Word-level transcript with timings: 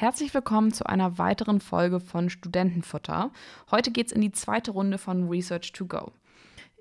Herzlich 0.00 0.32
willkommen 0.32 0.72
zu 0.72 0.86
einer 0.86 1.18
weiteren 1.18 1.60
Folge 1.60 2.00
von 2.00 2.30
Studentenfutter. 2.30 3.30
Heute 3.70 3.90
geht 3.90 4.06
es 4.06 4.12
in 4.12 4.22
die 4.22 4.32
zweite 4.32 4.70
Runde 4.70 4.96
von 4.96 5.28
Research 5.28 5.72
to 5.72 5.84
Go. 5.84 6.12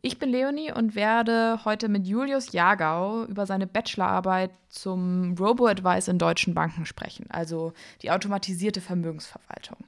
Ich 0.02 0.20
bin 0.20 0.30
Leonie 0.30 0.72
und 0.72 0.96
werde 0.96 1.60
heute 1.66 1.90
mit 1.90 2.08
Julius 2.08 2.54
Jagau 2.54 3.26
über 3.26 3.46
seine 3.46 3.68
Bachelorarbeit 3.68 4.52
zum 4.70 5.36
Robo-Advice 5.38 6.08
in 6.08 6.18
deutschen 6.18 6.54
Banken 6.54 6.86
sprechen, 6.86 7.26
also 7.30 7.74
die 8.04 8.10
automatisierte 8.10 8.80
Vermögensverwaltung. 8.80 9.80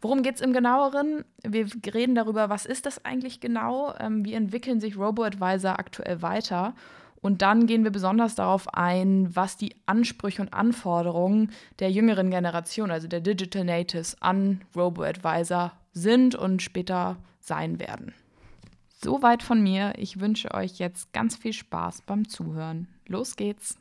Worum 0.00 0.24
geht 0.24 0.34
es 0.34 0.40
im 0.40 0.52
genaueren? 0.52 1.24
Wir 1.44 1.68
reden 1.94 2.16
darüber, 2.16 2.50
was 2.50 2.66
ist 2.66 2.84
das 2.84 3.04
eigentlich 3.04 3.38
genau, 3.38 3.94
ähm, 4.00 4.24
wie 4.24 4.34
entwickeln 4.34 4.80
sich 4.80 4.96
Robo-Advisor 4.96 5.78
aktuell 5.78 6.20
weiter 6.20 6.74
und 7.22 7.40
dann 7.40 7.66
gehen 7.66 7.84
wir 7.84 7.92
besonders 7.92 8.34
darauf 8.34 8.74
ein, 8.74 9.34
was 9.34 9.56
die 9.56 9.76
Ansprüche 9.86 10.42
und 10.42 10.52
Anforderungen 10.52 11.52
der 11.78 11.90
jüngeren 11.90 12.30
Generation, 12.30 12.90
also 12.90 13.08
der 13.08 13.20
Digital 13.20 13.64
Natives, 13.64 14.20
an 14.20 14.60
Robo-Advisor 14.76 15.72
sind 15.92 16.34
und 16.34 16.60
später 16.60 17.16
sein 17.38 17.78
werden. 17.78 18.12
Soweit 18.88 19.42
von 19.42 19.62
mir. 19.62 19.94
Ich 19.96 20.20
wünsche 20.20 20.52
euch 20.52 20.78
jetzt 20.78 21.12
ganz 21.12 21.36
viel 21.36 21.52
Spaß 21.52 22.02
beim 22.02 22.28
Zuhören. 22.28 22.88
Los 23.06 23.36
geht's! 23.36 23.78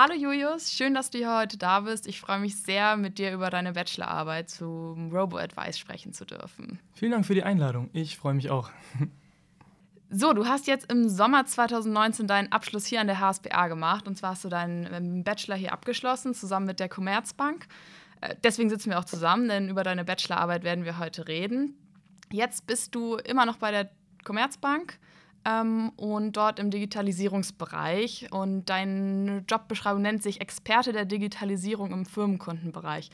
Hallo 0.00 0.14
Julius, 0.14 0.70
schön, 0.70 0.94
dass 0.94 1.10
du 1.10 1.18
hier 1.18 1.36
heute 1.36 1.58
da 1.58 1.80
bist. 1.80 2.06
Ich 2.06 2.20
freue 2.20 2.38
mich 2.38 2.54
sehr, 2.54 2.96
mit 2.96 3.18
dir 3.18 3.32
über 3.32 3.50
deine 3.50 3.72
Bachelorarbeit 3.72 4.48
zum 4.48 5.10
Robo-Advice 5.10 5.76
sprechen 5.76 6.12
zu 6.12 6.24
dürfen. 6.24 6.78
Vielen 6.94 7.10
Dank 7.10 7.26
für 7.26 7.34
die 7.34 7.42
Einladung. 7.42 7.90
Ich 7.92 8.16
freue 8.16 8.34
mich 8.34 8.48
auch. 8.48 8.70
So, 10.10 10.32
du 10.32 10.46
hast 10.46 10.68
jetzt 10.68 10.90
im 10.90 11.08
Sommer 11.08 11.44
2019 11.44 12.28
deinen 12.28 12.50
Abschluss 12.50 12.86
hier 12.86 13.00
an 13.00 13.08
der 13.08 13.18
HSBA 13.20 13.66
gemacht. 13.66 14.06
Und 14.06 14.16
zwar 14.16 14.30
hast 14.30 14.44
du 14.44 14.48
deinen 14.48 14.88
ähm, 14.90 15.24
Bachelor 15.24 15.56
hier 15.56 15.72
abgeschlossen, 15.72 16.32
zusammen 16.32 16.64
mit 16.64 16.80
der 16.80 16.88
Commerzbank. 16.88 17.66
Äh, 18.20 18.36
deswegen 18.44 18.70
sitzen 18.70 18.88
wir 18.88 19.00
auch 19.00 19.04
zusammen, 19.04 19.48
denn 19.48 19.68
über 19.68 19.82
deine 19.82 20.04
Bachelorarbeit 20.04 20.62
werden 20.62 20.84
wir 20.86 20.98
heute 20.98 21.28
reden. 21.28 21.74
Jetzt 22.32 22.66
bist 22.66 22.94
du 22.94 23.16
immer 23.16 23.44
noch 23.44 23.56
bei 23.56 23.70
der 23.70 23.90
Commerzbank 24.24 24.98
ähm, 25.44 25.90
und 25.96 26.36
dort 26.36 26.58
im 26.58 26.70
Digitalisierungsbereich. 26.70 28.28
Und 28.30 28.66
deine 28.66 29.44
Jobbeschreibung 29.48 30.02
nennt 30.02 30.22
sich 30.22 30.40
Experte 30.40 30.92
der 30.92 31.04
Digitalisierung 31.04 31.92
im 31.92 32.06
Firmenkundenbereich. 32.06 33.10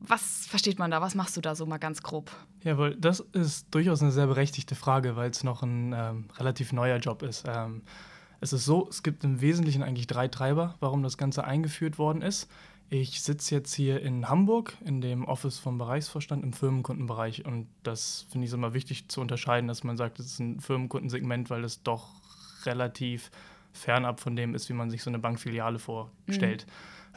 Was 0.00 0.46
versteht 0.46 0.78
man 0.78 0.90
da? 0.90 1.00
Was 1.00 1.14
machst 1.14 1.36
du 1.36 1.40
da 1.40 1.54
so 1.54 1.64
mal 1.64 1.78
ganz 1.78 2.02
grob? 2.02 2.30
Jawohl, 2.62 2.96
das 2.96 3.20
ist 3.20 3.72
durchaus 3.72 4.02
eine 4.02 4.10
sehr 4.10 4.26
berechtigte 4.26 4.74
Frage, 4.74 5.14
weil 5.16 5.30
es 5.30 5.44
noch 5.44 5.62
ein 5.62 5.92
ähm, 5.96 6.24
relativ 6.38 6.72
neuer 6.72 6.98
Job 6.98 7.22
ist. 7.22 7.44
Ähm, 7.46 7.82
es 8.40 8.52
ist 8.52 8.64
so, 8.64 8.88
es 8.88 9.04
gibt 9.04 9.22
im 9.22 9.40
Wesentlichen 9.40 9.84
eigentlich 9.84 10.08
drei 10.08 10.26
Treiber, 10.26 10.74
warum 10.80 11.04
das 11.04 11.16
Ganze 11.16 11.44
eingeführt 11.44 11.98
worden 11.98 12.22
ist. 12.22 12.50
Ich 12.94 13.22
sitze 13.22 13.54
jetzt 13.54 13.72
hier 13.72 14.02
in 14.02 14.28
Hamburg 14.28 14.76
in 14.84 15.00
dem 15.00 15.24
Office 15.24 15.58
vom 15.58 15.78
Bereichsvorstand 15.78 16.44
im 16.44 16.52
Firmenkundenbereich 16.52 17.46
und 17.46 17.66
das 17.84 18.26
finde 18.28 18.46
ich 18.46 18.52
immer 18.52 18.74
wichtig 18.74 19.08
zu 19.08 19.22
unterscheiden, 19.22 19.66
dass 19.66 19.82
man 19.82 19.96
sagt, 19.96 20.20
es 20.20 20.26
ist 20.26 20.40
ein 20.40 20.60
Firmenkundensegment, 20.60 21.48
weil 21.48 21.64
es 21.64 21.82
doch 21.82 22.10
relativ 22.66 23.30
fernab 23.72 24.20
von 24.20 24.36
dem 24.36 24.54
ist, 24.54 24.68
wie 24.68 24.74
man 24.74 24.90
sich 24.90 25.02
so 25.02 25.08
eine 25.08 25.18
Bankfiliale 25.18 25.78
vorstellt. 25.78 26.66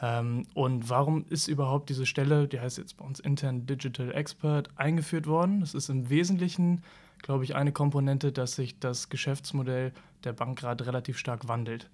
Ähm, 0.00 0.46
und 0.54 0.88
warum 0.88 1.26
ist 1.28 1.46
überhaupt 1.46 1.90
diese 1.90 2.06
Stelle, 2.06 2.48
die 2.48 2.58
heißt 2.58 2.78
jetzt 2.78 2.96
bei 2.96 3.04
uns 3.04 3.20
intern 3.20 3.66
Digital 3.66 4.14
Expert, 4.14 4.70
eingeführt 4.76 5.26
worden? 5.26 5.60
Das 5.60 5.74
ist 5.74 5.90
im 5.90 6.08
Wesentlichen, 6.08 6.84
glaube 7.20 7.44
ich, 7.44 7.54
eine 7.54 7.72
Komponente, 7.72 8.32
dass 8.32 8.54
sich 8.54 8.78
das 8.78 9.10
Geschäftsmodell 9.10 9.92
der 10.24 10.32
Bank 10.32 10.58
gerade 10.58 10.86
relativ 10.86 11.18
stark 11.18 11.48
wandelt 11.48 11.90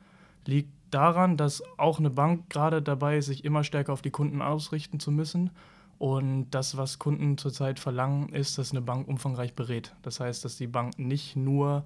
liegt 0.47 0.71
daran, 0.93 1.37
dass 1.37 1.63
auch 1.79 1.99
eine 1.99 2.11
Bank 2.11 2.51
gerade 2.51 2.83
dabei 2.83 3.19
ist, 3.19 3.27
sich 3.27 3.45
immer 3.45 3.65
stärker 3.65 3.93
auf 3.93 4.03
die 4.03 4.11
Kunden 4.11 4.43
ausrichten 4.43 5.01
zu 5.01 5.11
müssen. 5.11 5.51
Und 5.99 6.51
das, 6.51 6.77
was 6.77 6.99
Kunden 6.99 7.39
zurzeit 7.39 7.79
verlangen, 7.79 8.29
ist, 8.31 8.59
dass 8.59 8.73
eine 8.73 8.81
Bank 8.81 9.07
umfangreich 9.07 9.55
berät. 9.55 9.95
Das 10.03 10.21
heißt, 10.21 10.45
dass 10.45 10.57
die 10.57 10.67
Bank 10.67 10.99
nicht 10.99 11.37
nur 11.37 11.85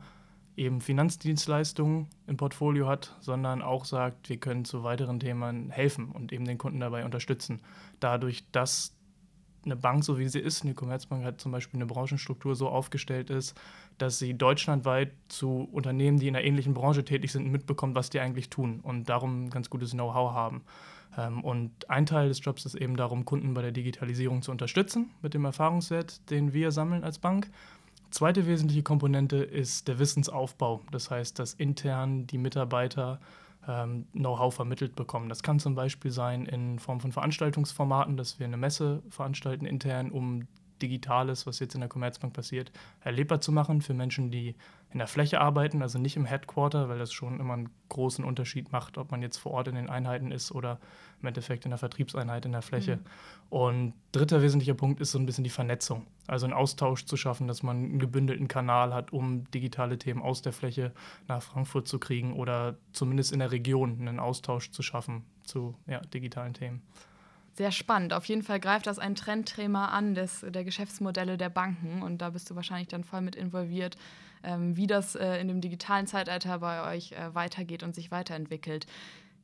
eben 0.56 0.80
Finanzdienstleistungen 0.80 2.08
im 2.26 2.36
Portfolio 2.36 2.88
hat, 2.88 3.14
sondern 3.20 3.60
auch 3.60 3.84
sagt, 3.84 4.30
wir 4.30 4.38
können 4.38 4.64
zu 4.64 4.82
weiteren 4.82 5.20
Themen 5.20 5.70
helfen 5.70 6.10
und 6.10 6.32
eben 6.32 6.46
den 6.46 6.56
Kunden 6.56 6.80
dabei 6.80 7.04
unterstützen. 7.04 7.60
Dadurch, 8.00 8.44
dass 8.52 8.96
eine 9.66 9.76
Bank, 9.76 10.04
so 10.04 10.18
wie 10.18 10.28
sie 10.28 10.40
ist, 10.40 10.62
eine 10.62 10.74
Commerzbank 10.74 11.24
hat 11.24 11.40
zum 11.40 11.52
Beispiel 11.52 11.78
eine 11.78 11.86
Branchenstruktur 11.86 12.54
so 12.54 12.68
aufgestellt 12.68 13.30
ist, 13.30 13.54
dass 13.98 14.18
sie 14.18 14.34
deutschlandweit 14.34 15.12
zu 15.28 15.68
Unternehmen, 15.72 16.18
die 16.18 16.28
in 16.28 16.36
einer 16.36 16.44
ähnlichen 16.44 16.74
Branche 16.74 17.04
tätig 17.04 17.32
sind, 17.32 17.50
mitbekommt, 17.50 17.94
was 17.94 18.10
die 18.10 18.20
eigentlich 18.20 18.50
tun 18.50 18.80
und 18.82 19.08
darum 19.08 19.50
ganz 19.50 19.70
gutes 19.70 19.92
Know-how 19.92 20.32
haben. 20.32 20.62
Ähm, 21.16 21.42
und 21.42 21.88
ein 21.90 22.06
Teil 22.06 22.28
des 22.28 22.44
Jobs 22.44 22.64
ist 22.66 22.74
eben 22.74 22.96
darum, 22.96 23.24
Kunden 23.24 23.54
bei 23.54 23.62
der 23.62 23.72
Digitalisierung 23.72 24.42
zu 24.42 24.50
unterstützen 24.50 25.10
mit 25.22 25.34
dem 25.34 25.44
Erfahrungswert, 25.44 26.30
den 26.30 26.52
wir 26.52 26.70
sammeln 26.70 27.04
als 27.04 27.18
Bank. 27.18 27.50
Zweite 28.10 28.46
wesentliche 28.46 28.82
Komponente 28.82 29.36
ist 29.36 29.88
der 29.88 29.98
Wissensaufbau. 29.98 30.82
Das 30.92 31.10
heißt, 31.10 31.38
dass 31.38 31.54
intern 31.54 32.26
die 32.26 32.38
Mitarbeiter 32.38 33.20
ähm, 33.66 34.06
Know-how 34.12 34.54
vermittelt 34.54 34.94
bekommen. 34.94 35.28
Das 35.28 35.42
kann 35.42 35.58
zum 35.58 35.74
Beispiel 35.74 36.10
sein 36.10 36.46
in 36.46 36.78
Form 36.78 37.00
von 37.00 37.12
Veranstaltungsformaten, 37.12 38.16
dass 38.16 38.38
wir 38.38 38.46
eine 38.46 38.56
Messe 38.56 39.02
veranstalten 39.10 39.66
intern, 39.66 40.10
um 40.10 40.46
Digitales, 40.82 41.46
was 41.46 41.58
jetzt 41.58 41.74
in 41.74 41.80
der 41.80 41.88
Commerzbank 41.88 42.32
passiert, 42.32 42.72
erlebbar 43.00 43.40
zu 43.40 43.52
machen 43.52 43.82
für 43.82 43.94
Menschen, 43.94 44.30
die 44.30 44.54
in 44.92 44.98
der 44.98 45.08
Fläche 45.08 45.40
arbeiten, 45.40 45.82
also 45.82 45.98
nicht 45.98 46.16
im 46.16 46.24
Headquarter, 46.24 46.88
weil 46.88 46.98
das 46.98 47.12
schon 47.12 47.40
immer 47.40 47.54
einen 47.54 47.68
großen 47.88 48.24
Unterschied 48.24 48.72
macht, 48.72 48.98
ob 48.98 49.10
man 49.10 49.20
jetzt 49.20 49.36
vor 49.36 49.52
Ort 49.52 49.68
in 49.68 49.74
den 49.74 49.90
Einheiten 49.90 50.32
ist 50.32 50.52
oder 50.52 50.78
im 51.20 51.28
Endeffekt 51.28 51.64
in 51.64 51.70
der 51.70 51.78
Vertriebseinheit 51.78 52.46
in 52.46 52.52
der 52.52 52.62
Fläche. 52.62 52.96
Mhm. 52.96 53.02
Und 53.50 53.94
dritter 54.12 54.42
wesentlicher 54.42 54.74
Punkt 54.74 55.00
ist 55.00 55.10
so 55.10 55.18
ein 55.18 55.26
bisschen 55.26 55.44
die 55.44 55.50
Vernetzung, 55.50 56.06
also 56.26 56.46
einen 56.46 56.54
Austausch 56.54 57.04
zu 57.04 57.16
schaffen, 57.16 57.48
dass 57.48 57.62
man 57.62 57.76
einen 57.76 57.98
gebündelten 57.98 58.48
Kanal 58.48 58.94
hat, 58.94 59.12
um 59.12 59.44
digitale 59.50 59.98
Themen 59.98 60.22
aus 60.22 60.42
der 60.42 60.52
Fläche 60.52 60.92
nach 61.28 61.42
Frankfurt 61.42 61.88
zu 61.88 61.98
kriegen 61.98 62.34
oder 62.34 62.76
zumindest 62.92 63.32
in 63.32 63.40
der 63.40 63.52
Region 63.52 64.00
einen 64.00 64.18
Austausch 64.18 64.70
zu 64.70 64.82
schaffen 64.82 65.24
zu 65.44 65.74
ja, 65.86 66.00
digitalen 66.00 66.54
Themen. 66.54 66.82
Sehr 67.56 67.72
spannend. 67.72 68.12
Auf 68.12 68.26
jeden 68.26 68.42
Fall 68.42 68.60
greift 68.60 68.86
das 68.86 68.98
ein 68.98 69.14
Trendthema 69.14 69.86
an 69.86 70.14
des, 70.14 70.44
der 70.46 70.62
Geschäftsmodelle 70.62 71.38
der 71.38 71.48
Banken 71.48 72.02
und 72.02 72.18
da 72.18 72.28
bist 72.28 72.50
du 72.50 72.54
wahrscheinlich 72.54 72.88
dann 72.88 73.02
voll 73.02 73.22
mit 73.22 73.34
involviert, 73.34 73.96
ähm, 74.44 74.76
wie 74.76 74.86
das 74.86 75.14
äh, 75.14 75.40
in 75.40 75.48
dem 75.48 75.62
digitalen 75.62 76.06
Zeitalter 76.06 76.58
bei 76.58 76.94
euch 76.94 77.12
äh, 77.12 77.34
weitergeht 77.34 77.82
und 77.82 77.94
sich 77.94 78.10
weiterentwickelt. 78.10 78.86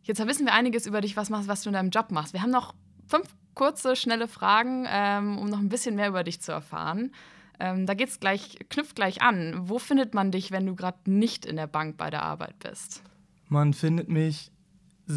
Jetzt 0.03 0.25
wissen 0.27 0.45
wir 0.45 0.53
einiges 0.53 0.87
über 0.87 1.01
dich, 1.01 1.17
was, 1.17 1.31
machst, 1.31 1.49
was 1.49 1.63
du 1.63 1.71
in 1.71 1.73
deinem 1.73 1.89
Job 1.89 2.11
machst. 2.11 2.35
Wir 2.35 2.43
haben 2.43 2.51
noch 2.51 2.75
fünf 3.07 3.35
kurze, 3.55 3.97
schnelle 3.97 4.29
Fragen, 4.29 4.87
ähm, 4.91 5.39
um 5.39 5.49
noch 5.49 5.59
ein 5.59 5.71
bisschen 5.71 5.95
mehr 5.95 6.09
über 6.09 6.23
dich 6.23 6.43
zu 6.43 6.53
erfahren. 6.53 7.15
Ähm, 7.59 7.87
da 7.87 7.95
geht's 7.95 8.21
gleich, 8.21 8.59
knüpft 8.69 8.95
gleich 8.95 9.23
an. 9.23 9.55
Wo 9.71 9.79
findet 9.79 10.13
man 10.13 10.31
dich, 10.31 10.51
wenn 10.51 10.67
du 10.67 10.77
gerade 10.77 11.11
nicht 11.11 11.47
in 11.47 11.57
der 11.57 11.67
Bank 11.67 11.97
bei 11.97 12.11
der 12.11 12.25
Arbeit 12.25 12.59
bist? 12.59 13.03
Man 13.49 13.73
findet 13.73 14.11
mich 14.11 14.52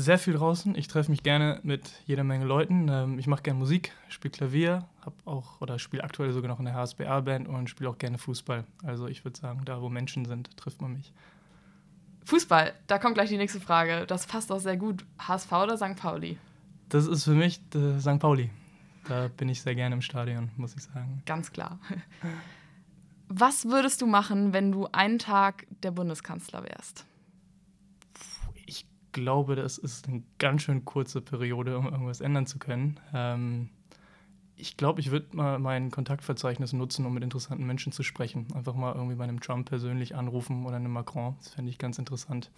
sehr 0.03 0.17
viel 0.17 0.33
draußen. 0.33 0.75
Ich 0.75 0.87
treffe 0.87 1.09
mich 1.09 1.23
gerne 1.23 1.59
mit 1.63 1.91
jeder 2.05 2.23
Menge 2.23 2.45
Leuten. 2.45 2.87
Ähm, 2.89 3.19
ich 3.19 3.27
mache 3.27 3.43
gerne 3.43 3.59
Musik, 3.59 3.91
spiele 4.09 4.31
Klavier, 4.31 4.85
habe 5.01 5.15
auch 5.25 5.61
oder 5.61 5.79
spiele 5.79 6.03
aktuell 6.03 6.31
sogar 6.31 6.49
noch 6.49 6.59
in 6.59 6.65
der 6.65 6.75
HSBA-Band 6.75 7.47
und 7.47 7.69
spiele 7.69 7.89
auch 7.89 7.97
gerne 7.97 8.17
Fußball. 8.17 8.65
Also 8.83 9.07
ich 9.07 9.23
würde 9.23 9.39
sagen, 9.39 9.61
da 9.65 9.81
wo 9.81 9.89
Menschen 9.89 10.25
sind, 10.25 10.55
trifft 10.57 10.81
man 10.81 10.93
mich. 10.93 11.13
Fußball, 12.25 12.73
da 12.87 12.97
kommt 12.97 13.15
gleich 13.15 13.29
die 13.29 13.37
nächste 13.37 13.59
Frage. 13.59 14.05
Das 14.07 14.25
passt 14.25 14.51
auch 14.51 14.59
sehr 14.59 14.77
gut. 14.77 15.05
HSV 15.19 15.51
oder 15.51 15.77
St. 15.77 15.95
Pauli? 15.95 16.37
Das 16.89 17.07
ist 17.07 17.23
für 17.23 17.35
mich 17.35 17.61
äh, 17.75 17.99
St. 17.99 18.19
Pauli. 18.19 18.49
Da 19.07 19.27
bin 19.27 19.49
ich 19.49 19.61
sehr 19.61 19.75
gerne 19.75 19.95
im 19.95 20.01
Stadion, 20.01 20.49
muss 20.57 20.75
ich 20.75 20.83
sagen. 20.83 21.21
Ganz 21.25 21.51
klar. 21.51 21.79
Was 23.27 23.65
würdest 23.65 24.01
du 24.01 24.07
machen, 24.07 24.53
wenn 24.53 24.71
du 24.71 24.87
einen 24.91 25.19
Tag 25.19 25.65
der 25.83 25.91
Bundeskanzler 25.91 26.63
wärst? 26.63 27.05
Glaube, 29.15 29.55
das 29.55 29.77
ist 29.77 30.07
eine 30.09 30.21
ganz 30.39 30.63
schön 30.63 30.83
kurze 30.83 31.21
Periode, 31.21 31.79
um 31.79 31.85
irgendwas 31.85 32.19
ändern 32.19 32.45
zu 32.45 32.59
können. 32.59 32.99
Ähm, 33.13 33.69
ich 34.57 34.75
glaube, 34.75 34.99
ich 34.99 35.09
würde 35.09 35.35
mal 35.35 35.57
mein 35.57 35.89
Kontaktverzeichnis 35.89 36.73
nutzen, 36.73 37.05
um 37.05 37.13
mit 37.13 37.23
interessanten 37.23 37.65
Menschen 37.65 37.93
zu 37.93 38.03
sprechen. 38.03 38.47
Einfach 38.53 38.75
mal 38.75 38.93
irgendwie 38.93 39.15
bei 39.15 39.23
einem 39.23 39.39
Trump 39.39 39.67
persönlich 39.69 40.15
anrufen 40.15 40.65
oder 40.65 40.75
einem 40.75 40.91
Macron. 40.91 41.35
Das 41.39 41.49
fände 41.49 41.71
ich 41.71 41.77
ganz 41.77 41.97
interessant. 41.97 42.51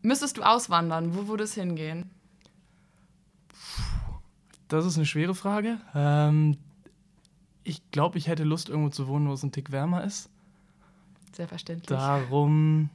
Müsstest 0.00 0.38
du 0.38 0.42
auswandern, 0.42 1.14
wo 1.14 1.28
würde 1.28 1.44
es 1.44 1.54
hingehen? 1.54 2.10
Das 4.68 4.86
ist 4.86 4.96
eine 4.96 5.06
schwere 5.06 5.34
Frage. 5.34 5.78
Ähm, 5.94 6.56
ich 7.64 7.90
glaube, 7.90 8.16
ich 8.16 8.28
hätte 8.28 8.44
Lust, 8.44 8.70
irgendwo 8.70 8.88
zu 8.88 9.08
wohnen, 9.08 9.28
wo 9.28 9.34
es 9.34 9.42
ein 9.42 9.52
Tick 9.52 9.72
wärmer 9.72 10.04
ist. 10.04 10.30
Selbstverständlich. 11.32 11.86
Darum 11.86 12.88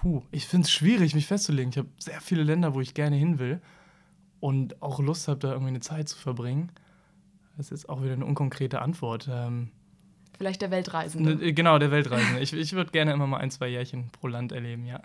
Puh, 0.00 0.22
ich 0.30 0.46
finde 0.46 0.64
es 0.64 0.70
schwierig, 0.70 1.14
mich 1.14 1.26
festzulegen. 1.26 1.70
Ich 1.70 1.76
habe 1.76 1.88
sehr 1.98 2.22
viele 2.22 2.42
Länder, 2.42 2.74
wo 2.74 2.80
ich 2.80 2.94
gerne 2.94 3.16
hin 3.16 3.38
will 3.38 3.60
und 4.40 4.80
auch 4.80 4.98
Lust 4.98 5.28
habe, 5.28 5.40
da 5.40 5.48
irgendwie 5.50 5.68
eine 5.68 5.80
Zeit 5.80 6.08
zu 6.08 6.16
verbringen. 6.16 6.72
Das 7.58 7.70
ist 7.70 7.86
auch 7.90 8.02
wieder 8.02 8.14
eine 8.14 8.24
unkonkrete 8.24 8.80
Antwort. 8.80 9.28
Ähm, 9.30 9.70
Vielleicht 10.38 10.62
der 10.62 10.70
Weltreisende. 10.70 11.36
Ne, 11.36 11.52
genau, 11.52 11.78
der 11.78 11.90
Weltreisende. 11.90 12.40
Ich, 12.40 12.54
ich 12.54 12.72
würde 12.72 12.92
gerne 12.92 13.12
immer 13.12 13.26
mal 13.26 13.36
ein, 13.36 13.50
zwei 13.50 13.68
Jährchen 13.68 14.08
pro 14.10 14.28
Land 14.28 14.52
erleben, 14.52 14.86
ja. 14.86 15.02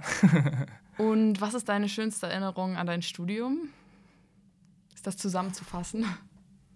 Und 0.98 1.42
was 1.42 1.56
ist 1.56 1.68
deine 1.68 1.90
schönste 1.90 2.28
Erinnerung 2.28 2.78
an 2.78 2.88
dein 2.88 3.02
Studium? 3.02 3.68
Ist 4.94 5.06
das 5.06 5.18
zusammenzufassen? 5.18 6.06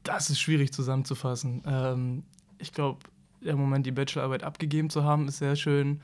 Das 0.04 0.30
ist 0.30 0.42
schwierig 0.42 0.74
zusammenzufassen. 0.74 1.63
Ähm, 1.66 2.24
ich 2.57 2.74
glaube, 2.74 3.00
der 3.39 3.56
Moment, 3.56 3.86
die 3.86 3.92
Bachelorarbeit 3.92 4.44
abgegeben 4.44 4.89
zu 4.89 5.06
haben, 5.06 5.30
ist 5.30 5.38
sehr 5.38 5.56
schön. 5.56 6.01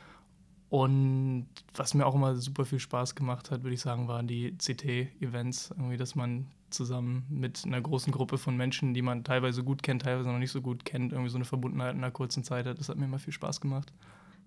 Und 0.76 1.48
was 1.74 1.94
mir 1.94 2.06
auch 2.06 2.16
immer 2.16 2.36
super 2.36 2.66
viel 2.66 2.80
Spaß 2.80 3.16
gemacht 3.16 3.50
hat, 3.50 3.64
würde 3.64 3.76
ich 3.76 3.80
sagen, 3.80 4.10
waren 4.10 4.28
die 4.28 4.58
CT-Events. 4.58 5.70
Irgendwie, 5.70 5.96
dass 5.96 6.16
man 6.16 6.48
zusammen 6.70 7.26
mit 7.30 7.64
einer 7.66 7.80
großen 7.80 8.12
Gruppe 8.12 8.38
von 8.38 8.58
Menschen, 8.58 8.94
die 8.94 9.02
man 9.02 9.24
teilweise 9.24 9.64
gut 9.64 9.84
kennt, 9.84 10.02
teilweise 10.02 10.30
noch 10.30 10.38
nicht 10.38 10.52
so 10.52 10.60
gut 10.62 10.84
kennt, 10.84 11.14
irgendwie 11.14 11.30
so 11.30 11.38
eine 11.38 11.46
Verbundenheit 11.46 11.94
in 11.94 12.00
einer 12.00 12.12
kurzen 12.12 12.44
Zeit 12.44 12.66
hat. 12.66 12.78
Das 12.78 12.90
hat 12.90 12.98
mir 12.98 13.06
immer 13.06 13.20
viel 13.20 13.32
Spaß 13.32 13.62
gemacht. 13.62 13.94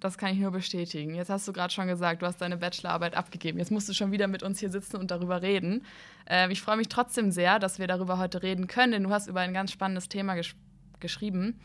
Das 0.00 0.19
kann 0.19 0.34
ich 0.34 0.38
nur 0.38 0.50
bestätigen. 0.50 1.14
Jetzt 1.14 1.30
hast 1.30 1.48
du 1.48 1.54
gerade 1.54 1.72
schon 1.72 1.86
gesagt, 1.86 2.20
du 2.20 2.26
hast 2.26 2.42
deine 2.42 2.58
Bachelorarbeit 2.58 3.16
abgegeben. 3.16 3.58
Jetzt 3.58 3.70
musst 3.70 3.88
du 3.88 3.94
schon 3.94 4.12
wieder 4.12 4.26
mit 4.26 4.42
uns 4.42 4.60
hier 4.60 4.69
sitzen 4.69 4.98
und 4.98 5.10
darüber 5.10 5.40
reden. 5.40 5.86
Ähm, 6.26 6.50
ich 6.50 6.60
freue 6.60 6.76
mich 6.76 6.90
trotzdem 6.90 7.30
sehr, 7.30 7.58
dass 7.58 7.78
wir 7.78 7.86
darüber 7.86 8.19
heute 8.19 8.42
reden 8.42 8.66
können, 8.66 8.92
denn 8.92 9.04
du 9.04 9.10
hast 9.10 9.28
über 9.28 9.40
ein 9.40 9.54
ganz 9.54 9.72
spannendes 9.72 10.10
Thema 10.10 10.34
gesch 10.34 10.56
geschrieben. 11.00 11.58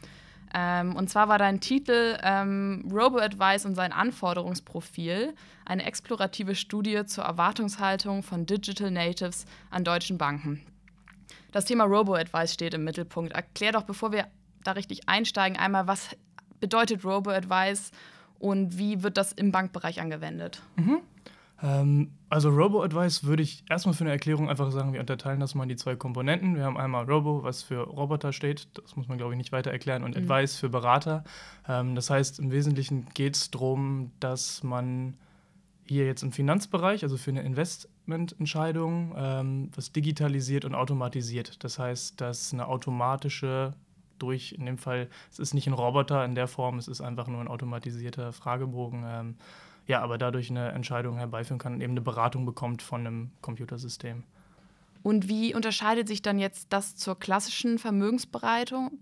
Ähm, 0.54 0.96
und 0.96 1.10
zwar 1.10 1.28
war 1.28 1.40
dein 1.40 1.60
Titel 1.60 2.18
ähm, 2.22 2.88
Robo-Advice 2.92 3.66
und 3.66 3.76
sein 3.76 3.92
Anforderungsprofil, 3.92 5.34
eine 5.66 5.86
explorative 5.86 6.56
Studie 6.56 7.06
zur 7.06 7.24
Erwartungshaltung 7.24 8.22
von 8.24 8.46
Digital 8.46 8.92
Natives 8.92 9.46
an 9.72 9.84
deutschen 9.84 10.18
Banken. 10.18 10.62
Das 11.52 11.66
Thema 11.66 11.86
Robo-Advice 11.86 12.54
steht 12.54 12.74
im 12.74 12.84
Mittelpunkt. 12.84 13.34
Erklär 13.34 13.72
doch, 13.72 13.84
bevor 13.84 14.12
wir 14.12 14.28
da 14.64 14.72
richtig 14.74 15.10
einsteigen, 15.10 15.58
einmal, 15.58 15.88
was 15.88 16.16
bedeutet 16.60 17.04
Robo-Advice 17.04 17.92
und 18.40 18.78
wie 18.78 19.04
wird 19.04 19.18
das 19.18 19.32
im 19.32 19.52
Bankbereich 19.52 20.02
angewendet? 20.02 20.62
Mhm. 20.76 21.00
Ähm, 21.64 22.12
also 22.28 22.50
Robo-Advice 22.50 23.24
würde 23.24 23.42
ich 23.42 23.64
erstmal 23.70 23.96
für 23.96 24.04
eine 24.04 24.12
Erklärung 24.12 24.50
einfach 24.50 24.70
sagen, 24.72 24.92
wir 24.92 25.00
unterteilen 25.00 25.40
das 25.40 25.56
mal 25.56 25.64
in 25.64 25.70
die 25.70 25.78
zwei 25.78 25.96
Komponenten. 25.96 26.56
Wir 26.56 26.66
haben 26.66 26.78
einmal 26.78 27.10
Robo, 27.10 27.44
was 27.44 27.64
für 27.64 27.80
Roboter 27.80 28.34
steht, 28.34 28.68
das 28.74 28.98
muss 28.98 29.08
man 29.08 29.18
glaube 29.18 29.34
ich 29.34 29.38
nicht 29.38 29.54
weiter 29.54 29.72
erklären, 29.72 30.04
und 30.04 30.16
mhm. 30.16 30.24
Advice 30.24 30.58
für 30.58 30.70
Berater. 30.70 31.24
Ähm, 31.68 31.96
das 31.96 32.10
heißt, 32.10 32.40
im 32.40 32.52
Wesentlichen 32.52 33.08
geht 33.14 33.38
es 33.38 33.50
darum, 33.50 34.12
dass 34.20 34.62
man 34.62 35.16
hier 35.86 36.06
jetzt 36.06 36.24
im 36.24 36.34
Finanzbereich, 36.34 37.04
also 37.04 37.18
für 37.18 37.32
eine 37.32 37.44
Investmententscheidung, 37.44 39.14
ähm, 39.16 39.70
was 39.76 39.92
digitalisiert 39.94 40.66
und 40.66 40.76
automatisiert. 40.76 41.64
Das 41.64 41.80
heißt, 41.80 42.20
dass 42.20 42.54
eine 42.54 42.68
automatische 42.68 43.74
durch, 44.20 44.54
in 44.54 44.66
dem 44.66 44.78
Fall, 44.78 45.10
es 45.32 45.40
ist 45.40 45.54
nicht 45.54 45.68
ein 45.68 45.74
Roboter 45.74 46.24
in 46.26 46.36
der 46.36 46.48
Form, 46.48 46.78
es 46.78 46.88
ist 46.88 47.02
einfach 47.02 47.28
nur 47.28 47.42
ein 47.42 47.48
automatisierter 47.48 48.32
Fragebogen, 48.32 49.04
ähm, 49.06 49.36
ja, 49.88 50.02
aber 50.02 50.18
dadurch 50.18 50.50
eine 50.50 50.72
Entscheidung 50.72 51.18
herbeiführen 51.18 51.60
kann 51.60 51.74
und 51.74 51.82
eben 51.82 51.94
eine 51.94 52.02
Beratung 52.02 52.46
bekommt 52.46 52.82
von 52.82 53.06
einem 53.06 53.32
Computersystem. 53.42 54.24
Und 55.02 55.28
wie 55.28 55.54
unterscheidet 55.54 56.08
sich 56.08 56.22
dann 56.22 56.40
jetzt 56.40 56.68
das 56.72 56.96
zur 56.96 57.20
klassischen 57.20 57.78
Vermögensberatung, 57.78 58.98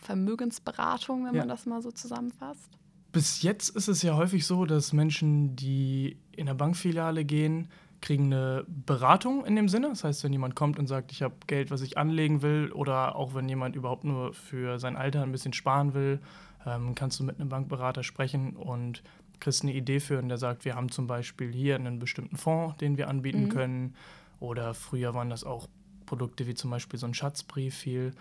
Vermögensberatung, 0.00 1.26
wenn 1.26 1.34
ja. 1.34 1.40
man 1.40 1.48
das 1.48 1.66
mal 1.66 1.82
so 1.82 1.90
zusammenfasst? 1.90 2.78
Bis 3.12 3.42
jetzt 3.42 3.70
ist 3.70 3.88
es 3.88 4.02
ja 4.02 4.16
häufig 4.16 4.46
so, 4.46 4.64
dass 4.64 4.92
Menschen, 4.92 5.56
die 5.56 6.18
in 6.32 6.46
der 6.46 6.54
Bankfiliale 6.54 7.24
gehen, 7.24 7.68
kriegen 8.00 8.26
eine 8.26 8.64
Beratung 8.68 9.44
in 9.44 9.56
dem 9.56 9.68
Sinne. 9.68 9.88
Das 9.88 10.04
heißt, 10.04 10.24
wenn 10.24 10.32
jemand 10.32 10.54
kommt 10.54 10.78
und 10.78 10.86
sagt, 10.86 11.12
ich 11.12 11.22
habe 11.22 11.34
Geld, 11.46 11.70
was 11.70 11.80
ich 11.80 11.98
anlegen 11.98 12.42
will, 12.42 12.72
oder 12.72 13.16
auch 13.16 13.34
wenn 13.34 13.48
jemand 13.48 13.74
überhaupt 13.74 14.04
nur 14.04 14.32
für 14.32 14.78
sein 14.78 14.96
Alter 14.96 15.22
ein 15.22 15.32
bisschen 15.32 15.52
sparen 15.52 15.94
will, 15.94 16.20
ähm, 16.66 16.94
kannst 16.94 17.20
du 17.20 17.24
mit 17.24 17.40
einem 17.40 17.48
Bankberater 17.48 18.02
sprechen 18.02 18.54
und 18.56 19.02
kriegst 19.40 19.62
eine 19.62 19.72
Idee 19.72 20.00
für 20.00 20.18
und 20.18 20.28
der 20.28 20.38
sagt, 20.38 20.64
wir 20.64 20.74
haben 20.74 20.90
zum 20.90 21.06
Beispiel 21.06 21.52
hier 21.52 21.76
einen 21.76 21.98
bestimmten 21.98 22.36
Fonds, 22.36 22.76
den 22.78 22.96
wir 22.96 23.08
anbieten 23.08 23.44
mhm. 23.44 23.48
können. 23.48 23.94
Oder 24.40 24.74
früher 24.74 25.14
waren 25.14 25.30
das 25.30 25.44
auch 25.44 25.68
Produkte 26.04 26.46
wie 26.46 26.54
zum 26.54 26.70
Beispiel 26.70 26.98
so 26.98 27.06
ein 27.06 27.14
Schatzbrief 27.14 27.74
viel. 27.74 28.12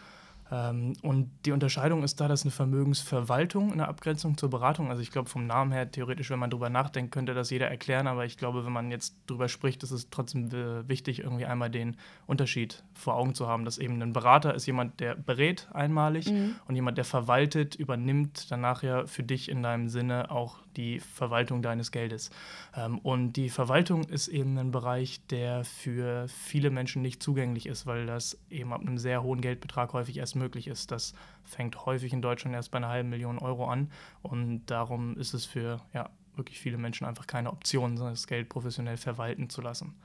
Ähm, 0.51 0.94
und 1.01 1.31
die 1.45 1.51
Unterscheidung 1.51 2.03
ist 2.03 2.19
da, 2.21 2.27
dass 2.27 2.44
eine 2.44 2.51
Vermögensverwaltung 2.51 3.71
in 3.71 3.79
der 3.79 3.88
Abgrenzung 3.88 4.38
zur 4.38 4.50
Beratung, 4.50 4.89
also 4.89 5.01
ich 5.01 5.12
glaube 5.12 5.27
vom 5.27 5.47
Namen 5.47 5.71
her, 5.71 5.89
theoretisch, 5.89 6.29
wenn 6.29 6.39
man 6.39 6.51
drüber 6.51 6.69
nachdenkt, 6.69 7.12
könnte 7.12 7.33
das 7.33 7.50
jeder 7.50 7.67
erklären, 7.67 8.06
aber 8.06 8.25
ich 8.25 8.38
glaube, 8.38 8.63
wenn 8.65 8.71
man 8.71 8.91
jetzt 8.91 9.15
drüber 9.25 9.50
spricht, 9.50 9.81
ist 9.81 9.91
es 9.91 10.09
trotzdem 10.12 10.51
wichtig, 10.88 11.19
irgendwie 11.19 11.45
einmal 11.45 11.71
den 11.71 11.97
Unterschied 12.27 12.83
vor 12.94 13.15
Augen 13.15 13.33
zu 13.33 13.47
haben, 13.47 13.65
dass 13.65 13.79
eben 13.79 14.01
ein 14.01 14.13
Berater 14.13 14.53
ist 14.53 14.67
jemand, 14.67 15.00
der 15.00 15.15
berät 15.15 15.67
einmalig 15.73 16.31
mhm. 16.31 16.56
und 16.67 16.75
jemand, 16.75 16.97
der 17.00 17.06
verwaltet, 17.06 17.75
übernimmt 17.75 18.51
danach 18.51 18.83
ja 18.83 19.07
für 19.07 19.23
dich 19.23 19.50
in 19.50 19.63
deinem 19.63 19.89
Sinne 19.89 20.29
auch 20.29 20.59
die 20.77 21.00
Verwaltung 21.00 21.62
deines 21.62 21.92
Geldes. 21.92 22.30
Ähm, 22.75 23.00
und 23.00 23.33
die 23.33 23.50
Verwaltung 23.50 24.04
ist 24.04 24.27
eben 24.27 24.57
ein 24.57 24.72
Bereich, 24.72 25.25
der 25.27 25.63
für 25.63 26.27
viele 26.27 26.69
Menschen 26.69 27.01
nicht 27.01 27.22
zugänglich 27.22 27.66
ist, 27.66 27.86
weil 27.86 28.06
das 28.06 28.38
eben 28.50 28.74
ab 28.74 28.81
einem 28.81 28.98
sehr 28.98 29.24
hohen 29.24 29.42
Geldbetrag 29.42 29.94
häufig 29.94 30.18
erst 30.18 30.36
möglich 30.36 30.68
ist. 30.68 30.92
Das 30.92 31.13
fängt 31.44 31.86
häufig 31.86 32.13
in 32.13 32.22
Deutschland 32.22 32.56
erst 32.56 32.72
bei 32.72 32.77
einer 32.77 32.89
halben 32.89 33.10
Million 33.10 33.39
Euro 33.39 33.68
an. 33.68 33.92
Und 34.22 34.66
darum 34.68 35.18
ist 35.18 35.33
es 35.33 35.45
für 35.45 35.81
ja, 35.94 36.10
wirklich 36.36 36.60
viele 36.60 36.77
Menschen 36.77 37.06
einfach 37.06 37.27
keine 37.27 37.51
Option, 37.51 37.95
das 37.95 38.27
Geld 38.27 38.50
professionell 38.50 38.98
verwalten 38.98 39.50
zu 39.50 39.62
lassen. 39.62 39.95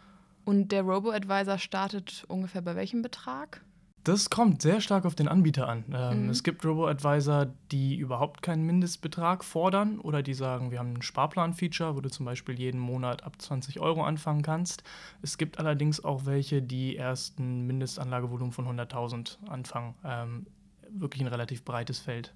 Und 0.44 0.72
der 0.72 0.82
Robo-Advisor 0.82 1.58
startet 1.58 2.24
ungefähr 2.28 2.62
bei 2.62 2.74
welchem 2.74 3.02
Betrag? 3.02 3.62
Das 4.04 4.30
kommt 4.30 4.62
sehr 4.62 4.80
stark 4.80 5.04
auf 5.04 5.14
den 5.14 5.28
Anbieter 5.28 5.68
an. 5.68 5.84
Ähm, 5.92 6.24
mhm. 6.24 6.30
Es 6.30 6.42
gibt 6.42 6.64
Robo-Advisor, 6.64 7.48
die 7.70 7.96
überhaupt 7.96 8.40
keinen 8.40 8.64
Mindestbetrag 8.64 9.44
fordern 9.44 9.98
oder 9.98 10.22
die 10.22 10.32
sagen, 10.32 10.70
wir 10.70 10.78
haben 10.78 10.94
ein 10.94 11.02
Sparplan-Feature, 11.02 11.96
wo 11.96 12.00
du 12.00 12.10
zum 12.10 12.24
Beispiel 12.24 12.58
jeden 12.58 12.80
Monat 12.80 13.24
ab 13.24 13.40
20 13.40 13.78
Euro 13.78 14.02
anfangen 14.02 14.42
kannst. 14.42 14.84
Es 15.20 15.36
gibt 15.36 15.58
allerdings 15.58 16.02
auch 16.02 16.24
welche, 16.24 16.62
die 16.62 16.96
erst 16.96 17.38
ein 17.38 17.66
Mindestanlagevolumen 17.66 18.52
von 18.52 18.66
100.000 18.66 19.46
anfangen. 19.48 19.94
Ähm, 20.02 20.46
wirklich 20.88 21.22
ein 21.22 21.28
relativ 21.28 21.64
breites 21.64 21.98
Feld. 21.98 22.32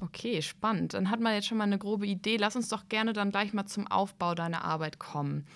Okay, 0.00 0.42
spannend. 0.42 0.94
Dann 0.94 1.08
hat 1.08 1.20
man 1.20 1.34
jetzt 1.34 1.46
schon 1.46 1.58
mal 1.58 1.64
eine 1.64 1.78
grobe 1.78 2.06
Idee. 2.06 2.36
Lass 2.36 2.56
uns 2.56 2.68
doch 2.68 2.88
gerne 2.88 3.12
dann 3.12 3.30
gleich 3.30 3.52
mal 3.52 3.66
zum 3.66 3.86
Aufbau 3.86 4.34
deiner 4.34 4.64
Arbeit 4.64 4.98
kommen. 4.98 5.46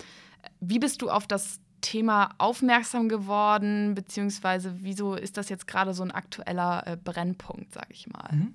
Wie 0.61 0.79
bist 0.79 1.01
du 1.01 1.09
auf 1.09 1.27
das 1.27 1.59
Thema 1.81 2.29
aufmerksam 2.37 3.09
geworden, 3.09 3.95
beziehungsweise 3.95 4.75
wieso 4.81 5.15
ist 5.15 5.37
das 5.37 5.49
jetzt 5.49 5.67
gerade 5.67 5.93
so 5.93 6.03
ein 6.03 6.11
aktueller 6.11 6.85
äh, 6.85 6.97
Brennpunkt, 6.97 7.73
sage 7.73 7.87
ich 7.91 8.07
mal? 8.07 8.29
Mhm. 8.31 8.53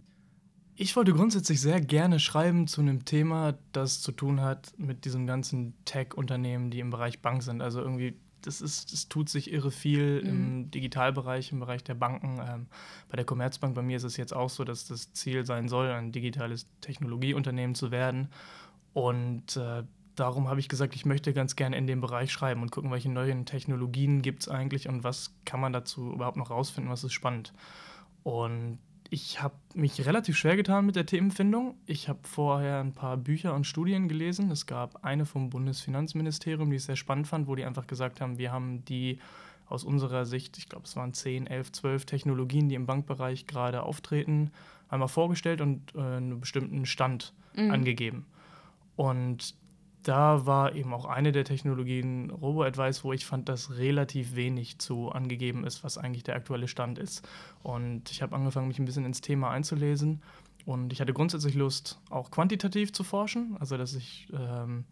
Ich 0.77 0.97
wollte 0.97 1.13
grundsätzlich 1.13 1.61
sehr 1.61 1.81
gerne 1.81 2.19
schreiben 2.19 2.67
zu 2.67 2.81
einem 2.81 3.05
Thema, 3.05 3.55
das 3.73 4.01
zu 4.01 4.11
tun 4.11 4.41
hat 4.41 4.73
mit 4.77 5.05
diesen 5.05 5.27
ganzen 5.27 5.75
Tech-Unternehmen, 5.85 6.71
die 6.71 6.81
im 6.81 6.91
Bereich 6.91 7.23
Bank 7.23 7.45
sind. 7.45 7.63
Also 7.63 7.81
irgendwie, 7.81 8.17
das 8.43 8.61
ist, 8.61 8.93
das 8.93 9.09
tut 9.09 9.29
sich 9.29 9.53
irre 9.53 9.71
viel 9.71 10.23
mhm. 10.23 10.29
im 10.29 10.71
Digitalbereich, 10.73 11.53
im 11.53 11.61
Bereich 11.61 11.85
der 11.85 11.95
Banken. 11.95 12.41
Ähm, 12.45 12.67
bei 13.09 13.15
der 13.15 13.25
Commerzbank, 13.25 13.77
bei 13.77 13.83
mir 13.83 13.97
ist 13.97 14.03
es 14.03 14.17
jetzt 14.17 14.35
auch 14.35 14.51
so, 14.51 14.65
dass 14.65 14.89
das 14.89 15.13
Ziel 15.13 15.47
sein 15.47 15.69
soll, 15.69 15.91
ein 15.91 16.11
digitales 16.11 16.67
Technologieunternehmen 16.81 17.77
zu 17.77 17.93
werden. 17.93 18.29
Und 18.95 19.57
äh, 19.57 19.85
darum 20.17 20.49
habe 20.49 20.61
ich 20.61 20.69
gesagt, 20.69 20.95
ich 20.95 21.05
möchte 21.05 21.33
ganz 21.33 21.57
gerne 21.57 21.77
in 21.77 21.87
dem 21.87 22.01
Bereich 22.01 22.33
schreiben 22.33 22.63
und 22.63 22.71
gucken, 22.71 22.91
welche 22.91 23.11
neuen 23.11 23.47
Technologien 23.47 24.23
gibt 24.23 24.43
es 24.43 24.49
eigentlich 24.49 24.89
und 24.89 25.05
was 25.05 25.35
kann 25.45 25.61
man 25.61 25.73
dazu 25.73 26.13
überhaupt 26.13 26.37
noch 26.37 26.51
rausfinden, 26.51 26.93
was 26.93 27.05
ist 27.05 27.13
spannend. 27.13 27.53
Und 28.23 28.79
ich 29.11 29.43
habe 29.43 29.55
mich 29.75 30.05
relativ 30.07 30.37
schwer 30.37 30.57
getan 30.57 30.87
mit 30.87 30.97
der 30.97 31.07
Themenfindung. 31.07 31.77
Ich 31.87 32.09
habe 32.09 32.21
vorher 32.23 32.81
ein 32.81 32.93
paar 32.93 33.17
Bücher 33.17 33.55
und 33.55 33.67
Studien 33.67 34.09
gelesen. 34.09 34.51
Es 34.51 34.67
gab 34.67 35.05
eine 35.05 35.27
vom 35.27 35.51
Bundesfinanzministerium, 35.51 36.71
die 36.71 36.77
ich 36.77 36.85
sehr 36.85 36.97
spannend 36.97 37.29
fand, 37.29 37.47
wo 37.47 37.55
die 37.55 37.65
einfach 37.65 37.87
gesagt 37.87 38.21
haben, 38.21 38.39
wir 38.39 38.51
haben 38.51 38.85
die 38.87 39.19
aus 39.67 39.85
unserer 39.85 40.27
Sicht, 40.27 40.59
ich 40.59 40.69
glaube, 40.69 40.85
es 40.85 40.97
waren 40.97 41.15
10, 41.15 41.47
11, 41.47 41.73
12 41.73 42.07
Technologien, 42.07 42.69
die 42.69 42.75
im 42.75 42.87
Bankbereich 42.87 43.47
gerade 43.47 43.83
auftreten, 43.83 44.51
einmal 44.89 45.09
vorgestellt 45.09 45.61
und 45.61 45.95
äh, 45.95 46.01
einen 46.01 46.41
bestimmten 46.41 46.87
Stand 46.87 47.33
mhm. 47.55 47.71
angegeben. 47.71 48.27
Und 48.97 49.55
da 50.05 50.47
war 50.47 50.75
eben 50.75 50.93
auch 50.93 51.07
eine 51.07 51.33
der 51.33 51.45
Technologien 51.45 52.31
Robo-Advice, 52.31 53.05
wo 53.05 53.13
ich 53.13 53.27
fand, 53.27 53.49
dass 53.49 53.77
relativ 53.77 54.37
wenig 54.37 54.79
zu 54.79 55.11
angegeben 55.11 55.65
ist, 55.65 55.83
was 55.83 55.99
eigentlich 55.99 56.23
der 56.23 56.37
aktuelle 56.37 56.69
Stand 56.69 56.99
ist. 56.99 57.27
Und 57.63 58.11
ich 58.11 58.23
habe 58.23 58.37
angefangen, 58.37 58.69
mich 58.69 58.79
ein 58.79 58.85
bisschen 58.85 59.07
ins 59.07 59.23
Thema 59.23 59.51
einzulesen. 59.51 60.23
Und 60.67 60.93
ich 60.93 61.01
hatte 61.01 61.13
grundsätzlich 61.13 61.55
Lust, 61.55 62.01
auch 62.11 62.31
quantitativ 62.31 62.93
zu 62.93 63.03
forschen. 63.03 63.57
Also, 63.59 63.77
dass 63.77 63.95
ich, 63.95 64.29
ähm, 64.33 64.85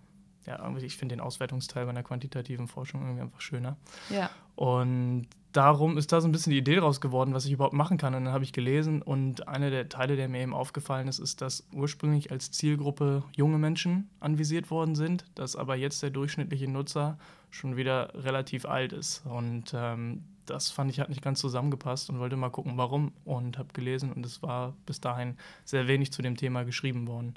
ja, 0.47 0.77
ich 0.79 0.97
finde 0.97 1.15
den 1.15 1.21
Auswertungsteil 1.21 1.85
bei 1.85 1.91
einer 1.91 2.03
quantitativen 2.03 2.67
Forschung 2.67 3.03
irgendwie 3.03 3.23
einfach 3.23 3.41
schöner. 3.41 3.77
Ja. 4.11 4.31
Und 4.57 5.29
darum 5.53 5.99
ist 5.99 6.13
da 6.13 6.21
so 6.21 6.29
ein 6.29 6.33
bisschen 6.33 6.53
die 6.53 6.59
Idee 6.59 6.77
draus 6.77 7.01
geworden, 7.01 7.35
was 7.35 7.45
ich 7.45 7.53
überhaupt 7.53 7.75
machen 7.75 7.99
kann. 7.99 8.15
Und 8.15 8.25
dann 8.25 8.35
habe 8.35 8.45
ich 8.45 8.53
gelesen 8.53 9.03
und 9.03 9.49
einer 9.49 9.71
der 9.71 9.89
Teile, 9.89 10.17
der 10.17 10.29
mir 10.29 10.41
eben 10.41 10.55
aufgefallen 10.55 11.09
ist, 11.09 11.19
ist, 11.19 11.41
dass 11.41 11.67
ursprünglich 11.73 12.31
als 12.31 12.51
Zielgruppe 12.51 13.23
junge 13.37 13.59
Menschen 13.59 14.09
anvisiert 14.21 14.71
worden 14.71 14.95
sind, 14.95 15.25
dass 15.35 15.57
aber 15.57 15.77
jetzt 15.77 16.03
der 16.03 16.11
durchschnittliche 16.11 16.69
Nutzer 16.69 17.19
schon 17.51 17.77
wieder 17.77 18.13
relativ 18.15 18.65
alt 18.65 18.93
ist. 18.93 19.25
Und 19.27 19.73
ähm, 19.75 20.25
das 20.47 20.71
fand 20.71 20.91
ich 20.91 21.01
hat 21.01 21.09
nicht 21.09 21.23
ganz 21.23 21.41
zusammengepasst 21.41 22.11
und 22.11 22.19
wollte 22.19 22.37
mal 22.37 22.51
gucken, 22.51 22.73
warum. 22.77 23.13
Und 23.25 23.59
habe 23.59 23.73
gelesen 23.73 24.13
und 24.13 24.25
es 24.27 24.43
war 24.43 24.75
bis 24.87 25.01
dahin 25.01 25.37
sehr 25.65 25.87
wenig 25.87 26.13
zu 26.13 26.23
dem 26.23 26.37
Thema 26.37 26.65
geschrieben 26.65 27.07
worden. 27.07 27.35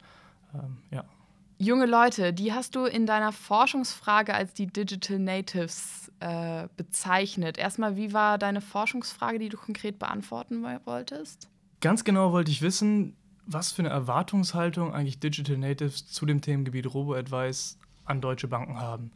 Ähm, 0.53 0.77
ja. 0.91 1.03
Junge 1.57 1.85
Leute, 1.85 2.33
die 2.33 2.53
hast 2.53 2.75
du 2.75 2.85
in 2.85 3.05
deiner 3.05 3.31
Forschungsfrage 3.31 4.33
als 4.33 4.53
die 4.53 4.67
Digital 4.67 5.19
Natives 5.19 6.11
äh, 6.19 6.67
bezeichnet. 6.75 7.57
Erstmal, 7.57 7.95
wie 7.95 8.11
war 8.11 8.37
deine 8.37 8.59
Forschungsfrage, 8.59 9.39
die 9.39 9.49
du 9.49 9.57
konkret 9.57 9.97
beantworten 9.97 10.65
wolltest? 10.83 11.49
Ganz 11.79 12.03
genau 12.03 12.33
wollte 12.33 12.51
ich 12.51 12.61
wissen, 12.61 13.15
was 13.45 13.71
für 13.71 13.83
eine 13.83 13.89
Erwartungshaltung 13.89 14.93
eigentlich 14.93 15.19
Digital 15.19 15.57
Natives 15.57 16.07
zu 16.07 16.25
dem 16.25 16.41
Themengebiet 16.41 16.93
Robo-Advice 16.93 17.77
an 18.03 18.19
deutsche 18.19 18.47
Banken 18.47 18.79
haben. 18.79 19.11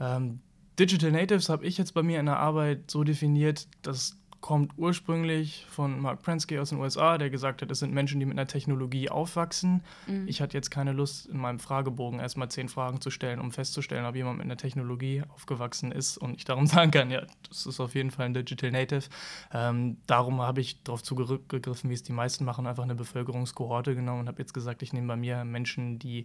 Ähm, 0.00 0.40
Digital 0.78 1.12
Natives 1.12 1.48
habe 1.48 1.64
ich 1.64 1.78
jetzt 1.78 1.94
bei 1.94 2.02
mir 2.02 2.20
in 2.20 2.26
der 2.26 2.38
Arbeit 2.38 2.90
so 2.90 3.04
definiert, 3.04 3.68
dass 3.82 4.18
kommt 4.46 4.74
ursprünglich 4.76 5.66
von 5.68 5.98
Mark 6.00 6.22
Prensky 6.22 6.60
aus 6.60 6.68
den 6.68 6.78
USA, 6.78 7.18
der 7.18 7.30
gesagt 7.30 7.62
hat, 7.62 7.70
es 7.72 7.80
sind 7.80 7.92
Menschen, 7.92 8.20
die 8.20 8.26
mit 8.26 8.38
einer 8.38 8.46
Technologie 8.46 9.10
aufwachsen. 9.10 9.82
Mhm. 10.06 10.28
Ich 10.28 10.40
hatte 10.40 10.56
jetzt 10.56 10.70
keine 10.70 10.92
Lust, 10.92 11.26
in 11.26 11.38
meinem 11.38 11.58
Fragebogen 11.58 12.20
erstmal 12.20 12.48
zehn 12.48 12.68
Fragen 12.68 13.00
zu 13.00 13.10
stellen, 13.10 13.40
um 13.40 13.50
festzustellen, 13.50 14.06
ob 14.06 14.14
jemand 14.14 14.38
mit 14.38 14.44
einer 14.44 14.56
Technologie 14.56 15.24
aufgewachsen 15.34 15.90
ist 15.90 16.16
und 16.16 16.36
ich 16.36 16.44
darum 16.44 16.66
sagen 16.68 16.92
kann, 16.92 17.10
ja, 17.10 17.22
das 17.48 17.66
ist 17.66 17.80
auf 17.80 17.96
jeden 17.96 18.12
Fall 18.12 18.26
ein 18.26 18.34
Digital 18.34 18.70
Native. 18.70 19.08
Ähm, 19.52 19.96
darum 20.06 20.40
habe 20.40 20.60
ich 20.60 20.80
darauf 20.84 21.02
zugegriffen, 21.02 21.90
wie 21.90 21.94
es 21.94 22.04
die 22.04 22.12
meisten 22.12 22.44
machen, 22.44 22.68
einfach 22.68 22.84
eine 22.84 22.94
Bevölkerungskohorte 22.94 23.96
genommen 23.96 24.20
und 24.20 24.28
habe 24.28 24.38
jetzt 24.38 24.54
gesagt, 24.54 24.80
ich 24.80 24.92
nehme 24.92 25.08
bei 25.08 25.16
mir 25.16 25.44
Menschen, 25.44 25.98
die 25.98 26.24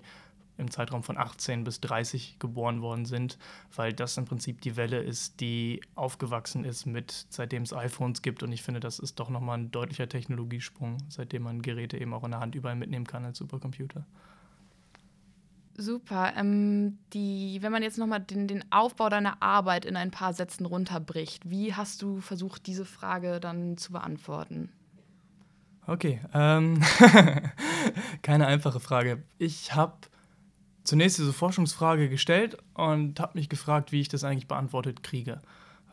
im 0.61 0.71
Zeitraum 0.71 1.03
von 1.03 1.17
18 1.17 1.63
bis 1.63 1.81
30 1.81 2.39
geboren 2.39 2.81
worden 2.81 3.05
sind, 3.05 3.37
weil 3.75 3.91
das 3.91 4.15
im 4.17 4.25
Prinzip 4.25 4.61
die 4.61 4.77
Welle 4.77 5.01
ist, 5.01 5.41
die 5.41 5.81
aufgewachsen 5.95 6.63
ist 6.63 6.85
mit, 6.85 7.25
seitdem 7.29 7.63
es 7.63 7.73
iPhones 7.73 8.21
gibt. 8.21 8.43
Und 8.43 8.51
ich 8.51 8.63
finde, 8.63 8.79
das 8.79 8.99
ist 8.99 9.19
doch 9.19 9.29
nochmal 9.29 9.57
ein 9.57 9.71
deutlicher 9.71 10.07
Technologiesprung, 10.07 10.97
seitdem 11.09 11.43
man 11.43 11.61
Geräte 11.61 11.99
eben 11.99 12.13
auch 12.13 12.23
in 12.23 12.31
der 12.31 12.39
Hand 12.39 12.55
überall 12.55 12.75
mitnehmen 12.75 13.05
kann 13.05 13.25
als 13.25 13.39
Supercomputer. 13.39 14.05
Super. 15.77 16.33
Ähm, 16.37 16.99
die, 17.13 17.57
wenn 17.61 17.71
man 17.71 17.81
jetzt 17.81 17.97
nochmal 17.97 18.19
den, 18.19 18.47
den 18.47 18.63
Aufbau 18.71 19.09
deiner 19.09 19.41
Arbeit 19.41 19.85
in 19.85 19.95
ein 19.95 20.11
paar 20.11 20.33
Sätzen 20.33 20.65
runterbricht, 20.65 21.49
wie 21.49 21.73
hast 21.73 22.01
du 22.01 22.21
versucht, 22.21 22.67
diese 22.67 22.85
Frage 22.85 23.39
dann 23.39 23.77
zu 23.77 23.91
beantworten? 23.91 24.69
Okay, 25.87 26.21
ähm, 26.33 26.81
keine 28.21 28.45
einfache 28.47 28.79
Frage. 28.79 29.23
Ich 29.39 29.73
habe 29.73 29.95
zunächst 30.83 31.17
diese 31.17 31.33
Forschungsfrage 31.33 32.09
gestellt 32.09 32.57
und 32.73 33.19
habe 33.19 33.37
mich 33.37 33.49
gefragt, 33.49 33.91
wie 33.91 34.01
ich 34.01 34.09
das 34.09 34.23
eigentlich 34.23 34.47
beantwortet 34.47 35.03
kriege. 35.03 35.41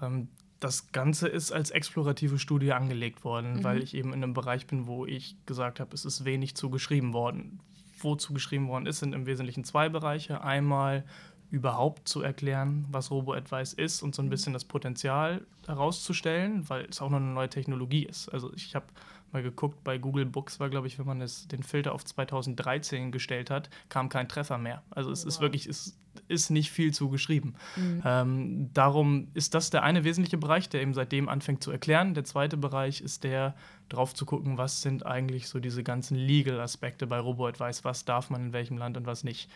Ähm, 0.02 0.28
das 0.60 0.90
Ganze 0.90 1.28
ist 1.28 1.52
als 1.52 1.70
explorative 1.70 2.38
Studie 2.38 2.72
angelegt 2.72 3.24
worden, 3.24 3.56
mhm. 3.56 3.64
weil 3.64 3.82
ich 3.82 3.94
eben 3.94 4.12
in 4.12 4.22
einem 4.22 4.34
Bereich 4.34 4.66
bin, 4.66 4.86
wo 4.86 5.06
ich 5.06 5.36
gesagt 5.46 5.78
habe, 5.80 5.94
es 5.94 6.04
ist 6.04 6.24
wenig 6.24 6.56
zugeschrieben 6.56 7.12
worden. 7.12 7.60
Wo 8.00 8.16
zugeschrieben 8.16 8.68
worden 8.68 8.86
ist, 8.86 9.00
sind 9.00 9.14
im 9.14 9.26
Wesentlichen 9.26 9.64
zwei 9.64 9.88
Bereiche. 9.88 10.42
Einmal 10.42 11.04
überhaupt 11.50 12.08
zu 12.08 12.22
erklären, 12.22 12.86
was 12.90 13.10
Robo-Advice 13.10 13.72
ist 13.72 14.02
und 14.02 14.14
so 14.14 14.22
ein 14.22 14.26
mhm. 14.26 14.30
bisschen 14.30 14.52
das 14.52 14.64
Potenzial 14.64 15.46
herauszustellen, 15.66 16.68
weil 16.68 16.86
es 16.86 17.00
auch 17.00 17.10
noch 17.10 17.18
eine 17.18 17.26
neue 17.26 17.48
Technologie 17.48 18.04
ist. 18.04 18.28
Also 18.28 18.52
ich 18.54 18.74
habe 18.74 18.86
mal 19.32 19.42
geguckt, 19.42 19.82
bei 19.84 19.98
Google 19.98 20.26
Books 20.26 20.60
war, 20.60 20.68
glaube 20.68 20.86
ich, 20.86 20.98
wenn 20.98 21.06
man 21.06 21.20
das, 21.20 21.48
den 21.48 21.62
Filter 21.62 21.92
auf 21.92 22.04
2013 22.04 23.12
gestellt 23.12 23.50
hat, 23.50 23.70
kam 23.88 24.08
kein 24.08 24.28
Treffer 24.28 24.58
mehr. 24.58 24.82
Also 24.90 25.10
es 25.10 25.22
wow. 25.22 25.28
ist 25.28 25.40
wirklich, 25.40 25.66
es 25.66 25.98
ist 26.28 26.50
nicht 26.50 26.70
viel 26.70 26.92
zugeschrieben. 26.92 27.54
Mhm. 27.76 28.02
Ähm, 28.04 28.70
darum 28.74 29.28
ist 29.34 29.54
das 29.54 29.70
der 29.70 29.82
eine 29.82 30.04
wesentliche 30.04 30.38
Bereich, 30.38 30.68
der 30.68 30.82
eben 30.82 30.94
seitdem 30.94 31.28
anfängt 31.28 31.62
zu 31.62 31.70
erklären. 31.70 32.14
Der 32.14 32.24
zweite 32.24 32.56
Bereich 32.56 33.00
ist 33.00 33.24
der, 33.24 33.54
drauf 33.88 34.14
zu 34.14 34.26
gucken, 34.26 34.58
was 34.58 34.82
sind 34.82 35.06
eigentlich 35.06 35.48
so 35.48 35.60
diese 35.60 35.82
ganzen 35.82 36.16
Legal-Aspekte 36.16 37.06
bei 37.06 37.18
Robo-Advice, 37.18 37.84
was 37.84 38.04
darf 38.04 38.30
man 38.30 38.46
in 38.46 38.52
welchem 38.52 38.78
Land 38.78 38.96
und 38.96 39.06
was 39.06 39.24
nicht. 39.24 39.50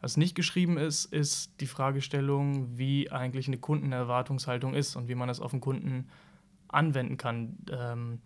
Was 0.00 0.18
nicht 0.18 0.34
geschrieben 0.34 0.76
ist, 0.76 1.06
ist 1.06 1.60
die 1.60 1.66
Fragestellung, 1.66 2.76
wie 2.76 3.10
eigentlich 3.10 3.46
eine 3.46 3.56
Kundenerwartungshaltung 3.56 4.74
ist 4.74 4.96
und 4.96 5.08
wie 5.08 5.14
man 5.14 5.28
das 5.28 5.40
auf 5.40 5.52
den 5.52 5.62
Kunden 5.62 6.08
anwenden 6.68 7.16
kann. 7.16 7.56
Ähm, 7.70 8.18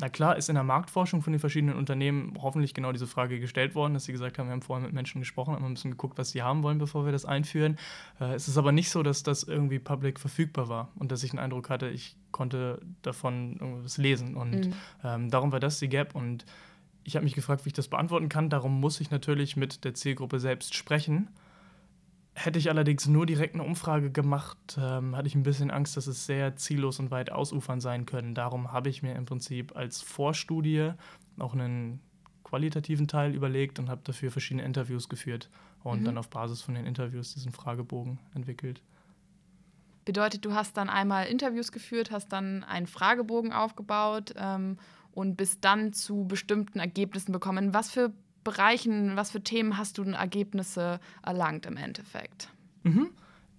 na 0.00 0.08
klar 0.08 0.36
ist 0.36 0.48
in 0.48 0.54
der 0.54 0.64
Marktforschung 0.64 1.22
von 1.22 1.32
den 1.32 1.40
verschiedenen 1.40 1.76
Unternehmen 1.76 2.34
hoffentlich 2.40 2.74
genau 2.74 2.92
diese 2.92 3.06
Frage 3.06 3.38
gestellt 3.38 3.74
worden, 3.74 3.94
dass 3.94 4.04
sie 4.04 4.12
gesagt 4.12 4.38
haben, 4.38 4.46
wir 4.46 4.52
haben 4.52 4.62
vorher 4.62 4.84
mit 4.84 4.94
Menschen 4.94 5.20
gesprochen, 5.20 5.54
haben 5.54 5.64
ein 5.64 5.74
bisschen 5.74 5.92
geguckt, 5.92 6.18
was 6.18 6.30
sie 6.30 6.42
haben 6.42 6.62
wollen, 6.62 6.78
bevor 6.78 7.04
wir 7.04 7.12
das 7.12 7.24
einführen. 7.24 7.78
Äh, 8.20 8.34
es 8.34 8.48
ist 8.48 8.56
aber 8.56 8.72
nicht 8.72 8.90
so, 8.90 9.02
dass 9.02 9.22
das 9.22 9.42
irgendwie 9.42 9.78
public 9.78 10.18
verfügbar 10.18 10.68
war 10.68 10.88
und 10.96 11.12
dass 11.12 11.22
ich 11.22 11.30
den 11.30 11.38
Eindruck 11.38 11.70
hatte, 11.70 11.88
ich 11.88 12.16
konnte 12.32 12.80
davon 13.02 13.56
irgendwas 13.60 13.98
lesen. 13.98 14.36
Und 14.36 14.66
mhm. 14.66 14.72
ähm, 15.04 15.30
darum 15.30 15.52
war 15.52 15.60
das 15.60 15.78
die 15.78 15.88
Gap. 15.88 16.14
Und 16.14 16.44
ich 17.04 17.16
habe 17.16 17.24
mich 17.24 17.34
gefragt, 17.34 17.64
wie 17.64 17.68
ich 17.68 17.74
das 17.74 17.88
beantworten 17.88 18.28
kann. 18.28 18.50
Darum 18.50 18.80
muss 18.80 19.00
ich 19.00 19.10
natürlich 19.10 19.56
mit 19.56 19.84
der 19.84 19.94
Zielgruppe 19.94 20.40
selbst 20.40 20.74
sprechen. 20.74 21.28
Hätte 22.42 22.58
ich 22.58 22.70
allerdings 22.70 23.06
nur 23.06 23.26
direkt 23.26 23.54
eine 23.54 23.64
Umfrage 23.64 24.10
gemacht, 24.10 24.78
ähm, 24.78 25.14
hatte 25.14 25.28
ich 25.28 25.34
ein 25.34 25.42
bisschen 25.42 25.70
Angst, 25.70 25.98
dass 25.98 26.06
es 26.06 26.24
sehr 26.24 26.56
ziellos 26.56 26.98
und 26.98 27.10
weit 27.10 27.30
ausufern 27.30 27.82
sein 27.82 28.06
können. 28.06 28.34
Darum 28.34 28.72
habe 28.72 28.88
ich 28.88 29.02
mir 29.02 29.14
im 29.14 29.26
Prinzip 29.26 29.76
als 29.76 30.00
Vorstudie 30.00 30.92
auch 31.38 31.52
einen 31.52 32.00
qualitativen 32.42 33.08
Teil 33.08 33.34
überlegt 33.34 33.78
und 33.78 33.90
habe 33.90 34.00
dafür 34.04 34.30
verschiedene 34.30 34.64
Interviews 34.64 35.10
geführt 35.10 35.50
und 35.84 36.00
mhm. 36.00 36.04
dann 36.06 36.18
auf 36.18 36.30
Basis 36.30 36.62
von 36.62 36.74
den 36.74 36.86
Interviews 36.86 37.34
diesen 37.34 37.52
Fragebogen 37.52 38.18
entwickelt. 38.34 38.80
Bedeutet, 40.06 40.46
du 40.46 40.54
hast 40.54 40.78
dann 40.78 40.88
einmal 40.88 41.26
Interviews 41.26 41.72
geführt, 41.72 42.10
hast 42.10 42.28
dann 42.28 42.64
einen 42.64 42.86
Fragebogen 42.86 43.52
aufgebaut 43.52 44.32
ähm, 44.36 44.78
und 45.12 45.36
bist 45.36 45.62
dann 45.62 45.92
zu 45.92 46.24
bestimmten 46.24 46.78
Ergebnissen 46.78 47.32
bekommen. 47.32 47.74
Was 47.74 47.90
für 47.90 48.14
Bereichen, 48.44 49.16
was 49.16 49.30
für 49.30 49.42
Themen 49.42 49.76
hast 49.76 49.98
du 49.98 50.04
denn 50.04 50.14
Ergebnisse 50.14 51.00
erlangt 51.22 51.66
im 51.66 51.76
Endeffekt? 51.76 52.48
Mhm. 52.82 53.10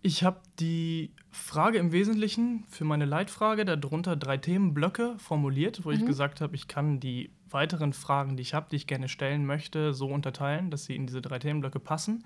Ich 0.01 0.23
habe 0.23 0.39
die 0.59 1.11
Frage 1.29 1.77
im 1.77 1.91
Wesentlichen 1.91 2.65
für 2.69 2.85
meine 2.85 3.05
Leitfrage 3.05 3.65
darunter 3.65 4.15
drei 4.15 4.37
Themenblöcke 4.37 5.15
formuliert, 5.19 5.85
wo 5.85 5.89
mhm. 5.89 5.95
ich 5.95 6.05
gesagt 6.05 6.41
habe, 6.41 6.55
ich 6.55 6.67
kann 6.67 6.99
die 6.99 7.31
weiteren 7.49 7.93
Fragen, 7.93 8.35
die 8.35 8.41
ich 8.41 8.53
habe, 8.53 8.67
die 8.71 8.77
ich 8.77 8.87
gerne 8.87 9.07
stellen 9.07 9.45
möchte, 9.45 9.93
so 9.93 10.07
unterteilen, 10.07 10.71
dass 10.71 10.85
sie 10.85 10.95
in 10.95 11.05
diese 11.05 11.21
drei 11.21 11.37
Themenblöcke 11.37 11.79
passen. 11.79 12.23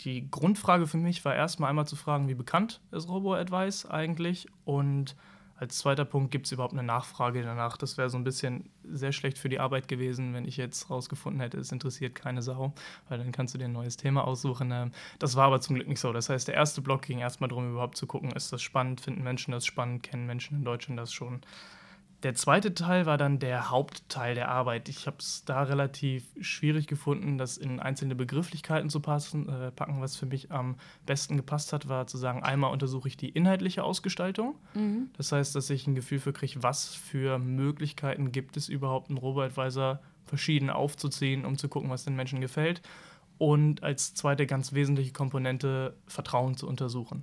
Die 0.00 0.30
Grundfrage 0.30 0.86
für 0.86 0.98
mich 0.98 1.24
war 1.24 1.34
erstmal 1.34 1.70
einmal 1.70 1.86
zu 1.86 1.96
fragen, 1.96 2.28
wie 2.28 2.34
bekannt 2.34 2.80
ist 2.90 3.08
Robo-Advice 3.08 3.86
eigentlich 3.86 4.46
und 4.64 5.16
als 5.56 5.78
zweiter 5.78 6.04
Punkt, 6.04 6.30
gibt 6.30 6.46
es 6.46 6.52
überhaupt 6.52 6.74
eine 6.74 6.82
Nachfrage 6.82 7.42
danach? 7.42 7.76
Das 7.76 7.96
wäre 7.96 8.10
so 8.10 8.18
ein 8.18 8.24
bisschen 8.24 8.68
sehr 8.84 9.12
schlecht 9.12 9.38
für 9.38 9.48
die 9.48 9.58
Arbeit 9.58 9.88
gewesen, 9.88 10.34
wenn 10.34 10.44
ich 10.44 10.56
jetzt 10.56 10.90
rausgefunden 10.90 11.40
hätte, 11.40 11.58
es 11.58 11.72
interessiert 11.72 12.14
keine 12.14 12.42
Sau, 12.42 12.74
weil 13.08 13.18
dann 13.18 13.32
kannst 13.32 13.54
du 13.54 13.58
dir 13.58 13.64
ein 13.64 13.72
neues 13.72 13.96
Thema 13.96 14.26
aussuchen. 14.26 14.70
Ähm, 14.70 14.92
das 15.18 15.34
war 15.34 15.46
aber 15.46 15.60
zum 15.60 15.76
Glück 15.76 15.88
nicht 15.88 16.00
so. 16.00 16.12
Das 16.12 16.28
heißt, 16.28 16.48
der 16.48 16.54
erste 16.54 16.82
Block 16.82 17.02
ging 17.02 17.20
erstmal 17.20 17.48
darum, 17.48 17.70
überhaupt 17.70 17.96
zu 17.96 18.06
gucken, 18.06 18.32
ist 18.32 18.52
das 18.52 18.62
spannend, 18.62 19.00
finden 19.00 19.22
Menschen 19.22 19.52
das 19.52 19.64
spannend, 19.64 20.02
kennen 20.02 20.26
Menschen 20.26 20.58
in 20.58 20.64
Deutschland 20.64 20.98
das 21.00 21.12
schon. 21.12 21.40
Der 22.26 22.34
zweite 22.34 22.74
Teil 22.74 23.06
war 23.06 23.18
dann 23.18 23.38
der 23.38 23.70
Hauptteil 23.70 24.34
der 24.34 24.48
Arbeit. 24.48 24.88
Ich 24.88 25.06
habe 25.06 25.18
es 25.20 25.44
da 25.44 25.62
relativ 25.62 26.24
schwierig 26.40 26.88
gefunden, 26.88 27.38
das 27.38 27.56
in 27.56 27.78
einzelne 27.78 28.16
Begrifflichkeiten 28.16 28.90
zu 28.90 28.98
passen, 28.98 29.48
äh, 29.48 29.70
packen. 29.70 30.00
Was 30.00 30.16
für 30.16 30.26
mich 30.26 30.50
am 30.50 30.74
besten 31.06 31.36
gepasst 31.36 31.72
hat, 31.72 31.88
war 31.88 32.08
zu 32.08 32.16
sagen, 32.16 32.42
einmal 32.42 32.72
untersuche 32.72 33.06
ich 33.06 33.16
die 33.16 33.28
inhaltliche 33.28 33.84
Ausgestaltung. 33.84 34.56
Mhm. 34.74 35.10
Das 35.16 35.30
heißt, 35.30 35.54
dass 35.54 35.70
ich 35.70 35.86
ein 35.86 35.94
Gefühl 35.94 36.18
für 36.18 36.32
kriege, 36.32 36.64
was 36.64 36.96
für 36.96 37.38
Möglichkeiten 37.38 38.32
gibt 38.32 38.56
es 38.56 38.68
überhaupt, 38.68 39.08
einen 39.08 39.18
Robo-Advisor 39.18 40.00
verschieden 40.24 40.68
aufzuziehen, 40.68 41.44
um 41.44 41.56
zu 41.56 41.68
gucken, 41.68 41.90
was 41.90 42.06
den 42.06 42.16
Menschen 42.16 42.40
gefällt. 42.40 42.82
Und 43.38 43.84
als 43.84 44.14
zweite 44.14 44.48
ganz 44.48 44.72
wesentliche 44.72 45.12
Komponente 45.12 45.94
Vertrauen 46.08 46.56
zu 46.56 46.66
untersuchen. 46.66 47.22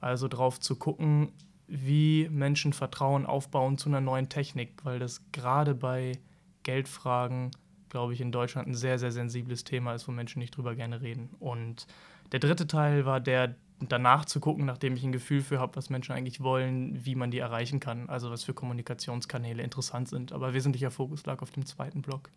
Also 0.00 0.26
darauf 0.26 0.58
zu 0.58 0.74
gucken, 0.74 1.30
wie 1.68 2.28
Menschen 2.30 2.72
Vertrauen 2.72 3.26
aufbauen 3.26 3.78
zu 3.78 3.88
einer 3.88 4.00
neuen 4.00 4.28
Technik, 4.28 4.72
weil 4.84 4.98
das 4.98 5.22
gerade 5.32 5.74
bei 5.74 6.18
Geldfragen, 6.62 7.50
glaube 7.90 8.14
ich, 8.14 8.20
in 8.20 8.32
Deutschland 8.32 8.68
ein 8.68 8.74
sehr, 8.74 8.98
sehr 8.98 9.12
sensibles 9.12 9.64
Thema 9.64 9.94
ist, 9.94 10.08
wo 10.08 10.12
Menschen 10.12 10.38
nicht 10.40 10.56
drüber 10.56 10.74
gerne 10.74 11.02
reden. 11.02 11.30
Und 11.38 11.86
der 12.32 12.40
dritte 12.40 12.66
Teil 12.66 13.04
war 13.04 13.20
der, 13.20 13.54
danach 13.80 14.24
zu 14.24 14.40
gucken, 14.40 14.64
nachdem 14.64 14.94
ich 14.94 15.04
ein 15.04 15.12
Gefühl 15.12 15.42
für 15.42 15.60
habe, 15.60 15.76
was 15.76 15.90
Menschen 15.90 16.12
eigentlich 16.12 16.42
wollen, 16.42 17.04
wie 17.04 17.14
man 17.14 17.30
die 17.30 17.38
erreichen 17.38 17.80
kann, 17.80 18.08
also 18.08 18.30
was 18.30 18.44
für 18.44 18.54
Kommunikationskanäle 18.54 19.62
interessant 19.62 20.08
sind. 20.08 20.32
Aber 20.32 20.54
wesentlicher 20.54 20.90
Fokus 20.90 21.24
lag 21.26 21.42
auf 21.42 21.50
dem 21.50 21.64
zweiten 21.66 22.02
Block. 22.02 22.30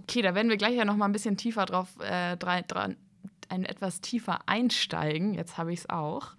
Okay, 0.00 0.22
da 0.22 0.34
werden 0.34 0.48
wir 0.48 0.56
gleich 0.56 0.74
ja 0.74 0.86
noch 0.86 0.96
mal 0.96 1.04
ein 1.04 1.12
bisschen 1.12 1.36
tiefer 1.36 1.66
drauf, 1.66 1.88
äh, 2.00 2.36
dran, 2.36 2.96
ein 3.50 3.64
etwas 3.64 4.00
tiefer 4.00 4.40
einsteigen. 4.46 5.34
Jetzt 5.34 5.58
habe 5.58 5.72
ich 5.72 5.80
es 5.80 5.90
auch. 5.90 6.32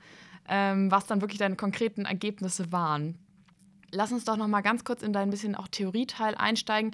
Ähm, 0.50 0.92
was 0.92 1.06
dann 1.06 1.22
wirklich 1.22 1.40
deine 1.40 1.56
konkreten 1.56 2.06
Ergebnisse 2.06 2.72
waren. 2.72 3.16
Lass 3.92 4.12
uns 4.12 4.26
doch 4.26 4.38
noch 4.38 4.48
mal 4.48 4.62
ganz 4.62 4.84
kurz 4.84 5.02
in 5.02 5.14
dein 5.14 5.30
bisschen 5.30 5.56
auch 5.56 5.68
Theorieteil 5.68 6.36
einsteigen. 6.36 6.92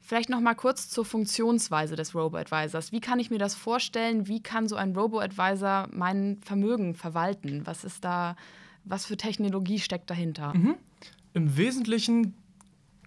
Vielleicht 0.00 0.30
noch 0.30 0.40
mal 0.40 0.54
kurz 0.54 0.88
zur 0.88 1.04
Funktionsweise 1.04 1.94
des 1.94 2.14
Robo-Advisors. 2.14 2.92
Wie 2.92 3.00
kann 3.00 3.20
ich 3.20 3.30
mir 3.30 3.38
das 3.38 3.54
vorstellen? 3.54 4.26
Wie 4.28 4.42
kann 4.42 4.66
so 4.66 4.76
ein 4.76 4.96
Robo-Advisor 4.96 5.88
mein 5.92 6.38
Vermögen 6.42 6.94
verwalten? 6.94 7.66
Was 7.66 7.84
ist 7.84 8.04
da, 8.04 8.36
was 8.84 9.04
für 9.04 9.16
Technologie 9.16 9.78
steckt 9.78 10.08
dahinter? 10.08 10.54
Mhm. 10.54 10.76
Im 11.34 11.56
Wesentlichen 11.56 12.34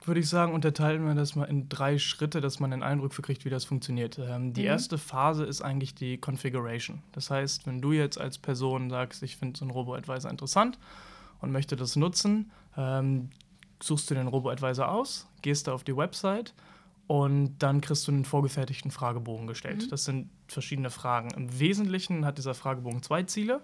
würde 0.07 0.19
ich 0.19 0.29
sagen, 0.29 0.53
unterteilen 0.53 1.05
wir 1.05 1.15
das 1.15 1.35
mal 1.35 1.45
in 1.45 1.69
drei 1.69 1.97
Schritte, 1.97 2.41
dass 2.41 2.59
man 2.59 2.73
einen 2.73 2.83
Eindruck 2.83 3.13
kriegt, 3.13 3.45
wie 3.45 3.49
das 3.49 3.65
funktioniert. 3.65 4.19
Ähm, 4.19 4.53
die 4.53 4.61
mhm. 4.61 4.67
erste 4.67 4.97
Phase 4.97 5.45
ist 5.45 5.61
eigentlich 5.61 5.95
die 5.95 6.17
Configuration. 6.17 7.01
Das 7.11 7.29
heißt, 7.29 7.65
wenn 7.67 7.81
du 7.81 7.91
jetzt 7.91 8.19
als 8.19 8.37
Person 8.37 8.89
sagst, 8.89 9.23
ich 9.23 9.37
finde 9.37 9.57
so 9.57 9.65
einen 9.65 9.71
Robo-Advisor 9.71 10.29
interessant 10.29 10.77
und 11.39 11.51
möchte 11.51 11.75
das 11.75 11.95
nutzen, 11.95 12.51
ähm, 12.77 13.29
suchst 13.81 14.09
du 14.09 14.15
den 14.15 14.27
Robo-Advisor 14.27 14.89
aus, 14.89 15.27
gehst 15.41 15.67
da 15.67 15.73
auf 15.73 15.83
die 15.83 15.95
Website 15.95 16.53
und 17.07 17.57
dann 17.59 17.81
kriegst 17.81 18.07
du 18.07 18.11
einen 18.11 18.25
vorgefertigten 18.25 18.91
Fragebogen 18.91 19.47
gestellt. 19.47 19.83
Mhm. 19.85 19.89
Das 19.89 20.05
sind 20.05 20.29
verschiedene 20.47 20.89
Fragen. 20.89 21.31
Im 21.31 21.59
Wesentlichen 21.59 22.25
hat 22.25 22.37
dieser 22.37 22.53
Fragebogen 22.53 23.03
zwei 23.03 23.23
Ziele. 23.23 23.61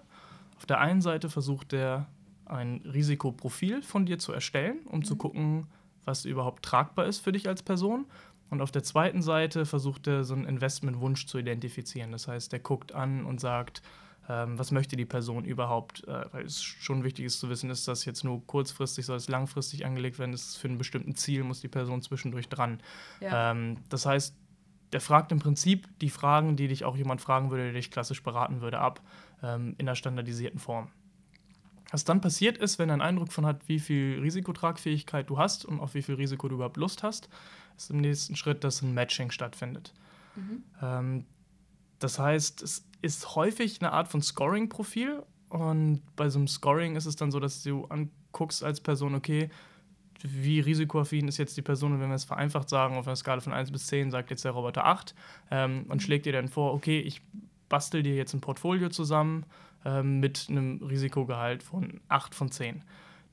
Auf 0.56 0.66
der 0.66 0.78
einen 0.78 1.00
Seite 1.00 1.30
versucht 1.30 1.72
er, 1.72 2.06
ein 2.46 2.82
Risikoprofil 2.84 3.82
von 3.82 4.06
dir 4.06 4.18
zu 4.18 4.32
erstellen, 4.32 4.80
um 4.86 4.98
mhm. 4.98 5.04
zu 5.04 5.16
gucken, 5.16 5.68
was 6.04 6.24
überhaupt 6.24 6.64
tragbar 6.64 7.06
ist 7.06 7.20
für 7.20 7.32
dich 7.32 7.48
als 7.48 7.62
Person. 7.62 8.06
Und 8.50 8.62
auf 8.62 8.72
der 8.72 8.82
zweiten 8.82 9.22
Seite 9.22 9.64
versucht 9.64 10.06
er 10.06 10.24
so 10.24 10.34
einen 10.34 10.44
Investmentwunsch 10.44 11.26
zu 11.26 11.38
identifizieren. 11.38 12.10
Das 12.10 12.26
heißt, 12.26 12.52
er 12.52 12.58
guckt 12.58 12.92
an 12.92 13.24
und 13.24 13.40
sagt, 13.40 13.82
ähm, 14.28 14.58
was 14.58 14.70
möchte 14.70 14.96
die 14.96 15.06
Person 15.06 15.44
überhaupt, 15.44 16.06
äh, 16.06 16.24
weil 16.32 16.44
es 16.44 16.62
schon 16.62 17.04
wichtig 17.04 17.24
ist 17.24 17.40
zu 17.40 17.48
wissen, 17.48 17.70
ist 17.70 17.88
das 17.88 18.04
jetzt 18.04 18.24
nur 18.24 18.44
kurzfristig, 18.46 19.06
soll 19.06 19.16
es 19.16 19.28
langfristig 19.28 19.86
angelegt 19.86 20.18
werden, 20.18 20.32
ist 20.32 20.50
es 20.50 20.56
für 20.56 20.68
ein 20.68 20.78
bestimmtes 20.78 21.22
Ziel, 21.22 21.42
muss 21.42 21.60
die 21.60 21.68
Person 21.68 22.02
zwischendurch 22.02 22.48
dran. 22.48 22.80
Ja. 23.20 23.52
Ähm, 23.52 23.78
das 23.88 24.06
heißt, 24.06 24.36
der 24.92 25.00
fragt 25.00 25.32
im 25.32 25.38
Prinzip 25.38 25.88
die 26.00 26.10
Fragen, 26.10 26.56
die 26.56 26.68
dich 26.68 26.84
auch 26.84 26.96
jemand 26.96 27.20
fragen 27.20 27.50
würde, 27.50 27.64
der 27.64 27.72
dich 27.72 27.90
klassisch 27.90 28.22
beraten 28.22 28.60
würde, 28.60 28.78
ab, 28.78 29.00
ähm, 29.42 29.74
in 29.78 29.88
einer 29.88 29.94
standardisierten 29.94 30.58
Form. 30.58 30.90
Was 31.90 32.04
dann 32.04 32.20
passiert 32.20 32.58
ist, 32.58 32.78
wenn 32.78 32.88
er 32.88 32.94
einen 32.94 33.02
Eindruck 33.02 33.32
von 33.32 33.46
hat, 33.46 33.68
wie 33.68 33.80
viel 33.80 34.20
Risikotragfähigkeit 34.20 35.28
du 35.28 35.38
hast 35.38 35.64
und 35.64 35.80
auf 35.80 35.94
wie 35.94 36.02
viel 36.02 36.14
Risiko 36.14 36.48
du 36.48 36.54
überhaupt 36.54 36.76
Lust 36.76 37.02
hast, 37.02 37.28
ist 37.76 37.90
im 37.90 37.98
nächsten 37.98 38.36
Schritt, 38.36 38.62
dass 38.62 38.82
ein 38.82 38.94
Matching 38.94 39.30
stattfindet. 39.30 39.92
Mhm. 40.36 40.62
Ähm, 40.80 41.24
das 41.98 42.18
heißt, 42.18 42.62
es 42.62 42.86
ist 43.02 43.34
häufig 43.34 43.80
eine 43.80 43.92
Art 43.92 44.08
von 44.08 44.22
Scoring-Profil 44.22 45.22
und 45.48 46.02
bei 46.16 46.28
so 46.28 46.38
einem 46.38 46.48
Scoring 46.48 46.96
ist 46.96 47.06
es 47.06 47.16
dann 47.16 47.32
so, 47.32 47.40
dass 47.40 47.62
du 47.62 47.84
anguckst 47.86 48.62
als 48.62 48.80
Person, 48.80 49.14
okay, 49.14 49.50
wie 50.22 50.60
risikoaffin 50.60 51.28
ist 51.28 51.38
jetzt 51.38 51.56
die 51.56 51.62
Person 51.62 51.92
und 51.92 52.00
wenn 52.00 52.08
wir 52.08 52.14
es 52.14 52.24
vereinfacht 52.24 52.68
sagen, 52.68 52.96
auf 52.96 53.06
einer 53.06 53.16
Skala 53.16 53.40
von 53.40 53.52
1 53.52 53.70
bis 53.72 53.86
10 53.86 54.10
sagt 54.10 54.30
jetzt 54.30 54.44
der 54.44 54.52
Roboter 54.52 54.84
8 54.84 55.14
ähm, 55.50 55.86
und 55.88 55.96
mhm. 55.96 56.00
schlägt 56.00 56.26
dir 56.26 56.32
dann 56.32 56.48
vor, 56.48 56.74
okay, 56.74 57.00
ich 57.00 57.22
bastel 57.68 58.02
dir 58.02 58.14
jetzt 58.14 58.34
ein 58.34 58.40
Portfolio 58.40 58.90
zusammen 58.90 59.46
ähm, 59.84 60.20
mit 60.20 60.46
einem 60.48 60.82
Risikogehalt 60.82 61.62
von 61.62 62.00
8 62.08 62.34
von 62.34 62.50
10. 62.50 62.82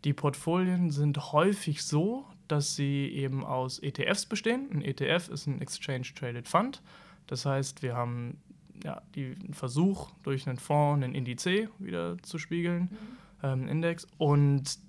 Die 0.03 0.13
Portfolien 0.13 0.91
sind 0.91 1.33
häufig 1.33 1.83
so, 1.83 2.25
dass 2.47 2.75
sie 2.75 3.09
eben 3.09 3.43
aus 3.43 3.79
ETFs 3.79 4.25
bestehen. 4.25 4.69
Ein 4.71 4.81
ETF 4.81 5.29
ist 5.29 5.47
ein 5.47 5.61
Exchange 5.61 6.07
Traded 6.15 6.47
Fund. 6.47 6.81
Das 7.25 7.45
heißt, 7.45 7.81
wir 7.81 7.95
haben 7.95 8.37
ja, 8.83 9.01
den 9.15 9.53
Versuch, 9.53 10.11
durch 10.23 10.47
einen 10.47 10.57
Fonds 10.57 11.03
einen 11.03 11.15
Indiz 11.15 11.45
wieder 11.45 12.17
zu 12.21 12.37
spiegeln, 12.37 12.83
mhm. 12.83 12.97
ähm, 13.43 13.67
Index. 13.67 14.07
Und 14.17 14.79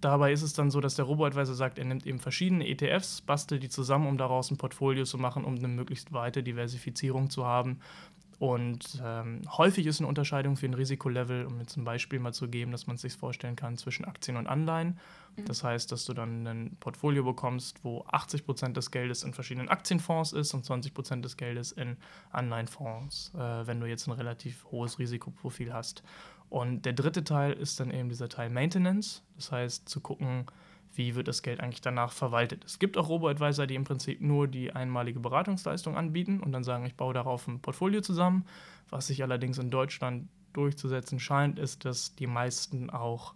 dabei 0.00 0.32
ist 0.32 0.42
es 0.42 0.54
dann 0.54 0.70
so, 0.70 0.80
dass 0.80 0.94
der 0.94 1.04
Robo-Advisor 1.04 1.54
sagt, 1.54 1.78
er 1.78 1.84
nimmt 1.84 2.06
eben 2.06 2.20
verschiedene 2.20 2.66
ETFs, 2.66 3.20
bastelt 3.20 3.62
die 3.62 3.68
zusammen, 3.68 4.06
um 4.06 4.16
daraus 4.16 4.50
ein 4.50 4.56
Portfolio 4.56 5.04
zu 5.04 5.18
machen, 5.18 5.44
um 5.44 5.56
eine 5.56 5.68
möglichst 5.68 6.12
weite 6.12 6.42
Diversifizierung 6.42 7.28
zu 7.28 7.44
haben 7.44 7.80
und 8.42 9.00
ähm, 9.04 9.42
häufig 9.56 9.86
ist 9.86 10.00
eine 10.00 10.08
Unterscheidung 10.08 10.56
für 10.56 10.66
ein 10.66 10.74
Risikolevel, 10.74 11.46
um 11.46 11.60
jetzt 11.60 11.76
ein 11.76 11.84
Beispiel 11.84 12.18
mal 12.18 12.32
zu 12.32 12.48
geben, 12.48 12.72
dass 12.72 12.88
man 12.88 12.96
es 12.96 13.02
sich 13.02 13.12
vorstellen 13.12 13.54
kann, 13.54 13.76
zwischen 13.76 14.04
Aktien 14.04 14.36
und 14.36 14.48
Anleihen. 14.48 14.98
Mhm. 15.36 15.44
Das 15.44 15.62
heißt, 15.62 15.92
dass 15.92 16.06
du 16.06 16.12
dann 16.12 16.44
ein 16.48 16.76
Portfolio 16.80 17.22
bekommst, 17.22 17.84
wo 17.84 18.04
80 18.08 18.44
Prozent 18.44 18.76
des 18.76 18.90
Geldes 18.90 19.22
in 19.22 19.32
verschiedenen 19.32 19.68
Aktienfonds 19.68 20.32
ist 20.32 20.54
und 20.54 20.64
20 20.64 20.92
Prozent 20.92 21.24
des 21.24 21.36
Geldes 21.36 21.70
in 21.70 21.96
Anleihenfonds, 22.32 23.30
äh, 23.36 23.38
wenn 23.68 23.78
du 23.78 23.86
jetzt 23.86 24.08
ein 24.08 24.12
relativ 24.12 24.64
hohes 24.72 24.98
Risikoprofil 24.98 25.72
hast. 25.72 26.02
Und 26.50 26.84
der 26.84 26.94
dritte 26.94 27.22
Teil 27.22 27.52
ist 27.52 27.78
dann 27.78 27.92
eben 27.92 28.08
dieser 28.08 28.28
Teil 28.28 28.50
Maintenance. 28.50 29.22
Das 29.36 29.52
heißt, 29.52 29.88
zu 29.88 30.00
gucken, 30.00 30.46
wie 30.94 31.14
wird 31.14 31.28
das 31.28 31.42
Geld 31.42 31.60
eigentlich 31.60 31.80
danach 31.80 32.12
verwaltet. 32.12 32.64
Es 32.64 32.78
gibt 32.78 32.98
auch 32.98 33.08
Robo-Advisor, 33.08 33.66
die 33.66 33.74
im 33.74 33.84
Prinzip 33.84 34.20
nur 34.20 34.48
die 34.48 34.72
einmalige 34.72 35.20
Beratungsleistung 35.20 35.96
anbieten 35.96 36.40
und 36.40 36.52
dann 36.52 36.64
sagen, 36.64 36.84
ich 36.84 36.94
baue 36.94 37.14
darauf 37.14 37.46
ein 37.48 37.60
Portfolio 37.60 38.00
zusammen. 38.00 38.44
Was 38.90 39.06
sich 39.06 39.22
allerdings 39.22 39.58
in 39.58 39.70
Deutschland 39.70 40.28
durchzusetzen 40.52 41.18
scheint, 41.18 41.58
ist, 41.58 41.84
dass 41.84 42.14
die 42.14 42.26
meisten 42.26 42.90
auch 42.90 43.34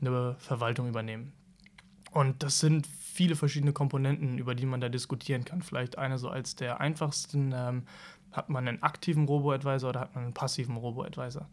eine 0.00 0.36
Verwaltung 0.38 0.88
übernehmen. 0.88 1.32
Und 2.12 2.42
das 2.42 2.60
sind 2.60 2.86
viele 2.86 3.36
verschiedene 3.36 3.72
Komponenten, 3.72 4.38
über 4.38 4.54
die 4.54 4.66
man 4.66 4.80
da 4.80 4.88
diskutieren 4.88 5.44
kann. 5.44 5.62
Vielleicht 5.62 5.98
eine 5.98 6.18
so 6.18 6.28
als 6.28 6.56
der 6.56 6.80
einfachsten, 6.80 7.52
ähm, 7.54 7.82
hat 8.32 8.50
man 8.50 8.68
einen 8.68 8.82
aktiven 8.82 9.24
Robo-Advisor 9.24 9.90
oder 9.90 10.00
hat 10.00 10.14
man 10.14 10.24
einen 10.24 10.34
passiven 10.34 10.76
Robo-Advisor. 10.76 11.48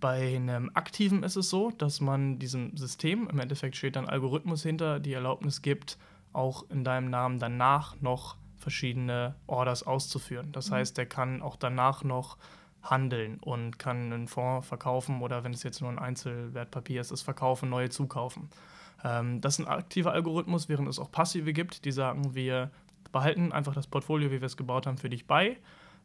Bei 0.00 0.36
einem 0.36 0.70
aktiven 0.74 1.22
ist 1.22 1.36
es 1.36 1.48
so, 1.48 1.70
dass 1.70 2.00
man 2.00 2.38
diesem 2.38 2.76
System, 2.76 3.28
im 3.30 3.38
Endeffekt 3.38 3.76
steht 3.76 3.96
dann 3.96 4.08
Algorithmus 4.08 4.62
hinter, 4.62 5.00
die 5.00 5.14
Erlaubnis 5.14 5.62
gibt, 5.62 5.98
auch 6.32 6.68
in 6.68 6.84
deinem 6.84 7.08
Namen 7.08 7.38
danach 7.38 8.00
noch 8.00 8.36
verschiedene 8.58 9.34
Orders 9.46 9.84
auszuführen. 9.84 10.52
Das 10.52 10.70
mhm. 10.70 10.74
heißt, 10.74 10.98
der 10.98 11.06
kann 11.06 11.40
auch 11.40 11.56
danach 11.56 12.04
noch 12.04 12.36
handeln 12.82 13.38
und 13.40 13.78
kann 13.78 14.12
einen 14.12 14.28
Fonds 14.28 14.66
verkaufen 14.66 15.22
oder 15.22 15.44
wenn 15.44 15.52
es 15.52 15.62
jetzt 15.62 15.80
nur 15.80 15.90
ein 15.90 15.98
Einzelwertpapier 15.98 17.00
ist, 17.00 17.10
es 17.10 17.22
verkaufen, 17.22 17.68
neue 17.70 17.88
zukaufen. 17.88 18.48
Ähm, 19.04 19.40
das 19.40 19.58
ist 19.58 19.66
ein 19.66 19.68
aktiver 19.68 20.12
Algorithmus, 20.12 20.68
während 20.68 20.88
es 20.88 20.98
auch 20.98 21.10
passive 21.10 21.52
gibt, 21.52 21.84
die 21.84 21.92
sagen, 21.92 22.34
wir 22.34 22.70
behalten 23.12 23.52
einfach 23.52 23.74
das 23.74 23.86
Portfolio, 23.86 24.30
wie 24.30 24.40
wir 24.40 24.46
es 24.46 24.56
gebaut 24.56 24.86
haben, 24.86 24.98
für 24.98 25.08
dich 25.08 25.26
bei 25.26 25.56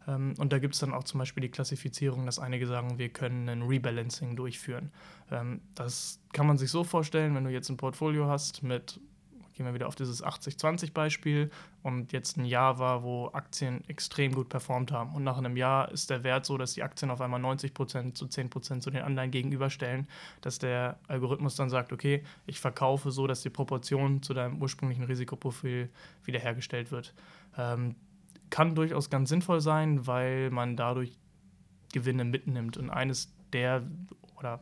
und 0.08 0.52
da 0.52 0.60
gibt 0.60 0.74
es 0.74 0.80
dann 0.80 0.94
auch 0.94 1.04
zum 1.04 1.20
Beispiel 1.20 1.42
die 1.42 1.50
Klassifizierung, 1.50 2.26
dass 2.26 2.40
einige 2.40 2.66
sagen, 2.66 2.98
wir 2.98 3.10
können 3.10 3.48
ein 3.50 3.62
Rebalancing 3.62 4.36
durchführen. 4.36 4.92
Ähm, 5.30 5.62
das 5.76 6.20
kann 6.34 6.48
man 6.48 6.58
sich 6.58 6.72
so 6.72 6.84
vorstellen, 6.84 7.36
wenn 7.36 7.44
du 7.44 7.52
jetzt 7.52 7.70
ein 7.70 7.78
Portfolio 7.78 8.28
hast 8.28 8.64
mit, 8.64 9.00
gehen 9.54 9.66
wir 9.66 9.74
wieder 9.74 9.88
auf 9.88 9.96
dieses 9.96 10.24
80-20-Beispiel, 10.24 11.52
und 11.84 12.12
jetzt 12.12 12.38
ein 12.38 12.46
Jahr 12.46 12.80
war, 12.80 13.04
wo 13.04 13.30
Aktien 13.34 13.84
extrem 13.88 14.34
gut 14.34 14.50
performt 14.50 14.92
haben. 14.92 15.16
Und 15.16 15.24
nach 15.24 15.38
einem 15.38 15.58
Jahr 15.58 15.92
ist 15.92 16.10
der 16.10 16.24
Wert 16.24 16.46
so, 16.46 16.58
dass 16.58 16.74
die 16.74 16.84
Aktien 16.84 17.10
auf 17.10 17.22
einmal 17.22 17.42
90% 17.42 18.14
zu 18.14 18.26
10% 18.26 18.82
zu 18.82 18.92
den 18.92 19.02
Anleihen 19.02 19.32
gegenüberstellen, 19.32 20.08
dass 20.42 20.60
der 20.60 21.00
Algorithmus 21.08 21.56
dann 21.56 21.70
sagt, 21.70 21.92
okay, 21.92 22.24
ich 22.46 22.60
verkaufe 22.60 23.12
so, 23.12 23.28
dass 23.28 23.42
die 23.42 23.50
Proportion 23.50 24.22
zu 24.22 24.34
deinem 24.34 24.62
ursprünglichen 24.62 25.04
Risikoprofil 25.04 25.90
wiederhergestellt 26.24 26.92
wird. 26.92 27.14
Kann 28.52 28.76
durchaus 28.76 29.10
ganz 29.10 29.30
sinnvoll 29.30 29.62
sein, 29.62 30.06
weil 30.06 30.52
man 30.52 30.78
dadurch 30.78 31.18
Gewinne 31.92 32.24
mitnimmt. 32.24 32.78
Und 32.78 32.92
eines 32.92 33.34
der, 33.54 33.84
oder 34.38 34.62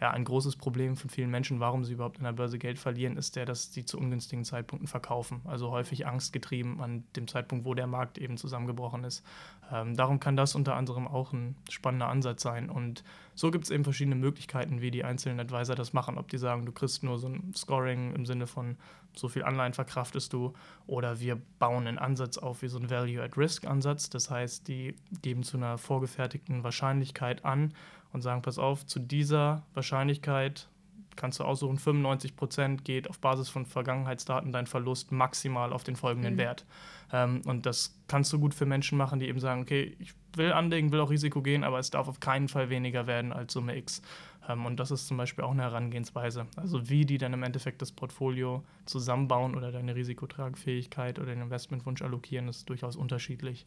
ja, 0.00 0.10
ein 0.10 0.24
großes 0.24 0.56
Problem 0.56 0.96
von 0.96 1.10
vielen 1.10 1.30
Menschen, 1.30 1.60
warum 1.60 1.84
sie 1.84 1.92
überhaupt 1.92 2.16
in 2.16 2.24
der 2.24 2.32
Börse 2.32 2.58
Geld 2.58 2.78
verlieren, 2.78 3.18
ist 3.18 3.36
der, 3.36 3.44
dass 3.44 3.72
sie 3.72 3.84
zu 3.84 3.98
ungünstigen 3.98 4.46
Zeitpunkten 4.46 4.88
verkaufen. 4.88 5.42
Also 5.44 5.70
häufig 5.70 6.06
angstgetrieben 6.06 6.80
an 6.80 7.04
dem 7.16 7.28
Zeitpunkt, 7.28 7.66
wo 7.66 7.74
der 7.74 7.86
Markt 7.86 8.16
eben 8.16 8.38
zusammengebrochen 8.38 9.04
ist. 9.04 9.22
Ähm, 9.70 9.94
darum 9.96 10.18
kann 10.18 10.36
das 10.36 10.54
unter 10.54 10.74
anderem 10.74 11.06
auch 11.06 11.34
ein 11.34 11.54
spannender 11.68 12.08
Ansatz 12.08 12.42
sein. 12.42 12.70
Und 12.70 13.04
so 13.34 13.50
gibt 13.50 13.64
es 13.64 13.70
eben 13.70 13.84
verschiedene 13.84 14.16
Möglichkeiten, 14.16 14.80
wie 14.80 14.90
die 14.90 15.04
einzelnen 15.04 15.38
Advisor 15.38 15.76
das 15.76 15.92
machen. 15.92 16.16
Ob 16.16 16.28
die 16.28 16.38
sagen, 16.38 16.64
du 16.64 16.72
kriegst 16.72 17.02
nur 17.02 17.18
so 17.18 17.28
ein 17.28 17.52
Scoring 17.54 18.14
im 18.14 18.24
Sinne 18.24 18.46
von 18.46 18.76
so 19.14 19.28
viel 19.28 19.42
Anleihen 19.42 19.74
verkraftest 19.74 20.32
du, 20.32 20.54
oder 20.86 21.20
wir 21.20 21.40
bauen 21.58 21.86
einen 21.86 21.98
Ansatz 21.98 22.38
auf 22.38 22.62
wie 22.62 22.68
so 22.68 22.78
ein 22.78 22.90
Value-at-Risk-Ansatz. 22.90 24.08
Das 24.08 24.30
heißt, 24.30 24.68
die 24.68 24.94
geben 25.20 25.42
zu 25.42 25.56
einer 25.56 25.78
vorgefertigten 25.78 26.64
Wahrscheinlichkeit 26.64 27.44
an, 27.44 27.74
und 28.12 28.22
sagen, 28.22 28.42
pass 28.42 28.58
auf, 28.58 28.86
zu 28.86 28.98
dieser 28.98 29.62
Wahrscheinlichkeit 29.74 30.68
kannst 31.16 31.38
du 31.38 31.44
aussuchen, 31.44 31.76
95 31.76 32.34
Prozent 32.36 32.84
geht 32.84 33.10
auf 33.10 33.18
Basis 33.18 33.48
von 33.48 33.66
Vergangenheitsdaten 33.66 34.52
dein 34.52 34.66
Verlust 34.66 35.12
maximal 35.12 35.72
auf 35.72 35.84
den 35.84 35.96
folgenden 35.96 36.34
mhm. 36.34 36.38
Wert. 36.38 36.64
Ähm, 37.12 37.42
und 37.46 37.66
das 37.66 37.94
kannst 38.08 38.32
du 38.32 38.38
gut 38.38 38.54
für 38.54 38.66
Menschen 38.66 38.96
machen, 38.96 39.20
die 39.20 39.28
eben 39.28 39.40
sagen, 39.40 39.62
okay, 39.62 39.96
ich 39.98 40.14
will 40.34 40.52
anlegen, 40.52 40.92
will 40.92 41.00
auch 41.00 41.10
Risiko 41.10 41.42
gehen, 41.42 41.64
aber 41.64 41.78
es 41.78 41.90
darf 41.90 42.08
auf 42.08 42.20
keinen 42.20 42.48
Fall 42.48 42.70
weniger 42.70 43.06
werden 43.06 43.32
als 43.32 43.52
Summe 43.52 43.76
X. 43.76 44.00
Ähm, 44.48 44.64
und 44.64 44.80
das 44.80 44.90
ist 44.90 45.08
zum 45.08 45.16
Beispiel 45.16 45.44
auch 45.44 45.50
eine 45.50 45.62
Herangehensweise. 45.62 46.46
Also 46.56 46.88
wie 46.88 47.04
die 47.04 47.18
dann 47.18 47.32
im 47.32 47.42
Endeffekt 47.42 47.82
das 47.82 47.92
Portfolio 47.92 48.64
zusammenbauen 48.86 49.54
oder 49.54 49.72
deine 49.72 49.94
Risikotragfähigkeit 49.94 51.18
oder 51.18 51.34
den 51.34 51.42
Investmentwunsch 51.42 52.02
allokieren, 52.02 52.48
ist 52.48 52.68
durchaus 52.68 52.96
unterschiedlich. 52.96 53.66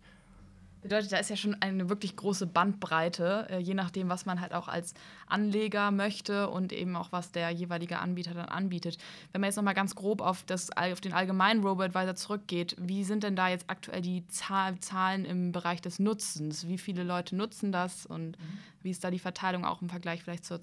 Bedeutet, 0.83 1.13
da 1.13 1.17
ist 1.17 1.29
ja 1.29 1.37
schon 1.37 1.55
eine 1.61 1.89
wirklich 1.89 2.15
große 2.17 2.45
Bandbreite, 2.45 3.47
äh, 3.49 3.57
je 3.57 3.73
nachdem, 3.73 4.09
was 4.09 4.25
man 4.25 4.41
halt 4.41 4.53
auch 4.53 4.67
als 4.67 4.93
Anleger 5.27 5.91
möchte 5.91 6.49
und 6.49 6.73
eben 6.73 6.95
auch, 6.97 7.11
was 7.11 7.31
der 7.31 7.49
jeweilige 7.51 7.99
Anbieter 7.99 8.33
dann 8.33 8.49
anbietet. 8.49 8.97
Wenn 9.31 9.41
man 9.41 9.47
jetzt 9.47 9.55
nochmal 9.55 9.73
ganz 9.73 9.95
grob 9.95 10.21
auf, 10.21 10.43
das, 10.43 10.69
auf 10.71 10.99
den 10.99 11.13
allgemeinen 11.13 11.63
Robo-Advisor 11.63 12.15
zurückgeht, 12.15 12.75
wie 12.77 13.05
sind 13.05 13.23
denn 13.23 13.37
da 13.37 13.47
jetzt 13.47 13.69
aktuell 13.69 14.01
die 14.01 14.27
Zahl, 14.27 14.77
Zahlen 14.79 15.23
im 15.23 15.53
Bereich 15.53 15.81
des 15.81 15.99
Nutzens? 15.99 16.67
Wie 16.67 16.77
viele 16.77 17.03
Leute 17.03 17.35
nutzen 17.35 17.71
das 17.71 18.05
und 18.05 18.37
mhm. 18.37 18.59
wie 18.81 18.91
ist 18.91 19.03
da 19.03 19.09
die 19.09 19.19
Verteilung 19.19 19.63
auch 19.63 19.81
im 19.81 19.89
Vergleich 19.89 20.21
vielleicht 20.21 20.45
zur 20.45 20.59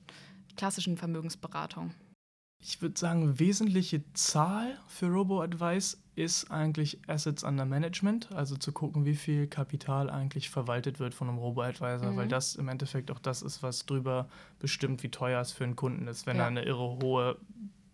klassischen 0.57 0.99
Vermögensberatung? 0.99 1.95
Ich 2.63 2.83
würde 2.83 2.99
sagen, 2.99 3.39
wesentliche 3.39 4.03
Zahl 4.13 4.79
für 4.87 5.07
Robo-Advice 5.07 5.99
ist 6.15 6.51
eigentlich 6.51 6.99
Assets 7.07 7.43
under 7.43 7.65
Management, 7.65 8.31
also 8.33 8.57
zu 8.57 8.73
gucken, 8.73 9.07
wie 9.07 9.15
viel 9.15 9.47
Kapital 9.47 10.11
eigentlich 10.11 10.51
verwaltet 10.51 11.01
wird 11.01 11.15
von 11.15 11.29
einem 11.29 11.39
Robo-Advisor, 11.39 12.11
mhm. 12.11 12.17
weil 12.17 12.29
das 12.29 12.57
im 12.57 12.69
Endeffekt 12.69 13.11
auch 13.11 13.19
das 13.19 13.41
ist, 13.41 13.63
was 13.63 13.87
drüber 13.87 14.29
bestimmt, 14.59 15.03
wie 15.03 15.11
teuer 15.11 15.41
es 15.41 15.53
für 15.53 15.65
einen 15.65 15.77
Kunden 15.77 16.07
ist. 16.07 16.27
Wenn 16.27 16.37
ja. 16.37 16.43
er 16.43 16.49
eine 16.49 16.63
irre 16.65 16.99
hohe 17.03 17.39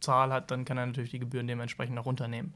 Zahl 0.01 0.33
hat, 0.33 0.51
dann 0.51 0.65
kann 0.65 0.79
er 0.79 0.87
natürlich 0.87 1.11
die 1.13 1.21
Gebühren 1.21 1.47
dementsprechend 1.47 1.99
auch 1.99 2.07
runternehmen. 2.07 2.53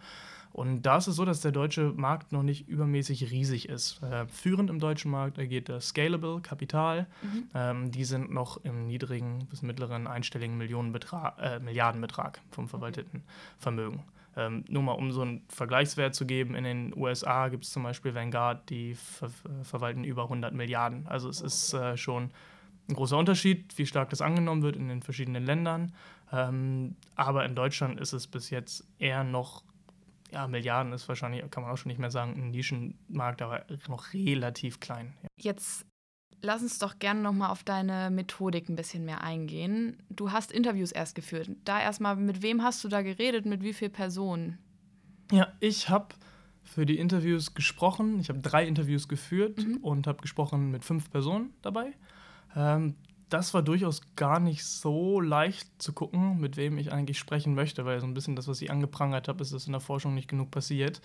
Und 0.52 0.82
da 0.82 0.96
ist 0.96 1.06
es 1.06 1.16
so, 1.16 1.24
dass 1.24 1.40
der 1.40 1.52
deutsche 1.52 1.92
Markt 1.96 2.32
noch 2.32 2.42
nicht 2.42 2.68
übermäßig 2.68 3.30
riesig 3.30 3.68
ist. 3.68 4.02
Äh, 4.02 4.26
führend 4.26 4.68
im 4.68 4.80
deutschen 4.80 5.10
Markt 5.10 5.38
ergeht 5.38 5.68
der 5.68 5.80
Scalable 5.80 6.40
Kapital. 6.40 7.06
Mhm. 7.22 7.48
Ähm, 7.54 7.90
die 7.92 8.04
sind 8.04 8.32
noch 8.32 8.62
im 8.64 8.86
niedrigen 8.86 9.46
bis 9.46 9.62
mittleren 9.62 10.06
einstelligen 10.06 10.58
Millionenbetrag, 10.58 11.38
äh, 11.40 11.60
Milliardenbetrag 11.60 12.40
vom 12.50 12.68
verwalteten 12.68 13.22
Vermögen. 13.58 14.02
Ähm, 14.36 14.64
nur 14.68 14.82
mal 14.82 14.92
um 14.92 15.12
so 15.12 15.22
einen 15.22 15.42
Vergleichswert 15.48 16.14
zu 16.14 16.24
geben, 16.24 16.54
in 16.54 16.64
den 16.64 16.96
USA 16.96 17.48
gibt 17.48 17.64
es 17.64 17.70
zum 17.70 17.82
Beispiel 17.82 18.14
Vanguard, 18.14 18.68
die 18.70 18.94
ver 18.94 19.30
verwalten 19.62 20.04
über 20.04 20.24
100 20.24 20.54
Milliarden. 20.54 21.06
Also 21.06 21.28
es 21.28 21.40
ist 21.40 21.74
äh, 21.74 21.96
schon 21.96 22.30
ein 22.88 22.94
großer 22.94 23.16
Unterschied, 23.16 23.76
wie 23.76 23.86
stark 23.86 24.10
das 24.10 24.20
angenommen 24.20 24.62
wird 24.62 24.76
in 24.76 24.88
den 24.88 25.02
verschiedenen 25.02 25.44
Ländern. 25.44 25.92
Ähm, 26.32 26.96
aber 27.16 27.44
in 27.44 27.54
Deutschland 27.54 28.00
ist 28.00 28.12
es 28.12 28.26
bis 28.26 28.50
jetzt 28.50 28.86
eher 28.98 29.24
noch 29.24 29.62
ja, 30.32 30.46
Milliarden 30.46 30.92
ist 30.92 31.08
wahrscheinlich, 31.08 31.48
kann 31.50 31.62
man 31.62 31.72
auch 31.72 31.76
schon 31.76 31.90
nicht 31.90 31.98
mehr 31.98 32.10
sagen, 32.10 32.34
ein 32.36 32.50
Nischenmarkt, 32.50 33.42
aber 33.42 33.64
noch 33.88 34.12
relativ 34.12 34.80
klein. 34.80 35.14
Ja. 35.22 35.28
Jetzt 35.36 35.86
lass 36.42 36.62
uns 36.62 36.78
doch 36.78 36.98
gerne 36.98 37.20
nochmal 37.20 37.50
auf 37.50 37.64
deine 37.64 38.10
Methodik 38.10 38.68
ein 38.68 38.76
bisschen 38.76 39.04
mehr 39.04 39.22
eingehen. 39.22 40.02
Du 40.08 40.32
hast 40.32 40.52
Interviews 40.52 40.92
erst 40.92 41.14
geführt. 41.14 41.50
Da 41.64 41.80
erstmal, 41.80 42.16
mit 42.16 42.42
wem 42.42 42.62
hast 42.62 42.82
du 42.84 42.88
da 42.88 43.02
geredet, 43.02 43.46
mit 43.46 43.62
wie 43.62 43.72
vielen 43.72 43.92
Personen? 43.92 44.58
Ja, 45.32 45.52
ich 45.60 45.88
habe 45.88 46.14
für 46.62 46.86
die 46.86 46.98
Interviews 46.98 47.54
gesprochen. 47.54 48.20
Ich 48.20 48.28
habe 48.28 48.40
drei 48.40 48.66
Interviews 48.66 49.08
geführt 49.08 49.58
mhm. 49.58 49.78
und 49.78 50.06
habe 50.06 50.22
gesprochen 50.22 50.70
mit 50.70 50.84
fünf 50.84 51.10
Personen 51.10 51.52
dabei. 51.62 51.92
Ähm, 52.54 52.96
das 53.30 53.54
war 53.54 53.62
durchaus 53.62 54.02
gar 54.16 54.40
nicht 54.40 54.64
so 54.64 55.20
leicht 55.20 55.68
zu 55.80 55.92
gucken, 55.92 56.40
mit 56.40 56.56
wem 56.56 56.76
ich 56.78 56.92
eigentlich 56.92 57.18
sprechen 57.18 57.54
möchte, 57.54 57.84
weil 57.84 58.00
so 58.00 58.06
ein 58.06 58.14
bisschen 58.14 58.36
das, 58.36 58.48
was 58.48 58.60
ich 58.60 58.70
angeprangert 58.70 59.28
habe, 59.28 59.42
ist, 59.42 59.54
dass 59.54 59.66
in 59.66 59.72
der 59.72 59.80
Forschung 59.80 60.14
nicht 60.14 60.28
genug 60.28 60.50
passiert. 60.50 61.00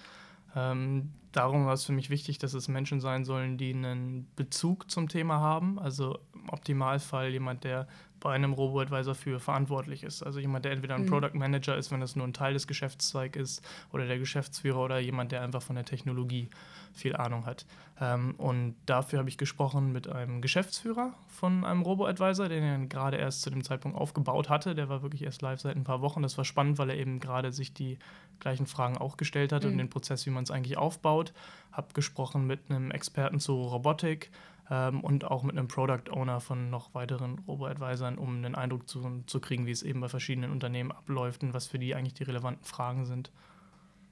Ähm, 0.55 1.11
darum 1.31 1.65
war 1.65 1.73
es 1.73 1.85
für 1.85 1.91
mich 1.91 2.09
wichtig, 2.09 2.37
dass 2.39 2.53
es 2.53 2.67
Menschen 2.67 2.99
sein 2.99 3.25
sollen, 3.25 3.57
die 3.57 3.73
einen 3.73 4.27
Bezug 4.35 4.89
zum 4.89 5.07
Thema 5.07 5.39
haben. 5.39 5.77
Also 5.79 6.17
im 6.33 6.49
Optimalfall 6.49 7.31
jemand, 7.31 7.63
der 7.63 7.87
bei 8.25 8.33
einem 8.33 8.53
Robo-Advisor 8.53 9.13
für 9.13 9.39
verantwortlich 9.39 10.01
ist. 10.01 10.23
Also 10.23 10.39
jemand, 10.39 10.65
der 10.65 10.71
entweder 10.71 10.95
ein 10.95 11.03
mhm. 11.03 11.09
Product 11.09 11.35
Manager 11.35 11.77
ist, 11.77 11.91
wenn 11.91 11.99
das 11.99 12.15
nur 12.15 12.25
ein 12.25 12.33
Teil 12.33 12.53
des 12.53 12.65
Geschäftszweigs 12.65 13.37
ist, 13.37 13.61
oder 13.93 14.07
der 14.07 14.17
Geschäftsführer 14.17 14.79
oder 14.79 14.97
jemand, 14.97 15.31
der 15.31 15.43
einfach 15.43 15.61
von 15.61 15.75
der 15.75 15.85
Technologie 15.85 16.49
viel 16.91 17.15
Ahnung 17.15 17.45
hat. 17.45 17.67
Ähm, 18.01 18.33
und 18.39 18.77
dafür 18.87 19.19
habe 19.19 19.29
ich 19.29 19.37
gesprochen 19.37 19.91
mit 19.91 20.09
einem 20.09 20.41
Geschäftsführer 20.41 21.13
von 21.27 21.63
einem 21.63 21.83
Robo-Advisor, 21.83 22.49
den 22.49 22.63
er 22.63 22.79
gerade 22.87 23.17
erst 23.17 23.43
zu 23.43 23.51
dem 23.51 23.63
Zeitpunkt 23.63 23.95
aufgebaut 23.95 24.49
hatte. 24.49 24.73
Der 24.73 24.89
war 24.89 25.03
wirklich 25.03 25.21
erst 25.21 25.43
live 25.43 25.61
seit 25.61 25.75
ein 25.75 25.83
paar 25.83 26.01
Wochen. 26.01 26.23
Das 26.23 26.35
war 26.35 26.45
spannend, 26.45 26.79
weil 26.79 26.89
er 26.89 26.97
eben 26.97 27.19
gerade 27.19 27.53
sich 27.53 27.75
die 27.75 27.99
gleichen 28.39 28.65
Fragen 28.65 28.97
auch 28.97 29.17
gestellt 29.17 29.51
hat 29.51 29.65
mhm. 29.65 29.73
und 29.73 29.77
den 29.77 29.89
Prozess, 29.91 30.25
wie 30.25 30.31
man 30.31 30.45
es 30.45 30.49
eigentlich 30.49 30.79
aufbaut. 30.79 31.31
Habe 31.71 31.89
gesprochen 31.93 32.47
mit 32.47 32.71
einem 32.71 32.89
Experten 32.89 33.39
zu 33.39 33.53
Robotik 33.53 34.31
ähm, 34.69 35.01
und 35.01 35.25
auch 35.25 35.43
mit 35.43 35.57
einem 35.57 35.67
Product 35.67 36.11
Owner 36.11 36.39
von 36.39 36.69
noch 36.69 36.93
weiteren 36.93 37.39
Robo-Advisern, 37.39 38.17
um 38.17 38.37
einen 38.37 38.55
Eindruck 38.55 38.87
zu, 38.87 39.23
zu 39.25 39.39
kriegen, 39.39 39.65
wie 39.65 39.71
es 39.71 39.83
eben 39.83 40.01
bei 40.01 40.09
verschiedenen 40.09 40.51
Unternehmen 40.51 40.91
abläuft 40.91 41.43
und 41.43 41.53
was 41.53 41.67
für 41.67 41.79
die 41.79 41.95
eigentlich 41.95 42.13
die 42.13 42.23
relevanten 42.23 42.63
Fragen 42.65 43.05
sind. 43.05 43.31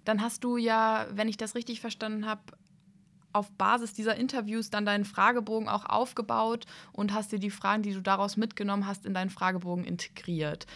Dann 0.06 0.22
hast 0.22 0.44
du 0.44 0.58
ja, 0.58 1.08
wenn 1.12 1.28
ich 1.28 1.38
das 1.38 1.56
richtig 1.56 1.82
verstanden 1.82 2.26
habe, 2.26 2.42
auf 3.32 3.52
Basis 3.54 3.94
dieser 3.94 4.16
Interviews 4.16 4.70
dann 4.70 4.86
deinen 4.86 5.06
Fragebogen 5.06 5.68
auch 5.68 5.86
aufgebaut 5.86 6.66
und 6.92 7.13
hast 7.13 7.32
dir 7.32 7.39
die 7.39 7.50
Fragen, 7.50 7.82
die 7.82 7.94
du 7.94 8.02
daraus 8.02 8.38
mitgenommen 8.38 8.86
hast, 8.86 9.06
in 9.06 9.13
deinen 9.13 9.32
Fragebogen 9.32 9.84
integriert. 9.84 10.68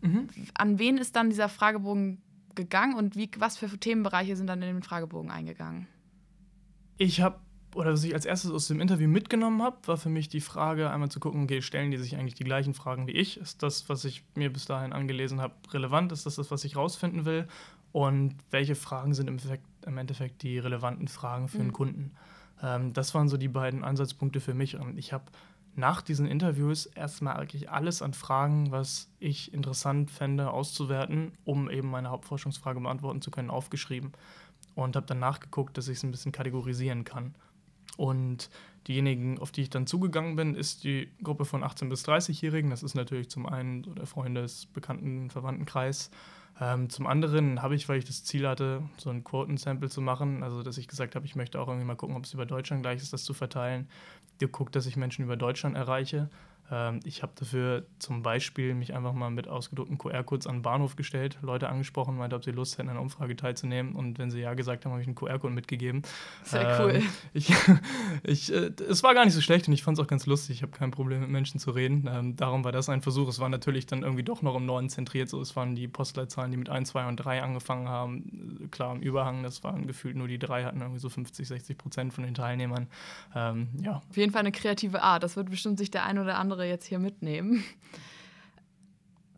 Mhm. 0.00 0.28
An 0.54 0.78
wen 0.78 0.96
ist 0.96 1.16
dann 1.16 1.30
dieser 1.30 1.48
Fragebogen 1.48 2.22
gegangen 2.54 2.94
und 2.94 3.16
wie, 3.16 3.28
was 3.38 3.56
für 3.56 3.66
Themenbereiche 3.66 4.36
sind 4.36 4.46
dann 4.46 4.62
in 4.62 4.74
den 4.74 4.82
Fragebogen 4.84 5.30
eingegangen? 5.30 5.88
Ich 6.98 7.20
habe 7.20 7.40
oder 7.74 7.92
was 7.92 8.04
ich 8.04 8.14
als 8.14 8.24
erstes 8.24 8.50
aus 8.50 8.68
dem 8.68 8.80
Interview 8.80 9.08
mitgenommen 9.08 9.62
habe, 9.62 9.76
war 9.86 9.96
für 9.96 10.08
mich 10.08 10.28
die 10.28 10.40
Frage, 10.40 10.90
einmal 10.90 11.10
zu 11.10 11.20
gucken, 11.20 11.44
okay, 11.44 11.62
stellen 11.62 11.90
die 11.90 11.96
sich 11.96 12.16
eigentlich 12.16 12.34
die 12.34 12.44
gleichen 12.44 12.74
Fragen 12.74 13.06
wie 13.06 13.12
ich? 13.12 13.38
Ist 13.38 13.62
das, 13.62 13.88
was 13.88 14.04
ich 14.04 14.24
mir 14.34 14.52
bis 14.52 14.66
dahin 14.66 14.92
angelesen 14.92 15.40
habe, 15.40 15.54
relevant? 15.72 16.12
Ist 16.12 16.26
das 16.26 16.36
das, 16.36 16.50
was 16.50 16.64
ich 16.64 16.76
rausfinden 16.76 17.24
will? 17.24 17.46
Und 17.92 18.34
welche 18.50 18.74
Fragen 18.74 19.14
sind 19.14 19.28
im 19.28 19.34
Endeffekt, 19.34 19.64
im 19.86 19.98
Endeffekt 19.98 20.42
die 20.42 20.58
relevanten 20.58 21.08
Fragen 21.08 21.48
für 21.48 21.58
mhm. 21.58 21.62
einen 21.62 21.72
Kunden? 21.72 22.10
Ähm, 22.62 22.92
das 22.92 23.14
waren 23.14 23.28
so 23.28 23.36
die 23.36 23.48
beiden 23.48 23.84
Ansatzpunkte 23.84 24.40
für 24.40 24.54
mich. 24.54 24.76
Und 24.76 24.98
ich 24.98 25.12
habe 25.12 25.24
nach 25.76 26.02
diesen 26.02 26.26
Interviews 26.26 26.86
erstmal 26.86 27.36
eigentlich 27.36 27.70
alles 27.70 28.02
an 28.02 28.14
Fragen, 28.14 28.70
was 28.70 29.10
ich 29.18 29.52
interessant 29.52 30.10
fände, 30.10 30.50
auszuwerten, 30.50 31.32
um 31.44 31.70
eben 31.70 31.90
meine 31.90 32.10
Hauptforschungsfrage 32.10 32.80
beantworten 32.80 33.22
zu 33.22 33.30
können, 33.30 33.50
aufgeschrieben. 33.50 34.12
Und 34.74 34.96
habe 34.96 35.06
dann 35.06 35.20
nachgeguckt, 35.20 35.78
dass 35.78 35.88
ich 35.88 35.98
es 35.98 36.02
ein 36.02 36.10
bisschen 36.10 36.32
kategorisieren 36.32 37.04
kann. 37.04 37.34
Und 37.96 38.50
diejenigen, 38.86 39.38
auf 39.38 39.50
die 39.50 39.62
ich 39.62 39.70
dann 39.70 39.86
zugegangen 39.86 40.36
bin, 40.36 40.54
ist 40.54 40.84
die 40.84 41.08
Gruppe 41.22 41.44
von 41.44 41.62
18- 41.62 41.88
bis 41.88 42.04
30-Jährigen. 42.06 42.70
Das 42.70 42.82
ist 42.82 42.94
natürlich 42.94 43.30
zum 43.30 43.46
einen 43.46 43.84
so 43.84 43.94
der 43.94 44.06
Freundes-, 44.06 44.66
Bekannten-, 44.66 45.30
Verwandtenkreis. 45.30 46.10
Ähm, 46.60 46.88
zum 46.88 47.06
anderen 47.06 47.62
habe 47.62 47.74
ich, 47.74 47.88
weil 47.88 47.98
ich 47.98 48.04
das 48.04 48.24
Ziel 48.24 48.46
hatte, 48.46 48.82
so 48.96 49.10
ein 49.10 49.24
Quoten-Sample 49.24 49.90
zu 49.90 50.00
machen, 50.00 50.42
also 50.42 50.62
dass 50.62 50.78
ich 50.78 50.86
gesagt 50.86 51.16
habe, 51.16 51.26
ich 51.26 51.34
möchte 51.34 51.60
auch 51.60 51.66
irgendwie 51.66 51.86
mal 51.86 51.96
gucken, 51.96 52.16
ob 52.16 52.24
es 52.24 52.34
über 52.34 52.46
Deutschland 52.46 52.82
gleich 52.82 53.02
ist, 53.02 53.12
das 53.12 53.24
zu 53.24 53.34
verteilen, 53.34 53.88
geguckt, 54.38 54.76
dass 54.76 54.86
ich 54.86 54.96
Menschen 54.96 55.24
über 55.24 55.36
Deutschland 55.36 55.76
erreiche 55.76 56.30
ich 57.04 57.22
habe 57.22 57.32
dafür 57.36 57.86
zum 57.98 58.22
Beispiel 58.22 58.74
mich 58.74 58.94
einfach 58.94 59.12
mal 59.12 59.30
mit 59.30 59.48
ausgedruckten 59.48 59.98
QR-Codes 59.98 60.46
an 60.46 60.56
den 60.56 60.62
Bahnhof 60.62 60.96
gestellt, 60.96 61.38
Leute 61.42 61.68
angesprochen, 61.68 62.16
meinte, 62.16 62.36
ob 62.36 62.44
sie 62.44 62.52
Lust 62.52 62.78
hätten, 62.78 62.88
an 62.88 62.96
einer 62.96 63.02
Umfrage 63.02 63.36
teilzunehmen. 63.36 63.94
Und 63.94 64.18
wenn 64.18 64.30
sie 64.30 64.40
ja 64.40 64.54
gesagt 64.54 64.84
haben, 64.84 64.92
habe 64.92 65.02
ich 65.02 65.06
einen 65.06 65.14
QR-Code 65.14 65.52
mitgegeben. 65.52 66.02
Sehr 66.42 66.68
ähm, 66.68 66.80
cool. 66.80 67.02
Ich, 67.34 67.52
ich, 68.22 68.52
äh, 68.52 68.70
es 68.88 69.02
war 69.02 69.14
gar 69.14 69.24
nicht 69.24 69.34
so 69.34 69.40
schlecht 69.40 69.68
und 69.68 69.74
ich 69.74 69.82
fand 69.82 69.98
es 69.98 70.04
auch 70.04 70.08
ganz 70.08 70.26
lustig. 70.26 70.56
Ich 70.56 70.62
habe 70.62 70.72
kein 70.72 70.90
Problem 70.90 71.20
mit 71.20 71.28
Menschen 71.28 71.60
zu 71.60 71.70
reden. 71.70 72.08
Ähm, 72.10 72.36
darum 72.36 72.64
war 72.64 72.72
das 72.72 72.88
ein 72.88 73.02
Versuch. 73.02 73.28
Es 73.28 73.40
war 73.40 73.48
natürlich 73.48 73.86
dann 73.86 74.02
irgendwie 74.02 74.22
doch 74.22 74.40
noch 74.40 74.56
im 74.56 74.64
Norden 74.64 74.88
zentriert. 74.88 75.28
So, 75.28 75.40
es 75.40 75.54
waren 75.56 75.74
die 75.74 75.86
Postleitzahlen, 75.86 76.50
die 76.50 76.56
mit 76.56 76.70
1, 76.70 76.88
2 76.88 77.08
und 77.08 77.16
3 77.16 77.42
angefangen 77.42 77.88
haben. 77.88 78.68
Klar, 78.70 78.94
im 78.94 79.02
Überhang, 79.02 79.42
das 79.42 79.62
waren 79.64 79.86
gefühlt 79.86 80.16
nur 80.16 80.28
die 80.28 80.38
drei, 80.38 80.64
hatten 80.64 80.80
irgendwie 80.80 81.00
so 81.00 81.08
50, 81.08 81.46
60 81.46 81.76
Prozent 81.76 82.14
von 82.14 82.24
den 82.24 82.34
Teilnehmern. 82.34 82.88
Ähm, 83.34 83.68
ja. 83.82 84.02
Auf 84.08 84.16
jeden 84.16 84.32
Fall 84.32 84.40
eine 84.40 84.52
kreative 84.52 85.02
Art. 85.02 85.22
Das 85.22 85.36
wird 85.36 85.50
bestimmt 85.50 85.78
sich 85.78 85.90
der 85.90 86.04
ein 86.04 86.18
oder 86.18 86.38
andere 86.38 86.53
andere 86.54 86.68
jetzt 86.68 86.86
hier 86.86 86.98
mitnehmen. 86.98 87.64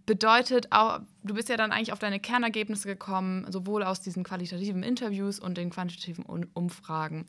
Bedeutet 0.04 0.70
auch, 0.70 1.00
du 1.24 1.34
bist 1.34 1.48
ja 1.48 1.56
dann 1.56 1.72
eigentlich 1.72 1.92
auf 1.92 1.98
deine 1.98 2.20
Kernergebnisse 2.20 2.86
gekommen, 2.86 3.44
sowohl 3.50 3.82
aus 3.82 4.00
diesen 4.00 4.22
qualitativen 4.22 4.84
Interviews 4.84 5.40
und 5.40 5.58
den 5.58 5.70
quantitativen 5.70 6.24
Umfragen. 6.54 7.26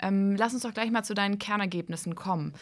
Ähm, 0.00 0.34
lass 0.36 0.54
uns 0.54 0.62
doch 0.62 0.72
gleich 0.72 0.90
mal 0.90 1.02
zu 1.02 1.14
deinen 1.14 1.38
Kernergebnissen 1.38 2.14
kommen. 2.14 2.54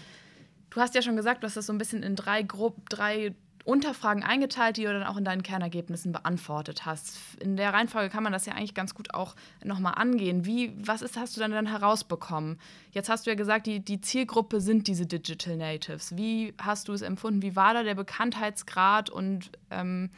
Du 0.71 0.81
hast 0.81 0.95
ja 0.95 1.03
schon 1.03 1.17
gesagt, 1.17 1.43
du 1.43 1.47
hast 1.47 1.57
das 1.57 1.67
so 1.67 1.73
ein 1.73 1.79
bisschen 1.79 2.03
in 2.03 2.17
drei, 2.17 2.43
Gru 2.43 2.73
drei 2.89 3.35
Unterfragen 3.65 4.23
eingeteilt, 4.23 4.77
die 4.77 4.85
du 4.85 4.93
dann 4.93 5.05
auch 5.05 5.17
in 5.17 5.25
deinen 5.25 5.43
Kernergebnissen 5.43 6.13
beantwortet 6.13 6.85
hast. 6.85 7.19
In 7.41 7.57
der 7.57 7.73
Reihenfolge 7.73 8.11
kann 8.11 8.23
man 8.23 8.33
das 8.33 8.47
ja 8.47 8.55
eigentlich 8.55 8.75
ganz 8.75 8.95
gut 8.95 9.15
auch 9.15 9.35
nochmal 9.65 9.95
angehen. 9.97 10.45
Wie, 10.45 10.73
was 10.85 11.03
ist, 11.03 11.17
hast 11.17 11.37
du 11.37 11.41
dann, 11.41 11.53
dann 11.53 11.67
herausbekommen? 11.67 12.59
Jetzt 12.91 13.09
hast 13.09 13.27
du 13.27 13.31
ja 13.31 13.37
gesagt, 13.37 13.67
die, 13.67 13.81
die 13.81 14.01
Zielgruppe 14.01 14.61
sind 14.61 14.89
diese 14.89 15.07
Digital 15.07 15.57
Natives. 15.57 16.17
Wie 16.17 16.55
hast 16.61 16.89
du 16.89 16.93
es 16.93 17.03
empfunden? 17.03 17.43
Wie 17.43 17.57
war 17.57 17.75
da 17.75 17.83
der 17.83 17.95
Bekanntheitsgrad 17.95 19.11
und 19.11 19.51
ähm, 19.71 20.11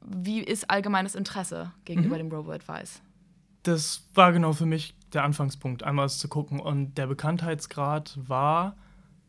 wie 0.00 0.40
ist 0.40 0.70
allgemeines 0.70 1.14
Interesse 1.14 1.72
gegenüber 1.84 2.14
mhm. 2.16 2.20
dem 2.20 2.32
Robo-Advice? 2.32 3.02
Das 3.62 4.04
war 4.14 4.32
genau 4.32 4.52
für 4.52 4.66
mich 4.66 4.94
der 5.12 5.24
Anfangspunkt, 5.24 5.82
einmal 5.82 6.08
zu 6.08 6.28
gucken. 6.28 6.60
Und 6.60 6.96
der 6.96 7.08
Bekanntheitsgrad 7.08 8.16
war 8.26 8.76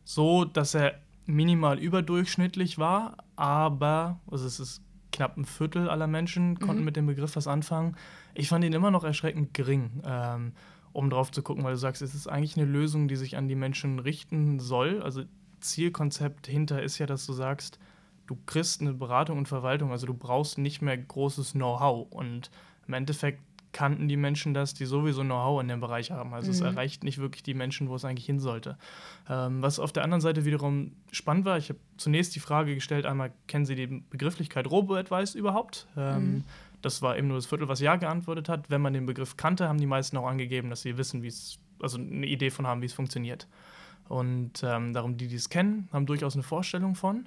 so, 0.04 0.44
dass 0.44 0.74
er 0.74 0.94
minimal 1.26 1.78
überdurchschnittlich 1.78 2.78
war, 2.78 3.16
aber, 3.38 4.20
also 4.30 4.46
es 4.46 4.60
ist 4.60 4.82
knapp 5.12 5.36
ein 5.36 5.44
Viertel 5.44 5.88
aller 5.88 6.06
Menschen 6.06 6.58
konnten 6.58 6.80
mhm. 6.80 6.84
mit 6.84 6.96
dem 6.96 7.06
Begriff 7.06 7.34
was 7.36 7.46
anfangen. 7.46 7.96
Ich 8.34 8.48
fand 8.48 8.64
ihn 8.64 8.72
immer 8.72 8.90
noch 8.90 9.04
erschreckend 9.04 9.54
gering. 9.54 10.02
Ähm, 10.04 10.52
um 10.92 11.10
drauf 11.10 11.30
zu 11.30 11.42
gucken, 11.42 11.64
weil 11.64 11.72
du 11.72 11.78
sagst, 11.78 12.02
es 12.02 12.14
ist 12.14 12.26
eigentlich 12.26 12.56
eine 12.56 12.66
Lösung, 12.66 13.08
die 13.08 13.16
sich 13.16 13.36
an 13.36 13.46
die 13.46 13.54
Menschen 13.54 13.98
richten 13.98 14.58
soll. 14.58 15.02
Also 15.02 15.22
Zielkonzept 15.60 16.46
hinter 16.46 16.82
ist 16.82 16.98
ja, 16.98 17.06
dass 17.06 17.26
du 17.26 17.32
sagst, 17.32 17.78
du 18.26 18.36
kriegst 18.46 18.80
eine 18.80 18.94
Beratung 18.94 19.38
und 19.38 19.48
Verwaltung, 19.48 19.92
also 19.92 20.06
du 20.06 20.14
brauchst 20.14 20.58
nicht 20.58 20.82
mehr 20.82 20.96
großes 20.96 21.52
Know-how. 21.52 22.10
Und 22.10 22.50
im 22.86 22.94
Endeffekt 22.94 23.42
kannten 23.72 24.08
die 24.08 24.16
Menschen 24.16 24.54
das, 24.54 24.74
die 24.74 24.84
sowieso 24.84 25.22
Know-how 25.22 25.60
in 25.60 25.68
dem 25.68 25.80
Bereich 25.80 26.10
haben. 26.10 26.34
Also 26.34 26.48
mhm. 26.48 26.52
es 26.52 26.60
erreicht 26.60 27.04
nicht 27.04 27.18
wirklich 27.18 27.42
die 27.42 27.54
Menschen, 27.54 27.88
wo 27.88 27.94
es 27.94 28.04
eigentlich 28.04 28.26
hin 28.26 28.40
sollte. 28.40 28.76
Ähm, 29.28 29.62
was 29.62 29.78
auf 29.78 29.92
der 29.92 30.04
anderen 30.04 30.20
Seite 30.20 30.44
wiederum 30.44 30.92
spannend 31.12 31.44
war, 31.44 31.58
ich 31.58 31.68
habe 31.68 31.78
zunächst 31.96 32.34
die 32.34 32.40
Frage 32.40 32.74
gestellt, 32.74 33.06
einmal, 33.06 33.32
kennen 33.46 33.66
Sie 33.66 33.74
die 33.74 33.86
Begrifflichkeit 33.86 34.70
Robo-Advice 34.70 35.34
überhaupt? 35.34 35.86
Ähm, 35.96 36.22
mhm. 36.22 36.44
Das 36.82 37.02
war 37.02 37.16
eben 37.16 37.28
nur 37.28 37.36
das 37.36 37.46
Viertel, 37.46 37.68
was 37.68 37.80
Ja 37.80 37.96
geantwortet 37.96 38.48
hat. 38.48 38.70
Wenn 38.70 38.80
man 38.80 38.92
den 38.92 39.06
Begriff 39.06 39.36
kannte, 39.36 39.68
haben 39.68 39.78
die 39.78 39.86
meisten 39.86 40.16
auch 40.16 40.26
angegeben, 40.26 40.70
dass 40.70 40.82
sie 40.82 40.96
wissen, 40.96 41.22
wie 41.22 41.28
es, 41.28 41.58
also 41.80 41.98
eine 41.98 42.26
Idee 42.26 42.50
von 42.50 42.66
haben, 42.66 42.82
wie 42.82 42.86
es 42.86 42.92
funktioniert. 42.92 43.48
Und 44.08 44.62
ähm, 44.62 44.92
darum, 44.92 45.16
die, 45.16 45.28
die 45.28 45.36
es 45.36 45.48
kennen, 45.48 45.88
haben 45.92 46.06
durchaus 46.06 46.34
eine 46.34 46.42
Vorstellung 46.42 46.94
von. 46.94 47.26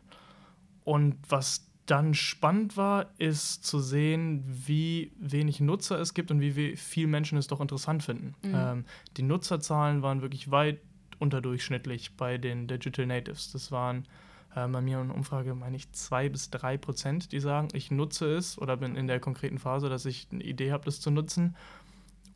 Und 0.84 1.16
was 1.30 1.68
dann 1.86 2.14
spannend 2.14 2.78
war, 2.78 3.12
ist 3.18 3.66
zu 3.66 3.80
sehen, 3.80 4.44
wie 4.46 5.12
wenig 5.20 5.60
Nutzer 5.60 6.00
es 6.00 6.14
gibt 6.14 6.32
und 6.32 6.40
wie 6.40 6.76
viel 6.76 7.08
Menschen 7.08 7.38
es 7.38 7.48
doch 7.48 7.60
interessant 7.60 8.04
finden. 8.04 8.36
Mhm. 8.44 8.54
Ähm, 8.56 8.86
die 9.18 9.24
Nutzerzahlen 9.24 10.02
waren 10.02 10.22
wirklich 10.22 10.52
weit 10.52 10.80
unterdurchschnittlich 11.20 12.16
bei 12.18 12.38
den 12.38 12.68
Digital 12.68 13.06
Natives. 13.06 13.52
Das 13.52 13.72
waren 13.72 14.08
äh, 14.56 14.68
bei 14.68 14.82
mir 14.82 15.02
in 15.02 15.08
der 15.08 15.18
Umfrage, 15.18 15.54
meine 15.54 15.76
ich, 15.76 15.92
zwei 15.92 16.30
bis 16.30 16.50
drei 16.50 16.78
Prozent, 16.78 17.32
die 17.32 17.40
sagen, 17.40 17.70
ich 17.74 17.92
nutze 17.92 18.34
es 18.34 18.58
oder 18.58 18.78
bin 18.78 18.96
in 18.96 19.08
der 19.08 19.20
konkreten 19.20 19.58
Phase, 19.58 19.90
dass 19.90 20.06
ich 20.06 20.28
eine 20.32 20.44
Idee 20.44 20.72
habe, 20.72 20.86
das 20.86 21.00
zu 21.00 21.12
nutzen. 21.12 21.56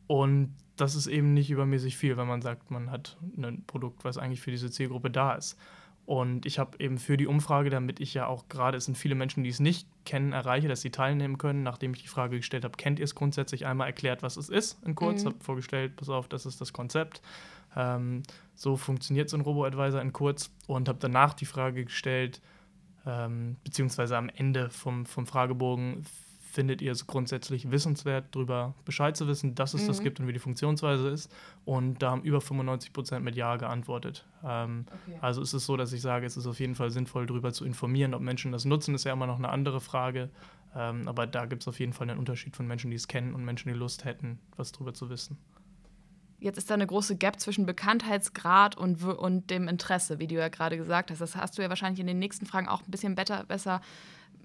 Und 0.06 0.54
das 0.76 0.94
ist 0.94 1.06
eben 1.06 1.34
nicht 1.34 1.50
übermäßig 1.50 1.96
viel, 1.96 2.16
wenn 2.16 2.28
man 2.28 2.42
sagt, 2.42 2.70
man 2.70 2.90
hat 2.90 3.16
ein 3.36 3.64
Produkt, 3.66 4.04
was 4.04 4.18
eigentlich 4.18 4.40
für 4.40 4.50
diese 4.50 4.70
Zielgruppe 4.70 5.10
da 5.10 5.34
ist. 5.34 5.58
Und 6.06 6.46
ich 6.46 6.60
habe 6.60 6.78
eben 6.78 6.98
für 6.98 7.16
die 7.16 7.26
Umfrage, 7.26 7.68
damit 7.68 7.98
ich 7.98 8.14
ja 8.14 8.28
auch 8.28 8.48
gerade, 8.48 8.78
es 8.78 8.84
sind 8.84 8.96
viele 8.96 9.16
Menschen, 9.16 9.42
die 9.42 9.50
es 9.50 9.58
nicht 9.58 9.88
kennen, 10.04 10.32
erreiche, 10.32 10.68
dass 10.68 10.80
sie 10.80 10.90
teilnehmen 10.90 11.36
können, 11.36 11.64
nachdem 11.64 11.94
ich 11.94 12.02
die 12.02 12.08
Frage 12.08 12.36
gestellt 12.36 12.64
habe, 12.64 12.76
kennt 12.76 13.00
ihr 13.00 13.04
es 13.04 13.16
grundsätzlich 13.16 13.66
einmal 13.66 13.88
erklärt, 13.88 14.22
was 14.22 14.36
es 14.36 14.48
ist, 14.48 14.78
in 14.86 14.94
kurz, 14.94 15.24
mhm. 15.24 15.30
habe 15.30 15.36
vorgestellt, 15.40 15.96
pass 15.96 16.08
auf, 16.08 16.28
das 16.28 16.46
ist 16.46 16.60
das 16.60 16.72
Konzept. 16.72 17.22
Ähm, 17.74 18.22
so 18.54 18.76
funktioniert 18.76 19.28
so 19.28 19.36
ein 19.36 19.40
Robo-Advisor 19.40 20.00
in 20.00 20.12
kurz 20.12 20.52
und 20.68 20.88
habe 20.88 20.98
danach 21.00 21.34
die 21.34 21.44
Frage 21.44 21.84
gestellt, 21.84 22.40
ähm, 23.04 23.56
beziehungsweise 23.64 24.16
am 24.16 24.28
Ende 24.28 24.70
vom, 24.70 25.06
vom 25.06 25.26
Fragebogen, 25.26 26.06
findet 26.56 26.80
ihr 26.80 26.90
es 26.90 27.06
grundsätzlich 27.06 27.70
wissenswert, 27.70 28.34
darüber 28.34 28.74
Bescheid 28.86 29.14
zu 29.14 29.28
wissen, 29.28 29.54
dass 29.54 29.74
es 29.74 29.82
mhm. 29.82 29.86
das 29.88 30.00
gibt 30.00 30.20
und 30.20 30.26
wie 30.26 30.32
die 30.32 30.38
Funktionsweise 30.38 31.10
ist. 31.10 31.30
Und 31.66 32.02
da 32.02 32.12
haben 32.12 32.22
über 32.22 32.40
95 32.40 32.94
Prozent 32.94 33.22
mit 33.22 33.36
Ja 33.36 33.56
geantwortet. 33.56 34.26
Ähm, 34.42 34.86
okay. 34.88 35.18
Also 35.20 35.42
ist 35.42 35.52
es 35.52 35.66
so, 35.66 35.76
dass 35.76 35.92
ich 35.92 36.00
sage, 36.00 36.24
es 36.24 36.38
ist 36.38 36.46
auf 36.46 36.58
jeden 36.58 36.74
Fall 36.74 36.90
sinnvoll, 36.90 37.26
darüber 37.26 37.52
zu 37.52 37.66
informieren. 37.66 38.14
Ob 38.14 38.22
Menschen 38.22 38.52
das 38.52 38.64
nutzen, 38.64 38.94
ist 38.94 39.04
ja 39.04 39.12
immer 39.12 39.26
noch 39.26 39.36
eine 39.36 39.50
andere 39.50 39.82
Frage. 39.82 40.30
Ähm, 40.74 41.06
aber 41.06 41.26
da 41.26 41.44
gibt 41.44 41.62
es 41.62 41.68
auf 41.68 41.78
jeden 41.78 41.92
Fall 41.92 42.08
einen 42.08 42.18
Unterschied 42.18 42.56
von 42.56 42.66
Menschen, 42.66 42.90
die 42.90 42.96
es 42.96 43.06
kennen 43.06 43.34
und 43.34 43.44
Menschen, 43.44 43.70
die 43.70 43.78
Lust 43.78 44.06
hätten, 44.06 44.38
was 44.56 44.72
darüber 44.72 44.94
zu 44.94 45.10
wissen. 45.10 45.36
Jetzt 46.38 46.56
ist 46.56 46.70
da 46.70 46.74
eine 46.74 46.86
große 46.86 47.16
Gap 47.16 47.38
zwischen 47.38 47.66
Bekanntheitsgrad 47.66 48.78
und, 48.78 49.04
und 49.04 49.50
dem 49.50 49.68
Interesse, 49.68 50.18
wie 50.18 50.26
du 50.26 50.36
ja 50.36 50.48
gerade 50.48 50.78
gesagt 50.78 51.10
hast. 51.10 51.20
Das 51.20 51.36
hast 51.36 51.58
du 51.58 51.62
ja 51.62 51.68
wahrscheinlich 51.68 52.00
in 52.00 52.06
den 52.06 52.18
nächsten 52.18 52.46
Fragen 52.46 52.66
auch 52.66 52.80
ein 52.80 52.90
bisschen 52.90 53.14
better, 53.14 53.44
besser 53.44 53.82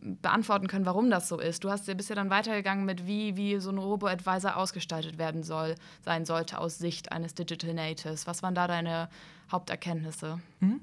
beantworten 0.02 0.68
können, 0.68 0.86
warum 0.86 1.10
das 1.10 1.28
so 1.28 1.40
ist. 1.40 1.64
Du 1.64 1.70
hast 1.70 1.88
ja 1.88 1.94
bisher 1.94 2.16
dann 2.16 2.30
weitergegangen 2.30 2.86
mit, 2.86 3.06
wie, 3.06 3.36
wie 3.38 3.60
so 3.60 3.70
ein 3.70 3.78
Robo-Advisor 3.78 4.58
ausgestaltet 4.58 5.18
werden 5.18 5.44
soll, 5.44 5.76
sein 6.04 6.26
sollte 6.26 6.58
aus 6.58 6.78
Sicht 6.78 7.12
eines 7.12 7.34
Digital 7.34 7.74
Natives. 7.74 8.28
Was 8.28 8.42
waren 8.44 8.56
da 8.56 8.68
deine 8.68 9.10
Haupterkenntnisse? 9.52 10.40
Mhm. 10.60 10.82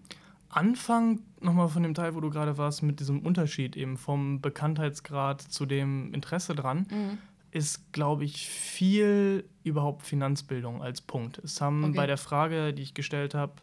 Anfang 0.50 1.20
nochmal 1.40 1.68
von 1.68 1.82
dem 1.82 1.94
Teil, 1.94 2.14
wo 2.14 2.20
du 2.20 2.30
gerade 2.30 2.56
warst, 2.56 2.82
mit 2.82 3.00
diesem 3.00 3.20
Unterschied 3.20 3.76
eben 3.76 3.96
vom 3.96 4.40
Bekanntheitsgrad 4.40 5.42
zu 5.42 5.66
dem 5.66 6.14
Interesse 6.14 6.54
dran, 6.54 6.86
mhm. 6.90 7.18
ist, 7.50 7.92
glaube 7.92 8.24
ich, 8.24 8.48
viel 8.48 9.44
überhaupt 9.62 10.06
Finanzbildung 10.06 10.82
als 10.82 11.00
Punkt. 11.00 11.38
Es 11.38 11.60
haben 11.60 11.84
okay. 11.84 11.96
bei 11.96 12.06
der 12.06 12.16
Frage, 12.16 12.72
die 12.72 12.82
ich 12.82 12.94
gestellt 12.94 13.34
habe, 13.34 13.54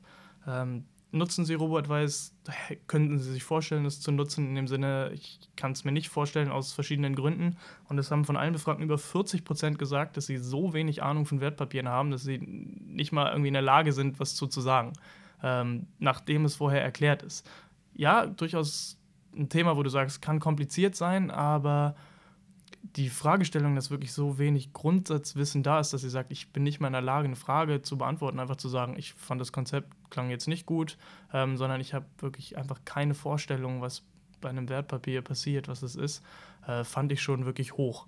ähm, 0.48 0.86
nutzen 1.16 1.46
Sie 1.46 1.54
RoboAdvice? 1.54 2.34
Könnten 2.88 3.18
Sie 3.20 3.32
sich 3.32 3.44
vorstellen, 3.44 3.86
es 3.86 4.02
zu 4.02 4.12
nutzen? 4.12 4.50
In 4.50 4.56
dem 4.56 4.68
Sinne, 4.68 5.12
ich 5.14 5.40
kann 5.56 5.72
es 5.72 5.84
mir 5.84 5.92
nicht 5.92 6.10
vorstellen, 6.10 6.52
aus 6.52 6.74
verschiedenen 6.74 7.16
Gründen. 7.16 7.58
Und 7.86 7.98
es 7.98 8.12
haben 8.12 8.26
von 8.26 8.38
allen 8.38 8.54
Befragten 8.54 8.84
über 8.84 8.98
40 8.98 9.46
Prozent 9.46 9.80
gesagt, 9.80 10.18
dass 10.18 10.28
sie 10.28 10.38
so 10.38 10.74
wenig 10.74 11.02
Ahnung 11.02 11.26
von 11.26 11.42
Wertpapieren 11.42 11.90
haben, 11.90 12.12
dass 12.12 12.24
sie 12.24 12.38
nicht 12.38 13.12
mal 13.12 13.30
irgendwie 13.30 13.48
in 13.48 13.54
der 13.54 13.64
Lage 13.64 13.94
sind, 13.94 14.20
was 14.20 14.36
zu, 14.36 14.48
zu 14.48 14.62
sagen, 14.62 14.94
ähm, 15.42 15.88
nachdem 16.00 16.46
es 16.46 16.56
vorher 16.56 16.84
erklärt 16.84 17.24
ist. 17.24 17.50
Ja, 17.94 18.26
durchaus 18.26 18.98
ein 19.36 19.50
Thema, 19.50 19.78
wo 19.78 19.84
du 19.84 19.90
sagst, 19.90 20.22
kann 20.22 20.40
kompliziert 20.40 20.96
sein, 20.96 21.32
aber 21.32 21.96
die 22.94 23.10
Fragestellung, 23.10 23.76
dass 23.76 23.90
wirklich 23.90 24.14
so 24.14 24.38
wenig 24.38 24.74
Grundsatzwissen 24.74 25.64
da 25.64 25.80
ist, 25.80 25.94
dass 25.94 26.02
sie 26.02 26.10
sagt, 26.10 26.32
ich 26.32 26.50
bin 26.52 26.64
nicht 26.64 26.80
mal 26.80 26.88
in 26.88 26.94
der 26.94 27.02
Lage, 27.02 27.26
eine 27.26 27.36
Frage 27.36 27.82
zu 27.82 27.98
beantworten, 27.98 28.40
einfach 28.40 28.58
zu 28.58 28.70
sagen, 28.70 28.96
ich 28.98 29.14
fand 29.14 29.42
das 29.42 29.52
Konzept 29.52 29.92
klang 30.10 30.30
jetzt 30.30 30.48
nicht 30.48 30.66
gut, 30.66 30.98
ähm, 31.34 31.58
sondern 31.58 31.82
ich 31.82 31.94
habe 31.94 32.06
wirklich 32.20 32.58
einfach 32.58 32.80
keine 32.86 33.14
Vorstellung, 33.14 33.82
was 33.82 34.04
bei 34.40 34.50
einem 34.50 34.70
Wertpapier 34.70 35.22
passiert, 35.22 35.68
was 35.68 35.82
es 35.82 35.96
ist, 35.96 36.24
äh, 36.68 36.84
fand 36.84 37.12
ich 37.12 37.22
schon 37.22 37.46
wirklich 37.46 37.74
hoch. 37.74 38.08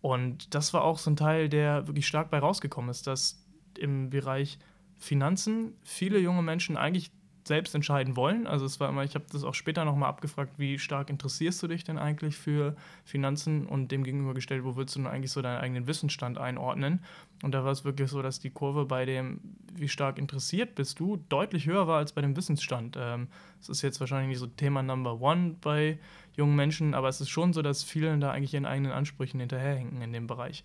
Und 0.00 0.54
das 0.54 0.72
war 0.72 0.82
auch 0.82 0.98
so 0.98 1.10
ein 1.10 1.16
Teil, 1.16 1.48
der 1.48 1.86
wirklich 1.86 2.06
stark 2.06 2.30
bei 2.30 2.38
rausgekommen 2.38 2.90
ist, 2.90 3.06
dass 3.06 3.44
im 3.78 4.10
Bereich 4.10 4.58
Finanzen 4.98 5.74
viele 5.82 6.18
junge 6.18 6.42
Menschen 6.42 6.76
eigentlich 6.76 7.10
selbst 7.44 7.74
entscheiden 7.74 8.16
wollen. 8.16 8.46
Also 8.46 8.64
es 8.64 8.78
war 8.78 8.88
immer, 8.88 9.02
ich 9.04 9.14
habe 9.14 9.24
das 9.32 9.42
auch 9.44 9.54
später 9.54 9.84
nochmal 9.84 10.08
abgefragt, 10.08 10.58
wie 10.58 10.78
stark 10.78 11.10
interessierst 11.10 11.62
du 11.62 11.68
dich 11.68 11.84
denn 11.84 11.98
eigentlich 11.98 12.36
für 12.36 12.76
Finanzen 13.04 13.66
und 13.66 13.90
dem 13.90 14.04
gegenübergestellt, 14.04 14.64
wo 14.64 14.76
würdest 14.76 14.96
du 14.96 15.00
denn 15.00 15.08
eigentlich 15.08 15.32
so 15.32 15.42
deinen 15.42 15.60
eigenen 15.60 15.86
Wissensstand 15.86 16.38
einordnen? 16.38 17.00
Und 17.42 17.52
da 17.52 17.64
war 17.64 17.72
es 17.72 17.84
wirklich 17.84 18.10
so, 18.10 18.22
dass 18.22 18.38
die 18.38 18.50
Kurve 18.50 18.84
bei 18.84 19.04
dem, 19.04 19.40
wie 19.74 19.88
stark 19.88 20.18
interessiert 20.18 20.74
bist 20.76 21.00
du, 21.00 21.16
deutlich 21.28 21.66
höher 21.66 21.88
war 21.88 21.98
als 21.98 22.12
bei 22.12 22.20
dem 22.20 22.36
Wissensstand. 22.36 22.96
Ähm, 22.98 23.28
das 23.58 23.68
ist 23.68 23.82
jetzt 23.82 23.98
wahrscheinlich 23.98 24.28
nicht 24.28 24.38
so 24.38 24.46
Thema 24.46 24.82
Number 24.82 25.20
One 25.20 25.56
bei 25.60 25.98
jungen 26.36 26.54
Menschen, 26.54 26.94
aber 26.94 27.08
es 27.08 27.20
ist 27.20 27.30
schon 27.30 27.52
so, 27.52 27.62
dass 27.62 27.82
viele 27.82 28.16
da 28.18 28.30
eigentlich 28.30 28.54
ihren 28.54 28.66
eigenen 28.66 28.92
Ansprüchen 28.92 29.40
hinterherhinken 29.40 30.00
in 30.00 30.12
dem 30.12 30.26
Bereich. 30.26 30.62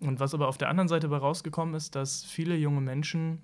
Und 0.00 0.18
was 0.18 0.32
aber 0.32 0.48
auf 0.48 0.58
der 0.58 0.68
anderen 0.68 0.88
Seite 0.88 1.08
bei 1.08 1.18
rausgekommen 1.18 1.74
ist, 1.74 1.94
dass 1.94 2.24
viele 2.24 2.56
junge 2.56 2.80
Menschen 2.80 3.42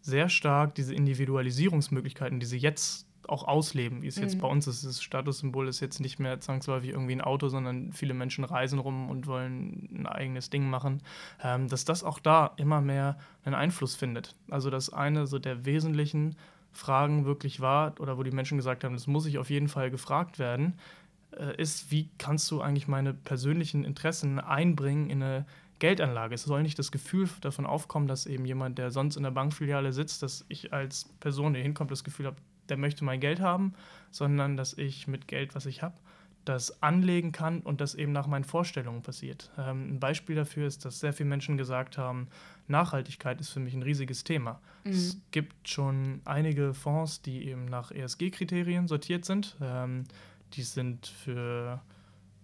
sehr 0.00 0.28
stark 0.28 0.74
diese 0.74 0.94
Individualisierungsmöglichkeiten, 0.94 2.40
die 2.40 2.46
sie 2.46 2.58
jetzt 2.58 3.06
auch 3.28 3.44
ausleben, 3.44 4.02
wie 4.02 4.08
es 4.08 4.16
mhm. 4.16 4.22
jetzt 4.24 4.38
bei 4.40 4.48
uns 4.48 4.66
ist. 4.66 4.84
Das 4.84 5.02
Statussymbol 5.02 5.68
ist 5.68 5.80
jetzt 5.80 6.00
nicht 6.00 6.18
mehr 6.18 6.40
zwangsläufig 6.40 6.90
irgendwie 6.90 7.12
ein 7.12 7.20
Auto, 7.20 7.48
sondern 7.48 7.92
viele 7.92 8.14
Menschen 8.14 8.44
reisen 8.44 8.78
rum 8.78 9.08
und 9.08 9.26
wollen 9.26 9.88
ein 9.92 10.06
eigenes 10.06 10.50
Ding 10.50 10.68
machen, 10.68 11.02
ähm, 11.42 11.68
dass 11.68 11.84
das 11.84 12.02
auch 12.02 12.18
da 12.18 12.52
immer 12.56 12.80
mehr 12.80 13.18
einen 13.44 13.54
Einfluss 13.54 13.94
findet. 13.94 14.34
Also 14.50 14.70
dass 14.70 14.92
eine 14.92 15.26
so 15.26 15.38
der 15.38 15.64
wesentlichen 15.64 16.36
Fragen 16.72 17.24
wirklich 17.24 17.60
war, 17.60 17.94
oder 18.00 18.16
wo 18.16 18.22
die 18.22 18.30
Menschen 18.30 18.56
gesagt 18.56 18.84
haben, 18.84 18.94
das 18.94 19.06
muss 19.06 19.26
ich 19.26 19.38
auf 19.38 19.50
jeden 19.50 19.68
Fall 19.68 19.90
gefragt 19.90 20.38
werden, 20.38 20.74
äh, 21.32 21.56
ist, 21.60 21.90
wie 21.90 22.08
kannst 22.18 22.50
du 22.50 22.60
eigentlich 22.60 22.88
meine 22.88 23.14
persönlichen 23.14 23.84
Interessen 23.84 24.38
einbringen 24.40 25.10
in 25.10 25.22
eine 25.22 25.46
Geldanlage. 25.80 26.34
Es 26.34 26.44
soll 26.44 26.62
nicht 26.62 26.78
das 26.78 26.92
Gefühl 26.92 27.28
davon 27.40 27.66
aufkommen, 27.66 28.06
dass 28.06 28.26
eben 28.26 28.44
jemand, 28.44 28.78
der 28.78 28.90
sonst 28.92 29.16
in 29.16 29.24
der 29.24 29.32
Bankfiliale 29.32 29.92
sitzt, 29.92 30.22
dass 30.22 30.44
ich 30.48 30.72
als 30.72 31.06
Person, 31.18 31.54
der 31.54 31.62
hinkommt, 31.62 31.90
das 31.90 32.04
Gefühl 32.04 32.26
habe, 32.26 32.36
der 32.68 32.76
möchte 32.76 33.04
mein 33.04 33.18
Geld 33.18 33.40
haben, 33.40 33.74
sondern 34.12 34.56
dass 34.56 34.74
ich 34.78 35.08
mit 35.08 35.26
Geld, 35.26 35.56
was 35.56 35.66
ich 35.66 35.82
habe, 35.82 35.96
das 36.44 36.82
anlegen 36.82 37.32
kann 37.32 37.60
und 37.60 37.80
das 37.80 37.94
eben 37.94 38.12
nach 38.12 38.26
meinen 38.26 38.44
Vorstellungen 38.44 39.02
passiert. 39.02 39.50
Ähm, 39.58 39.94
ein 39.94 40.00
Beispiel 40.00 40.36
dafür 40.36 40.66
ist, 40.66 40.84
dass 40.84 41.00
sehr 41.00 41.12
viele 41.12 41.28
Menschen 41.28 41.56
gesagt 41.56 41.98
haben, 41.98 42.28
Nachhaltigkeit 42.66 43.40
ist 43.40 43.50
für 43.50 43.60
mich 43.60 43.74
ein 43.74 43.82
riesiges 43.82 44.24
Thema. 44.24 44.60
Mhm. 44.84 44.90
Es 44.90 45.18
gibt 45.32 45.68
schon 45.68 46.22
einige 46.24 46.72
Fonds, 46.72 47.20
die 47.22 47.46
eben 47.46 47.66
nach 47.66 47.90
ESG-Kriterien 47.90 48.88
sortiert 48.88 49.24
sind. 49.24 49.56
Ähm, 49.60 50.04
die 50.54 50.62
sind 50.62 51.06
für 51.06 51.80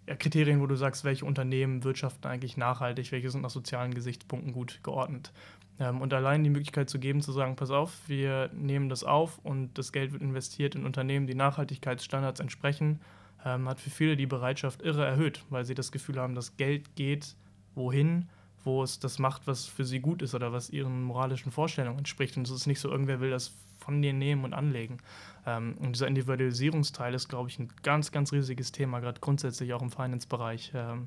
ja, 0.07 0.15
Kriterien, 0.15 0.61
wo 0.61 0.67
du 0.67 0.77
sagst, 0.77 1.05
welche 1.05 1.25
Unternehmen 1.25 1.85
wirtschaften 1.85 2.29
eigentlich 2.29 2.57
nachhaltig, 2.57 3.11
welche 3.13 3.31
sind 3.31 3.43
nach 3.43 3.51
sozialen 3.51 3.93
Gesichtspunkten 3.93 4.53
gut 4.53 4.81
geordnet. 4.83 5.33
Ähm, 5.79 6.01
und 6.01 6.15
allein 6.15 6.45
die 6.45 6.51
Möglichkeit 6.51 6.89
zu 6.89 6.99
geben, 6.99 7.21
zu 7.21 7.33
sagen, 7.33 7.57
pass 7.57 7.71
auf, 7.71 7.93
wir 8.07 8.51
nehmen 8.53 8.89
das 8.89 9.05
auf 9.05 9.39
und 9.39 9.77
das 9.79 9.93
Geld 9.93 10.13
wird 10.13 10.23
investiert 10.23 10.75
in 10.75 10.87
Unternehmen, 10.87 11.27
die 11.27 11.35
Nachhaltigkeitsstandards 11.35 12.41
entsprechen, 12.41 13.01
ähm, 13.45 13.69
hat 13.69 13.81
für 13.81 13.91
viele 13.91 14.17
die 14.17 14.27
Bereitschaft 14.27 14.83
irre 14.83 15.05
erhöht, 15.05 15.45
weil 15.51 15.65
sie 15.65 15.75
das 15.75 15.93
Gefühl 15.93 16.19
haben, 16.19 16.35
das 16.35 16.57
Geld 16.57 16.95
geht 16.95 17.35
wohin, 17.75 18.29
wo 18.67 18.83
es 18.83 18.99
das 18.99 19.19
macht, 19.19 19.47
was 19.47 19.65
für 19.65 19.85
sie 19.85 20.01
gut 20.01 20.21
ist 20.21 20.35
oder 20.35 20.53
was 20.53 20.71
ihren 20.71 21.03
moralischen 21.03 21.53
Vorstellungen 21.53 21.99
entspricht. 21.99 22.37
Und 22.37 22.47
es 22.49 22.55
ist 22.55 22.67
nicht 22.67 22.81
so, 22.81 22.91
irgendwer 22.91 23.21
will 23.21 23.31
das 23.31 23.53
von 23.79 24.03
dir 24.03 24.13
nehmen 24.13 24.45
und 24.45 24.53
anlegen. 24.53 24.99
Ähm, 25.47 25.77
und 25.79 25.93
dieser 25.93 26.09
Individualisierungsteil 26.09 27.15
ist, 27.15 27.29
glaube 27.29 27.49
ich, 27.49 27.59
ein 27.59 27.71
ganz, 27.83 28.11
ganz 28.11 28.33
riesiges 28.33 28.73
Thema, 28.73 28.99
gerade 29.01 29.21
grundsätzlich 29.21 29.73
auch 29.73 29.83
im 29.83 29.91
Finance-Bereich, 29.91 30.73
ähm, 30.75 31.07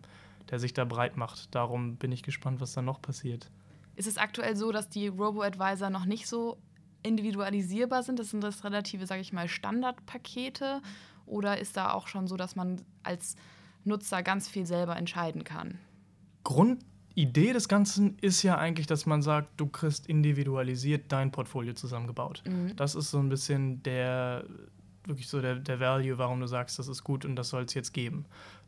der 0.49 0.59
sich 0.59 0.73
da 0.73 0.85
breit 0.85 1.17
macht. 1.17 1.53
Darum 1.53 1.97
bin 1.97 2.11
ich 2.11 2.23
gespannt, 2.23 2.61
was 2.61 2.73
da 2.73 2.81
noch 2.81 3.01
passiert. 3.01 3.51
ist 3.95 4.07
es 4.07 4.17
aktuell 4.17 4.55
so, 4.55 4.71
dass 4.71 4.89
die 4.89 5.09
Robo-Advisor 5.09 5.89
noch 5.89 6.05
nicht 6.05 6.27
so 6.27 6.57
individualisierbar 7.03 8.03
sind? 8.03 8.17
Das 8.17 8.29
sind 8.29 8.41
das 8.41 8.63
relative, 8.63 9.05
sage 9.05 9.21
ich 9.21 9.33
mal, 9.33 9.49
Standardpakete? 9.49 10.81
Oder 11.25 11.59
ist 11.59 11.77
da 11.77 11.91
auch 11.91 12.07
schon 12.07 12.27
so, 12.27 12.37
dass 12.37 12.55
man 12.55 12.81
als 13.03 13.35
Nutzer 13.83 14.23
ganz 14.23 14.47
viel 14.47 14.65
selber 14.65 14.95
entscheiden 14.95 15.43
kann? 15.43 15.77
Grundidee 17.19 17.51
des 17.51 17.67
Ganzen 17.67 18.17
ist 18.19 18.43
ja 18.43 18.57
eigentlich, 18.57 18.87
dass 18.87 19.05
man 19.05 19.21
sagt, 19.21 19.59
du 19.59 19.67
kriegst 19.67 20.07
individualisiert 20.07 21.11
dein 21.11 21.31
Portfolio 21.31 21.73
zusammengebaut. 21.73 22.43
Mhm. 22.45 22.75
Das 22.77 22.95
ist 22.95 23.11
so 23.11 23.19
ein 23.19 23.27
bisschen 23.27 23.83
der 23.83 24.45
wirklich 25.05 25.27
so 25.27 25.41
der, 25.41 25.55
der 25.55 25.79
Value, 25.81 26.17
warum 26.17 26.39
du 26.39 26.47
sagst, 26.47 26.79
das 26.79 26.87
ist 26.87 27.03
gut 27.03 27.25
und 27.25 27.35
das 27.35 27.49
soll 27.49 27.63
es 27.63 27.73
jetzt 27.73 27.93
geben. 27.93 28.25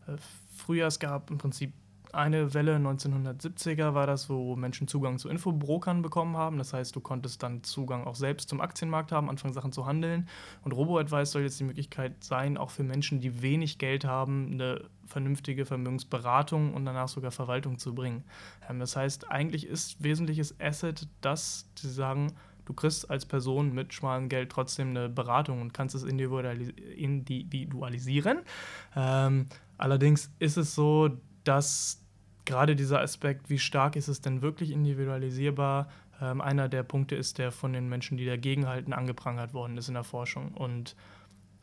Äh, 0.08 0.18
früher 0.54 0.88
es 0.88 1.00
gab 1.00 1.30
im 1.30 1.38
Prinzip 1.38 1.72
eine 2.14 2.54
Welle 2.54 2.76
1970er 2.78 3.94
war 3.94 4.08
das, 4.08 4.30
wo 4.30 4.56
Menschen 4.56 4.88
Zugang 4.88 5.18
zu 5.18 5.30
Infobrokern 5.30 6.02
bekommen 6.02 6.38
haben. 6.38 6.58
Das 6.58 6.74
heißt, 6.74 6.96
du 6.96 7.00
konntest 7.00 7.44
dann 7.44 7.64
Zugang 7.64 8.06
auch 8.06 8.16
selbst 8.16 8.50
zum 8.50 8.62
Aktienmarkt 8.62 9.12
haben, 9.12 9.30
anfangen 9.30 9.54
Sachen 9.54 9.72
zu 9.72 9.86
handeln. 9.86 10.28
Und 10.64 10.74
Robo-Advice 10.74 11.32
soll 11.32 11.44
jetzt 11.44 11.60
die 11.60 11.64
Möglichkeit 11.64 12.24
sein, 12.24 12.58
auch 12.58 12.72
für 12.72 12.84
Menschen, 12.84 13.20
die 13.20 13.42
wenig 13.42 13.78
Geld 13.78 14.06
haben, 14.06 14.52
eine 14.54 14.90
vernünftige 15.06 15.66
Vermögensberatung 15.66 16.74
und 16.74 16.86
danach 16.86 17.08
sogar 17.08 17.32
Verwaltung 17.32 17.78
zu 17.78 17.94
bringen. 17.94 18.24
Ähm, 18.70 18.80
das 18.80 18.96
heißt, 18.96 19.30
eigentlich 19.30 19.68
ist 19.68 20.02
wesentliches 20.04 20.60
Asset, 20.60 21.08
dass 21.22 21.70
sie 21.76 21.90
sagen, 21.90 22.34
du 22.66 22.74
kriegst 22.74 23.10
als 23.10 23.26
Person 23.26 23.74
mit 23.74 23.94
schmalem 23.94 24.30
Geld 24.30 24.52
trotzdem 24.52 24.92
eine 24.92 25.10
Beratung 25.10 25.60
und 25.62 25.74
kannst 25.74 25.96
es 25.96 26.04
individualisieren. 26.04 28.42
Ähm, 28.96 29.48
allerdings 29.78 30.32
ist 30.40 30.58
es 30.58 30.76
so, 30.76 31.10
dass 31.44 32.01
gerade 32.46 32.76
dieser 32.76 33.02
Aspekt, 33.02 33.50
wie 33.50 33.60
stark 33.60 33.96
ist 33.96 34.08
es 34.08 34.22
denn 34.22 34.42
wirklich 34.42 34.72
individualisierbar, 34.72 35.90
ähm, 36.22 36.42
einer 36.42 36.70
der 36.70 36.84
Punkte 36.84 37.16
ist, 37.16 37.38
der 37.38 37.52
von 37.52 37.74
den 37.74 37.90
Menschen, 37.90 38.18
die 38.18 38.26
dagegen 38.26 38.68
halten, 38.68 38.94
angeprangert 38.94 39.54
worden 39.54 39.78
ist 39.78 39.88
in 39.88 39.96
der 39.96 40.04
Forschung. 40.04 40.54
Und 40.54 40.96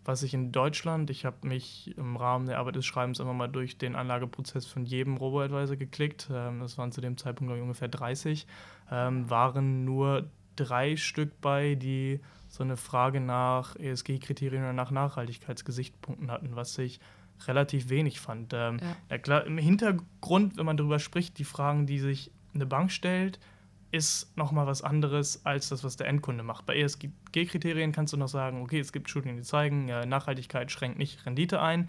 was 0.04 0.22
ich 0.22 0.34
in 0.34 0.52
Deutschland, 0.52 1.10
ich 1.10 1.24
habe 1.24 1.46
mich 1.46 1.96
im 1.96 2.16
Rahmen 2.16 2.46
der 2.46 2.58
Arbeit 2.58 2.76
des 2.76 2.86
Schreibens 2.86 3.20
immer 3.20 3.34
mal 3.34 3.48
durch 3.48 3.76
den 3.76 3.94
Anlageprozess 3.94 4.66
von 4.66 4.84
jedem 4.84 5.16
Robo-Advisor 5.16 5.76
geklickt, 5.76 6.28
ähm, 6.32 6.60
das 6.60 6.78
waren 6.78 6.92
zu 6.92 7.00
dem 7.00 7.16
Zeitpunkt 7.16 7.52
ungefähr 7.52 7.88
30, 7.88 8.46
ähm, 8.90 9.28
waren 9.28 9.84
nur 9.84 10.30
drei 10.56 10.96
Stück 10.96 11.40
bei, 11.40 11.74
die 11.74 12.20
so 12.48 12.64
eine 12.64 12.76
Frage 12.76 13.20
nach 13.20 13.76
ESG-Kriterien 13.76 14.62
oder 14.62 14.72
nach 14.72 14.90
Nachhaltigkeitsgesichtspunkten 14.90 16.30
hatten, 16.30 16.56
was 16.56 16.76
ich 16.78 17.00
relativ 17.46 17.88
wenig 17.88 18.20
fand. 18.20 18.52
Ähm, 18.52 18.78
ja. 18.80 18.96
ja. 19.10 19.18
klar, 19.18 19.44
im 19.46 19.58
Hintergrund, 19.58 20.56
wenn 20.56 20.66
man 20.66 20.76
darüber 20.76 20.98
spricht, 20.98 21.38
die 21.38 21.44
Fragen, 21.44 21.86
die 21.86 21.98
sich 21.98 22.30
eine 22.54 22.66
Bank 22.66 22.90
stellt, 22.90 23.38
ist 23.90 24.36
nochmal 24.36 24.66
was 24.66 24.82
anderes 24.82 25.46
als 25.46 25.70
das, 25.70 25.82
was 25.82 25.96
der 25.96 26.08
Endkunde 26.08 26.42
macht. 26.42 26.66
Bei 26.66 26.76
ESG-Kriterien 26.76 27.92
kannst 27.92 28.12
du 28.12 28.16
noch 28.16 28.28
sagen, 28.28 28.60
okay, 28.62 28.80
es 28.80 28.92
gibt 28.92 29.08
Studien, 29.08 29.36
die 29.36 29.42
zeigen, 29.42 29.86
Nachhaltigkeit 29.86 30.70
schränkt 30.70 30.98
nicht 30.98 31.24
Rendite 31.24 31.62
ein. 31.62 31.88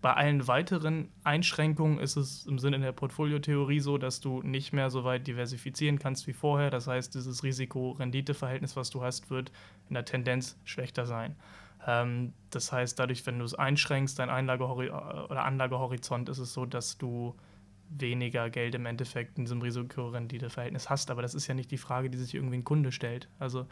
Bei 0.00 0.12
allen 0.12 0.46
weiteren 0.46 1.08
Einschränkungen 1.24 1.98
ist 1.98 2.16
es 2.16 2.46
im 2.46 2.58
Sinne 2.58 2.78
der 2.78 2.92
Portfoliotheorie 2.92 3.80
so, 3.80 3.98
dass 3.98 4.20
du 4.20 4.42
nicht 4.42 4.72
mehr 4.72 4.90
so 4.90 5.02
weit 5.02 5.26
diversifizieren 5.26 5.98
kannst 5.98 6.28
wie 6.28 6.32
vorher. 6.32 6.70
Das 6.70 6.86
heißt, 6.86 7.14
dieses 7.14 7.42
Risiko-Rendite-Verhältnis, 7.42 8.76
was 8.76 8.90
du 8.90 9.02
hast, 9.02 9.28
wird 9.30 9.50
in 9.88 9.94
der 9.94 10.04
Tendenz 10.04 10.56
schlechter 10.64 11.04
sein. 11.04 11.34
Ähm, 11.86 12.32
das 12.50 12.72
heißt, 12.72 12.98
dadurch, 12.98 13.26
wenn 13.26 13.38
du 13.38 13.44
es 13.44 13.54
einschränkst, 13.54 14.18
dein 14.18 14.30
Einlagehori 14.30 14.90
oder 14.90 15.44
Anlagehorizont, 15.44 16.28
ist 16.28 16.38
es 16.38 16.52
so, 16.52 16.66
dass 16.66 16.98
du 16.98 17.34
weniger 17.90 18.50
Geld 18.50 18.74
im 18.74 18.86
Endeffekt 18.86 19.38
in 19.38 19.44
diesem 19.44 19.62
Risiko-Rendite-Verhältnis 19.62 20.90
hast. 20.90 21.10
Aber 21.10 21.22
das 21.22 21.34
ist 21.34 21.46
ja 21.46 21.54
nicht 21.54 21.70
die 21.70 21.78
Frage, 21.78 22.10
die 22.10 22.18
sich 22.18 22.34
irgendwie 22.34 22.58
ein 22.58 22.64
Kunde 22.64 22.92
stellt. 22.92 23.28
Also 23.38 23.66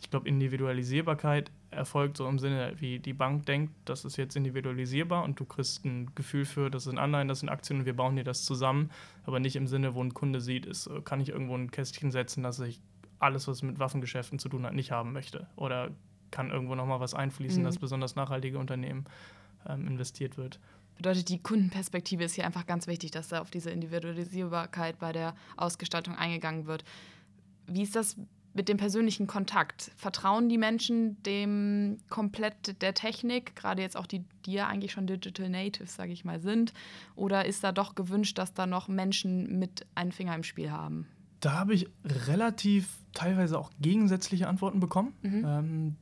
ich 0.00 0.10
glaube, 0.10 0.28
Individualisierbarkeit 0.28 1.50
erfolgt 1.70 2.16
so 2.16 2.28
im 2.28 2.38
Sinne, 2.38 2.74
wie 2.78 2.98
die 2.98 3.12
Bank 3.12 3.46
denkt, 3.46 3.72
das 3.84 4.04
ist 4.04 4.16
jetzt 4.16 4.36
individualisierbar 4.36 5.22
und 5.22 5.38
du 5.38 5.44
kriegst 5.44 5.84
ein 5.84 6.12
Gefühl 6.14 6.44
für, 6.44 6.70
das 6.70 6.84
sind 6.84 6.98
Anleihen, 6.98 7.28
das 7.28 7.40
sind 7.40 7.48
Aktien 7.48 7.80
und 7.80 7.86
wir 7.86 7.96
bauen 7.96 8.16
dir 8.16 8.24
das 8.24 8.44
zusammen. 8.44 8.90
Aber 9.24 9.38
nicht 9.38 9.56
im 9.56 9.66
Sinne, 9.66 9.94
wo 9.94 10.02
ein 10.02 10.12
Kunde 10.12 10.40
sieht, 10.40 10.66
ist, 10.66 10.90
kann 11.04 11.20
ich 11.20 11.28
irgendwo 11.30 11.54
ein 11.54 11.70
Kästchen 11.70 12.10
setzen, 12.10 12.42
dass 12.42 12.58
ich 12.60 12.80
alles, 13.20 13.46
was 13.46 13.62
mit 13.62 13.78
Waffengeschäften 13.78 14.38
zu 14.38 14.48
tun 14.48 14.66
hat, 14.66 14.74
nicht 14.74 14.90
haben 14.90 15.12
möchte. 15.12 15.46
Oder 15.56 15.92
kann 16.32 16.50
irgendwo 16.50 16.74
nochmal 16.74 16.98
was 16.98 17.14
einfließen, 17.14 17.62
mhm. 17.62 17.66
dass 17.66 17.78
besonders 17.78 18.16
nachhaltige 18.16 18.58
Unternehmen 18.58 19.04
ähm, 19.68 19.86
investiert 19.86 20.36
wird. 20.36 20.58
Bedeutet, 20.96 21.28
die 21.28 21.38
Kundenperspektive 21.38 22.24
ist 22.24 22.34
hier 22.34 22.44
einfach 22.44 22.66
ganz 22.66 22.86
wichtig, 22.86 23.10
dass 23.10 23.28
da 23.28 23.40
auf 23.40 23.50
diese 23.50 23.70
Individualisierbarkeit 23.70 24.98
bei 24.98 25.12
der 25.12 25.34
Ausgestaltung 25.56 26.16
eingegangen 26.16 26.66
wird. 26.66 26.84
Wie 27.66 27.82
ist 27.82 27.96
das 27.96 28.16
mit 28.54 28.68
dem 28.68 28.76
persönlichen 28.76 29.26
Kontakt? 29.26 29.90
Vertrauen 29.96 30.48
die 30.48 30.58
Menschen 30.58 31.22
dem 31.22 31.98
komplett 32.10 32.82
der 32.82 32.94
Technik, 32.94 33.56
gerade 33.56 33.82
jetzt 33.82 33.96
auch 33.96 34.06
die, 34.06 34.24
die 34.44 34.52
ja 34.52 34.68
eigentlich 34.68 34.92
schon 34.92 35.06
Digital 35.06 35.48
Natives, 35.48 35.94
sage 35.94 36.12
ich 36.12 36.24
mal, 36.24 36.40
sind? 36.40 36.74
Oder 37.16 37.46
ist 37.46 37.64
da 37.64 37.72
doch 37.72 37.94
gewünscht, 37.94 38.36
dass 38.38 38.52
da 38.52 38.66
noch 38.66 38.88
Menschen 38.88 39.58
mit 39.58 39.86
einem 39.94 40.12
Finger 40.12 40.34
im 40.34 40.42
Spiel 40.42 40.70
haben? 40.70 41.06
Da 41.40 41.54
habe 41.54 41.74
ich 41.74 41.88
relativ 42.04 42.98
teilweise 43.14 43.58
auch 43.58 43.70
gegensätzliche 43.80 44.46
Antworten 44.46 44.78
bekommen. 44.78 45.14
Mhm. 45.22 45.44
Ähm, 45.44 45.96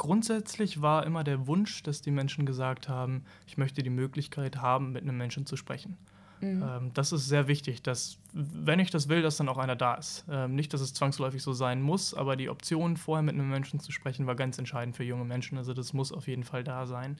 grundsätzlich 0.00 0.80
war 0.80 1.04
immer 1.04 1.24
der 1.24 1.46
Wunsch, 1.46 1.82
dass 1.82 2.00
die 2.00 2.10
Menschen 2.10 2.46
gesagt 2.46 2.88
haben, 2.88 3.22
ich 3.46 3.58
möchte 3.58 3.82
die 3.82 3.90
Möglichkeit 3.90 4.56
haben, 4.56 4.92
mit 4.92 5.02
einem 5.02 5.18
Menschen 5.18 5.44
zu 5.44 5.58
sprechen. 5.58 5.98
Mhm. 6.40 6.62
Ähm, 6.62 6.90
das 6.94 7.12
ist 7.12 7.28
sehr 7.28 7.48
wichtig, 7.48 7.82
dass, 7.82 8.16
wenn 8.32 8.80
ich 8.80 8.90
das 8.90 9.10
will, 9.10 9.20
dass 9.20 9.36
dann 9.36 9.50
auch 9.50 9.58
einer 9.58 9.76
da 9.76 9.96
ist. 9.96 10.24
Ähm, 10.30 10.54
nicht, 10.54 10.72
dass 10.72 10.80
es 10.80 10.94
zwangsläufig 10.94 11.42
so 11.42 11.52
sein 11.52 11.82
muss, 11.82 12.14
aber 12.14 12.36
die 12.36 12.48
Option, 12.48 12.96
vorher 12.96 13.22
mit 13.22 13.34
einem 13.34 13.50
Menschen 13.50 13.78
zu 13.78 13.92
sprechen, 13.92 14.26
war 14.26 14.36
ganz 14.36 14.56
entscheidend 14.56 14.96
für 14.96 15.04
junge 15.04 15.26
Menschen. 15.26 15.58
Also 15.58 15.74
das 15.74 15.92
muss 15.92 16.12
auf 16.12 16.28
jeden 16.28 16.44
Fall 16.44 16.64
da 16.64 16.86
sein. 16.86 17.18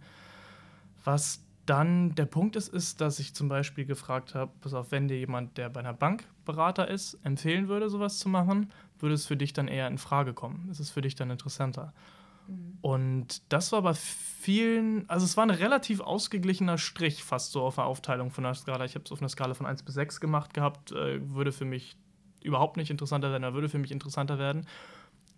Was 1.04 1.44
dann 1.66 2.14
der 2.14 2.24
Punkt 2.24 2.56
ist, 2.56 2.68
ist, 2.68 3.02
dass 3.02 3.18
ich 3.18 3.34
zum 3.34 3.50
Beispiel 3.50 3.84
gefragt 3.84 4.34
habe, 4.34 4.52
pass 4.62 4.72
auf, 4.72 4.90
wenn 4.90 5.06
dir 5.06 5.18
jemand, 5.18 5.58
der 5.58 5.68
bei 5.68 5.80
einer 5.80 5.92
Bank 5.92 6.24
Berater 6.46 6.88
ist, 6.88 7.18
empfehlen 7.24 7.68
würde, 7.68 7.90
sowas 7.90 8.18
zu 8.18 8.30
machen, 8.30 8.72
würde 8.98 9.14
es 9.14 9.26
für 9.26 9.36
dich 9.36 9.52
dann 9.52 9.68
eher 9.68 9.86
in 9.86 9.98
Frage 9.98 10.32
kommen. 10.32 10.68
Ist 10.70 10.80
es 10.80 10.88
für 10.88 11.02
dich 11.02 11.14
dann 11.14 11.28
interessanter? 11.28 11.92
Mhm. 12.50 12.78
Und 12.80 13.52
das 13.52 13.72
war 13.72 13.82
bei 13.82 13.94
vielen, 13.94 15.08
also 15.08 15.24
es 15.24 15.36
war 15.36 15.44
ein 15.44 15.50
relativ 15.50 16.00
ausgeglichener 16.00 16.78
Strich 16.78 17.22
fast 17.22 17.52
so 17.52 17.62
auf 17.62 17.76
der 17.76 17.84
Aufteilung 17.84 18.30
von 18.30 18.44
der 18.44 18.54
Skala. 18.54 18.84
Ich 18.84 18.94
habe 18.94 19.04
es 19.04 19.12
auf 19.12 19.20
einer 19.20 19.28
Skala 19.28 19.54
von 19.54 19.66
1 19.66 19.82
bis 19.82 19.94
6 19.94 20.20
gemacht 20.20 20.54
gehabt, 20.54 20.92
äh, 20.92 21.20
würde 21.34 21.52
für 21.52 21.64
mich 21.64 21.96
überhaupt 22.42 22.76
nicht 22.76 22.90
interessanter 22.90 23.30
werden, 23.30 23.42
er 23.42 23.54
würde 23.54 23.68
für 23.68 23.78
mich 23.78 23.92
interessanter 23.92 24.38
werden. 24.38 24.66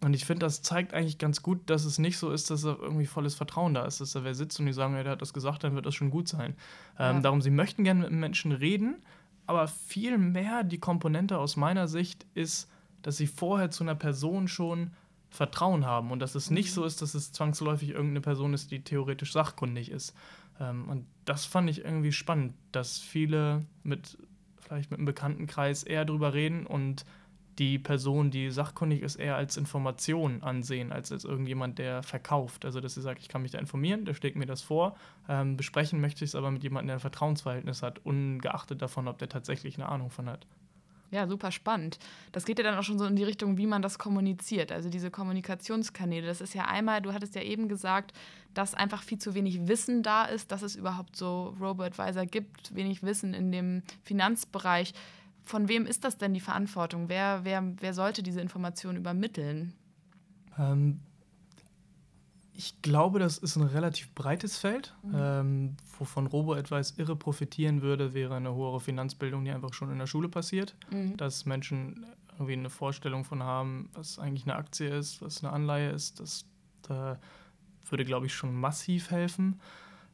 Und 0.03 0.15
ich 0.15 0.25
finde, 0.25 0.47
das 0.47 0.63
zeigt 0.63 0.95
eigentlich 0.95 1.19
ganz 1.19 1.43
gut, 1.43 1.71
dass 1.71 1.85
es 1.85 1.99
nicht 1.99 2.19
so 2.19 2.33
ist, 2.33 2.51
dass 2.51 2.63
da 2.63 2.77
irgendwie 2.81 3.07
volles 3.07 3.37
Vertrauen 3.37 3.73
da 3.73 3.85
ist, 3.85 4.01
dass 4.01 4.13
da 4.13 4.25
wer 4.25 4.35
sitzt 4.35 4.59
und 4.59 4.67
die 4.67 4.73
sagen, 4.73 4.97
ja, 4.97 5.05
der 5.05 5.13
hat 5.13 5.23
das 5.23 5.33
gesagt, 5.33 5.63
dann 5.63 5.77
wird 5.77 5.87
das 5.87 5.95
schon 5.95 6.11
gut 6.11 6.27
sein. 6.27 6.57
Ähm, 6.99 7.17
ja. 7.17 7.21
Darum, 7.21 7.41
sie 7.41 7.51
möchten 7.51 7.85
gerne 7.85 8.01
mit 8.01 8.11
Menschen 8.11 8.51
reden, 8.51 8.97
aber 9.47 9.69
viel 9.69 10.19
mehr 10.19 10.65
die 10.65 10.79
Komponente 10.79 11.39
aus 11.39 11.57
meiner 11.57 11.87
Sicht 11.87 12.27
ist, 12.35 12.69
dass 13.03 13.17
sie 13.17 13.29
vorher 13.29 13.71
zu 13.71 13.85
einer 13.85 13.95
Person 13.95 14.49
schon 14.49 14.91
Vertrauen 15.33 15.87
haben 15.87 16.11
und 16.11 16.19
dass 16.19 16.35
es 16.35 16.51
nicht 16.51 16.71
mhm. 16.71 16.75
so 16.75 16.85
ist, 16.85 17.01
dass 17.01 17.15
es 17.15 17.33
zwangsläufig 17.33 17.89
irgendeine 17.89 18.21
Person 18.21 18.53
ist, 18.53 18.71
die 18.71 18.85
theoretisch 18.85 19.33
sachkundig 19.33 19.91
ist. 19.91 20.15
Ähm, 20.61 20.89
und 20.89 21.07
das 21.25 21.47
fand 21.47 21.71
ich 21.71 21.85
irgendwie 21.85 22.13
spannend, 22.13 22.55
dass 22.71 22.99
viele 22.99 23.65
mit 23.83 24.19
vielleicht 24.61 24.91
mit 24.91 24.99
einem 24.99 25.07
Bekanntenkreis 25.07 25.85
eher 25.85 26.05
drüber 26.05 26.35
reden 26.35 26.67
und 26.67 27.07
die 27.59 27.79
Person, 27.79 28.31
die 28.31 28.51
sachkundig 28.51 29.03
ist, 29.03 29.17
eher 29.17 29.37
als 29.37 29.57
Information 29.57 30.43
ansehen, 30.43 30.93
als 30.93 31.13
als 31.13 31.25
irgendjemand, 31.25 31.79
der 31.79 32.03
verkauft. 32.03 32.65
Also, 32.65 32.81
dass 32.81 32.95
sie 32.95 33.03
sagt, 33.03 33.21
ich 33.21 33.29
kann 33.29 33.43
mich 33.43 33.53
da 33.53 33.59
informieren, 33.59 34.05
der 34.05 34.15
schlägt 34.15 34.37
mir 34.37 34.47
das 34.47 34.63
vor. 34.63 34.97
Ähm, 35.29 35.57
besprechen 35.57 36.01
möchte 36.01 36.25
ich 36.25 36.31
es 36.31 36.35
aber 36.35 36.51
mit 36.51 36.63
jemandem, 36.63 36.89
der 36.89 36.97
ein 36.97 37.01
Vertrauensverhältnis 37.01 37.83
hat, 37.83 38.05
ungeachtet 38.05 38.83
davon, 38.83 39.09
ob 39.09 39.19
der 39.19 39.29
tatsächlich 39.29 39.77
eine 39.77 39.89
Ahnung 39.89 40.11
von 40.11 40.29
hat. 40.29 40.47
Ja, 41.13 41.29
super 41.29 41.53
spannend. 41.53 41.99
Das 42.33 42.47
geht 42.47 42.59
ja 42.59 42.65
dann 42.65 42.79
auch 42.79 42.83
schon 42.83 42.99
so 42.99 43.05
in 43.05 43.17
die 43.17 43.23
Richtung, 43.23 43.59
wie 43.59 43.67
man 43.67 43.83
das 43.83 43.99
kommuniziert. 43.99 44.73
Also 44.73 44.89
diese 44.89 45.11
Kommunikationskanäle. 45.11 46.27
Das 46.27 46.41
ist 46.41 46.55
ja 46.55 46.65
einmal, 46.65 47.03
du 47.03 47.13
hattest 47.13 47.35
ja 47.35 47.43
eben 47.43 47.69
gesagt, 47.69 48.15
dass 48.55 48.73
einfach 48.73 49.03
viel 49.03 49.19
zu 49.19 49.35
wenig 49.35 49.69
Wissen 49.69 50.03
da 50.03 50.25
ist, 50.25 50.51
dass 50.51 50.63
es 50.63 50.75
überhaupt 50.75 51.15
so 51.15 51.55
Robo-Advisor 51.61 52.25
gibt, 52.25 52.75
wenig 52.75 53.03
Wissen 53.03 53.35
in 53.35 53.53
dem 53.53 53.83
Finanzbereich. 54.03 54.95
Von 55.45 55.69
wem 55.69 55.85
ist 55.85 56.05
das 56.05 56.17
denn 56.17 56.33
die 56.33 56.41
Verantwortung? 56.41 57.11
Wer, 57.11 57.41
wer, 57.43 57.63
wer 57.79 57.93
sollte 57.93 58.23
diese 58.23 58.41
Information 58.41 58.97
übermitteln? 58.97 59.75
Ähm, 60.59 61.01
ich 62.55 62.83
glaube, 62.83 63.19
das 63.19 63.39
ist 63.39 63.57
ein 63.57 63.63
relativ 63.63 64.15
breites 64.15 64.59
Feld. 64.59 64.95
Mhm. 65.03 65.15
Ähm, 65.15 65.77
wovon 65.99 66.27
Robo-Advice 66.27 66.95
irre 66.99 67.17
profitieren 67.17 67.83
würde, 67.83 68.15
wäre 68.15 68.35
eine 68.35 68.55
höhere 68.55 68.81
Finanzbildung, 68.81 69.45
die 69.45 69.51
einfach 69.51 69.73
schon 69.73 69.91
in 69.91 69.99
der 69.99 70.07
Schule 70.07 70.29
passiert. 70.29 70.75
Mhm. 70.91 71.17
Dass 71.17 71.47
Menschen 71.47 72.07
irgendwie 72.33 72.55
eine 72.55 72.71
Vorstellung 72.71 73.25
von 73.25 73.43
haben, 73.43 73.89
was 73.95 74.19
eigentlich 74.19 74.45
eine 74.45 74.57
Aktie 74.57 74.89
ist, 74.89 75.23
was 75.23 75.43
eine 75.43 75.53
Anleihe 75.53 75.91
ist. 75.91 76.21
Das, 76.21 76.45
das 76.83 77.19
würde, 77.89 78.05
glaube 78.05 78.27
ich, 78.27 78.35
schon 78.35 78.55
massiv 78.55 79.11
helfen. 79.11 79.61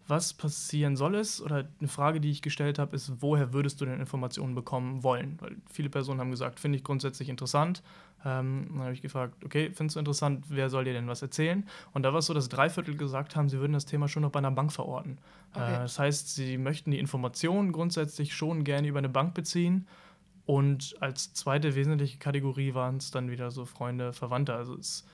Was 0.08 0.32
passieren 0.32 0.96
soll 0.96 1.14
es, 1.14 1.40
oder 1.40 1.68
eine 1.78 1.88
Frage, 1.88 2.20
die 2.20 2.30
ich 2.30 2.42
gestellt 2.42 2.78
habe, 2.78 2.96
ist, 2.96 3.12
woher 3.20 3.52
würdest 3.52 3.80
du 3.80 3.84
denn 3.84 4.00
Informationen 4.00 4.54
bekommen 4.54 5.02
wollen? 5.02 5.36
Weil 5.40 5.56
viele 5.70 5.90
Personen 5.90 6.20
haben 6.20 6.30
gesagt, 6.30 6.58
finde 6.58 6.78
ich 6.78 6.84
grundsätzlich 6.84 7.28
interessant. 7.28 7.82
Ähm, 8.24 8.66
dann 8.70 8.80
habe 8.80 8.92
ich 8.92 9.02
gefragt, 9.02 9.44
okay, 9.44 9.70
findest 9.72 9.96
du 9.96 10.00
interessant, 10.00 10.46
wer 10.48 10.70
soll 10.70 10.84
dir 10.84 10.92
denn 10.92 11.06
was 11.06 11.22
erzählen? 11.22 11.64
Und 11.92 12.02
da 12.02 12.12
war 12.12 12.18
es 12.18 12.26
so, 12.26 12.34
dass 12.34 12.48
drei 12.48 12.70
Viertel 12.70 12.96
gesagt 12.96 13.36
haben, 13.36 13.48
sie 13.48 13.60
würden 13.60 13.74
das 13.74 13.86
Thema 13.86 14.08
schon 14.08 14.22
noch 14.22 14.30
bei 14.30 14.38
einer 14.38 14.50
Bank 14.50 14.72
verorten. 14.72 15.18
Okay. 15.52 15.74
Äh, 15.74 15.78
das 15.80 15.98
heißt, 15.98 16.34
sie 16.34 16.58
möchten 16.58 16.90
die 16.90 16.98
Informationen 16.98 17.70
grundsätzlich 17.72 18.34
schon 18.34 18.64
gerne 18.64 18.88
über 18.88 18.98
eine 18.98 19.08
Bank 19.08 19.34
beziehen. 19.34 19.86
Und 20.46 20.96
als 21.00 21.34
zweite 21.34 21.74
wesentliche 21.74 22.16
Kategorie 22.16 22.72
waren 22.72 22.96
es 22.96 23.10
dann 23.10 23.30
wieder 23.30 23.50
so 23.50 23.66
Freunde, 23.66 24.14
Verwandte. 24.14 24.54
Also 24.54 24.74
es 24.76 25.04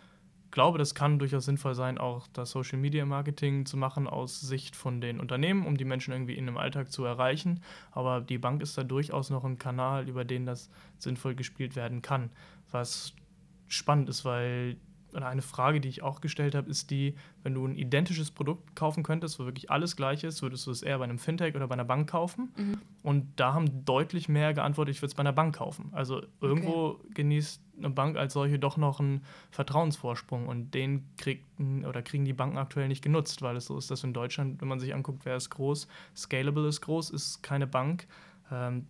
glaube, 0.55 0.79
das 0.79 0.95
kann 0.95 1.19
durchaus 1.19 1.45
sinnvoll 1.45 1.75
sein, 1.75 1.99
auch 1.99 2.29
das 2.33 2.53
Social 2.53 2.79
Media 2.79 3.05
Marketing 3.05 3.67
zu 3.67 3.77
machen 3.77 4.07
aus 4.07 4.41
Sicht 4.41 4.77
von 4.77 5.01
den 5.01 5.19
Unternehmen, 5.19 5.67
um 5.67 5.77
die 5.77 5.85
Menschen 5.85 6.13
irgendwie 6.13 6.37
in 6.37 6.47
dem 6.47 6.57
Alltag 6.57 6.93
zu 6.93 7.05
erreichen. 7.05 7.61
Aber 7.91 8.21
die 8.21 8.39
Bank 8.39 8.63
ist 8.63 8.79
da 8.79 8.85
durchaus 8.85 9.31
noch 9.31 9.45
ein 9.45 9.59
Kanal, 9.59 10.09
über 10.09 10.25
den 10.25 10.47
das 10.47 10.71
sinnvoll 10.99 11.35
gespielt 11.35 11.75
werden 11.75 12.03
kann. 12.03 12.31
Was 12.71 13.15
spannend 13.67 14.09
ist, 14.09 14.25
weil 14.25 14.77
oder 15.15 15.27
eine 15.27 15.43
Frage, 15.43 15.81
die 15.81 15.89
ich 15.89 16.03
auch 16.03 16.21
gestellt 16.21 16.55
habe, 16.55 16.69
ist 16.69 16.91
die, 16.91 17.15
wenn 17.43 17.55
du 17.55 17.67
ein 17.67 17.77
identisches 17.77 18.31
Produkt 18.31 18.75
kaufen 18.75 19.03
könntest, 19.03 19.39
wo 19.39 19.45
wirklich 19.45 19.71
alles 19.71 19.97
gleich 19.97 20.25
ist, 20.25 20.43
würdest 20.43 20.67
du 20.67 20.71
es 20.71 20.83
eher 20.83 20.99
bei 20.99 21.05
einem 21.05 21.19
Fintech 21.19 21.55
oder 21.55 21.69
bei 21.69 21.75
einer 21.75 21.85
Bank 21.85 22.11
kaufen? 22.11 22.53
Mhm. 22.57 22.79
Und 23.03 23.33
da 23.37 23.55
haben 23.55 23.85
deutlich 23.85 24.29
mehr 24.29 24.55
geantwortet, 24.55 24.95
ich 24.95 25.03
würde 25.03 25.11
es 25.11 25.15
bei 25.15 25.21
einer 25.21 25.33
Bank 25.33 25.57
kaufen. 25.57 25.91
Also 25.93 26.23
irgendwo 26.41 26.99
okay. 27.01 27.09
genießt 27.15 27.62
eine 27.79 27.91
Bank 27.91 28.17
als 28.17 28.33
solche 28.33 28.59
doch 28.59 28.77
noch 28.77 29.01
einen 29.01 29.25
Vertrauensvorsprung 29.51 30.47
und 30.47 30.75
den 30.75 31.05
kriegen 31.17 31.85
oder 31.85 32.03
kriegen 32.03 32.25
die 32.25 32.33
Banken 32.33 32.59
aktuell 32.59 32.89
nicht 32.89 33.03
genutzt, 33.03 33.43
weil 33.43 33.57
es 33.57 33.67
so 33.67 33.77
ist, 33.79 33.91
dass 33.91 34.05
in 34.05 34.12
Deutschland, 34.12 34.61
wenn 34.61 34.69
man 34.69 34.81
sich 34.81 34.95
anguckt, 34.95 35.25
wer 35.25 35.37
ist 35.37 35.51
groß, 35.51 35.89
Scalable 36.17 36.69
ist 36.69 36.81
groß, 36.83 37.11
ist 37.11 37.43
keine 37.43 37.67
Bank. 37.67 38.07
Ähm, 38.51 38.87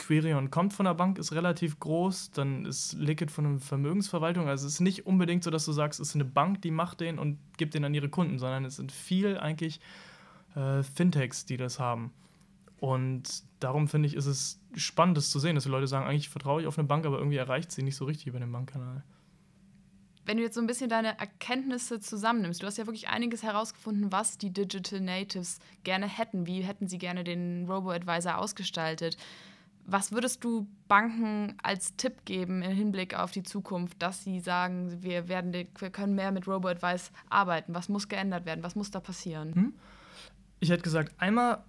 Querion 0.00 0.50
kommt 0.50 0.72
von 0.72 0.86
der 0.86 0.94
Bank, 0.94 1.18
ist 1.18 1.32
relativ 1.32 1.78
groß, 1.78 2.32
dann 2.32 2.64
ist 2.64 2.94
Liquid 2.94 3.30
von 3.30 3.46
einer 3.46 3.58
Vermögensverwaltung. 3.60 4.48
Also 4.48 4.66
es 4.66 4.74
ist 4.74 4.80
nicht 4.80 5.06
unbedingt 5.06 5.44
so, 5.44 5.50
dass 5.50 5.64
du 5.64 5.72
sagst, 5.72 6.00
es 6.00 6.08
ist 6.08 6.14
eine 6.14 6.24
Bank, 6.24 6.62
die 6.62 6.70
macht 6.70 7.00
den 7.00 7.18
und 7.18 7.38
gibt 7.56 7.74
den 7.74 7.84
an 7.84 7.94
ihre 7.94 8.08
Kunden, 8.08 8.38
sondern 8.38 8.64
es 8.64 8.76
sind 8.76 8.90
viel 8.90 9.38
eigentlich 9.38 9.80
äh, 10.56 10.82
Fintechs, 10.82 11.44
die 11.44 11.56
das 11.56 11.78
haben. 11.78 12.12
Und 12.78 13.44
darum 13.60 13.88
finde 13.88 14.08
ich, 14.08 14.14
ist 14.14 14.26
es 14.26 14.58
spannend, 14.74 15.16
das 15.16 15.30
zu 15.30 15.38
sehen, 15.38 15.54
dass 15.54 15.64
die 15.64 15.70
Leute 15.70 15.86
sagen, 15.86 16.06
eigentlich 16.06 16.30
vertraue 16.30 16.62
ich 16.62 16.66
auf 16.66 16.78
eine 16.78 16.88
Bank, 16.88 17.04
aber 17.04 17.18
irgendwie 17.18 17.36
erreicht 17.36 17.70
sie 17.70 17.82
nicht 17.82 17.96
so 17.96 18.06
richtig 18.06 18.26
über 18.26 18.40
den 18.40 18.50
Bankkanal. 18.50 19.04
Wenn 20.24 20.36
du 20.36 20.42
jetzt 20.42 20.54
so 20.54 20.60
ein 20.60 20.66
bisschen 20.66 20.88
deine 20.88 21.18
Erkenntnisse 21.18 22.00
zusammennimmst, 22.00 22.62
du 22.62 22.66
hast 22.66 22.78
ja 22.78 22.86
wirklich 22.86 23.08
einiges 23.08 23.42
herausgefunden, 23.42 24.12
was 24.12 24.38
die 24.38 24.50
Digital 24.50 25.00
Natives 25.00 25.58
gerne 25.82 26.06
hätten. 26.06 26.46
Wie 26.46 26.62
hätten 26.62 26.88
sie 26.88 26.98
gerne 26.98 27.24
den 27.24 27.66
Robo-Advisor 27.68 28.38
ausgestaltet? 28.38 29.16
Was 29.90 30.12
würdest 30.12 30.44
du 30.44 30.68
Banken 30.86 31.56
als 31.64 31.96
Tipp 31.96 32.24
geben 32.24 32.62
im 32.62 32.70
Hinblick 32.70 33.18
auf 33.18 33.32
die 33.32 33.42
Zukunft, 33.42 34.00
dass 34.00 34.22
sie 34.22 34.38
sagen, 34.38 35.02
wir, 35.02 35.28
werden, 35.28 35.52
wir 35.52 35.90
können 35.90 36.14
mehr 36.14 36.30
mit 36.30 36.46
Robo-Advice 36.46 37.10
arbeiten? 37.28 37.74
Was 37.74 37.88
muss 37.88 38.08
geändert 38.08 38.46
werden? 38.46 38.62
Was 38.62 38.76
muss 38.76 38.92
da 38.92 39.00
passieren? 39.00 39.52
Hm? 39.52 39.74
Ich 40.60 40.70
hätte 40.70 40.82
gesagt, 40.82 41.12
einmal, 41.18 41.64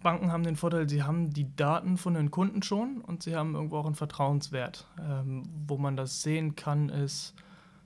Banken 0.00 0.30
haben 0.30 0.44
den 0.44 0.54
Vorteil, 0.54 0.88
sie 0.88 1.02
haben 1.02 1.32
die 1.32 1.56
Daten 1.56 1.96
von 1.96 2.14
den 2.14 2.30
Kunden 2.30 2.62
schon 2.62 3.00
und 3.00 3.24
sie 3.24 3.34
haben 3.34 3.56
irgendwo 3.56 3.78
auch 3.78 3.86
einen 3.86 3.96
Vertrauenswert. 3.96 4.86
Ähm, 5.00 5.42
wo 5.66 5.76
man 5.76 5.96
das 5.96 6.22
sehen 6.22 6.54
kann, 6.54 6.88
ist, 6.88 7.34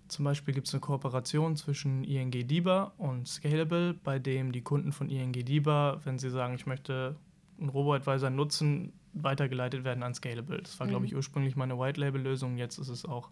zum 0.08 0.26
Beispiel 0.26 0.52
gibt 0.52 0.68
es 0.68 0.74
eine 0.74 0.82
Kooperation 0.82 1.56
zwischen 1.56 2.04
ING 2.04 2.30
DIBA 2.30 2.92
und 2.98 3.26
Scalable, 3.28 3.94
bei 3.94 4.18
dem 4.18 4.52
die 4.52 4.60
Kunden 4.60 4.92
von 4.92 5.08
ING 5.08 5.32
DIBA, 5.32 6.00
wenn 6.04 6.18
sie 6.18 6.28
sagen, 6.28 6.54
ich 6.54 6.66
möchte 6.66 7.16
einen 7.58 7.70
Robo-Advisor 7.70 8.28
nutzen, 8.28 8.92
weitergeleitet 9.12 9.84
werden 9.84 10.02
an 10.02 10.14
Scalable. 10.14 10.62
Das 10.62 10.78
war, 10.78 10.86
mhm. 10.86 10.90
glaube 10.90 11.06
ich, 11.06 11.14
ursprünglich 11.14 11.56
meine 11.56 11.78
White-Label-Lösung. 11.78 12.56
Jetzt 12.56 12.78
ist 12.78 12.88
es 12.88 13.04
auch 13.04 13.30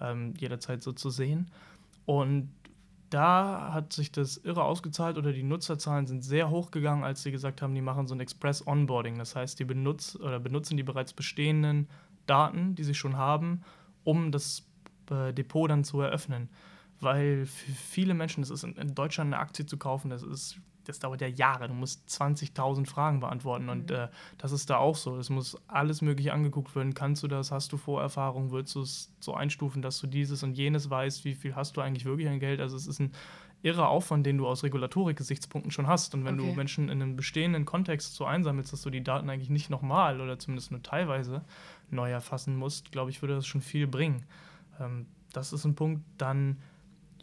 ähm, 0.00 0.34
jederzeit 0.38 0.82
so 0.82 0.92
zu 0.92 1.10
sehen. 1.10 1.50
Und 2.04 2.50
da 3.10 3.72
hat 3.72 3.92
sich 3.92 4.10
das 4.10 4.36
irre 4.38 4.64
ausgezahlt 4.64 5.16
oder 5.16 5.32
die 5.32 5.42
Nutzerzahlen 5.42 6.06
sind 6.06 6.24
sehr 6.24 6.50
hoch 6.50 6.70
gegangen, 6.70 7.04
als 7.04 7.22
sie 7.22 7.30
gesagt 7.30 7.62
haben, 7.62 7.74
die 7.74 7.80
machen 7.80 8.06
so 8.06 8.14
ein 8.14 8.20
Express 8.20 8.66
Onboarding. 8.66 9.18
Das 9.18 9.36
heißt, 9.36 9.58
die 9.58 9.64
benutz 9.64 10.16
oder 10.16 10.40
benutzen 10.40 10.76
die 10.76 10.82
bereits 10.82 11.12
bestehenden 11.12 11.88
Daten, 12.26 12.74
die 12.74 12.84
sie 12.84 12.94
schon 12.94 13.16
haben, 13.16 13.62
um 14.04 14.32
das 14.32 14.66
äh, 15.10 15.32
Depot 15.32 15.70
dann 15.70 15.84
zu 15.84 16.00
eröffnen. 16.00 16.48
Weil 17.00 17.46
für 17.46 17.72
viele 17.72 18.14
Menschen, 18.14 18.42
das 18.42 18.50
ist 18.50 18.64
in, 18.64 18.74
in 18.76 18.94
Deutschland 18.94 19.32
eine 19.32 19.40
Aktie 19.40 19.66
zu 19.66 19.76
kaufen, 19.76 20.10
das 20.10 20.22
ist 20.22 20.58
das 20.88 20.98
dauert 20.98 21.20
ja 21.20 21.26
Jahre. 21.26 21.68
Du 21.68 21.74
musst 21.74 22.08
20.000 22.08 22.86
Fragen 22.86 23.20
beantworten. 23.20 23.64
Mhm. 23.64 23.70
Und 23.70 23.90
äh, 23.90 24.08
das 24.38 24.52
ist 24.52 24.70
da 24.70 24.78
auch 24.78 24.96
so. 24.96 25.16
Es 25.18 25.30
muss 25.30 25.56
alles 25.66 26.02
Mögliche 26.02 26.32
angeguckt 26.32 26.74
werden. 26.74 26.94
Kannst 26.94 27.22
du 27.22 27.28
das? 27.28 27.52
Hast 27.52 27.72
du 27.72 27.76
Vorerfahrung? 27.76 28.50
Würdest 28.50 28.74
du 28.74 28.82
es 28.82 29.12
so 29.20 29.34
einstufen, 29.34 29.82
dass 29.82 30.00
du 30.00 30.06
dieses 30.06 30.42
und 30.42 30.54
jenes 30.54 30.90
weißt? 30.90 31.24
Wie 31.24 31.34
viel 31.34 31.54
hast 31.54 31.76
du 31.76 31.80
eigentlich 31.80 32.04
wirklich 32.04 32.28
an 32.28 32.40
Geld? 32.40 32.60
Also, 32.60 32.76
es 32.76 32.86
ist 32.86 33.00
ein 33.00 33.12
irrer 33.62 33.88
Aufwand, 33.88 34.24
den 34.26 34.38
du 34.38 34.46
aus 34.46 34.62
Regulatorik-Gesichtspunkten 34.62 35.70
schon 35.70 35.86
hast. 35.86 36.14
Und 36.14 36.24
wenn 36.24 36.38
okay. 36.38 36.50
du 36.50 36.56
Menschen 36.56 36.88
in 36.88 37.02
einem 37.02 37.16
bestehenden 37.16 37.64
Kontext 37.64 38.14
so 38.14 38.24
einsammelst, 38.24 38.72
dass 38.72 38.82
du 38.82 38.90
die 38.90 39.02
Daten 39.02 39.28
eigentlich 39.28 39.50
nicht 39.50 39.70
nochmal 39.70 40.20
oder 40.20 40.38
zumindest 40.38 40.70
nur 40.70 40.82
teilweise 40.82 41.44
neu 41.90 42.10
erfassen 42.10 42.56
musst, 42.56 42.92
glaube 42.92 43.10
ich, 43.10 43.22
würde 43.22 43.34
das 43.34 43.46
schon 43.46 43.60
viel 43.60 43.86
bringen. 43.86 44.24
Ähm, 44.80 45.06
das 45.32 45.52
ist 45.52 45.64
ein 45.64 45.74
Punkt. 45.74 46.02
Dann 46.18 46.58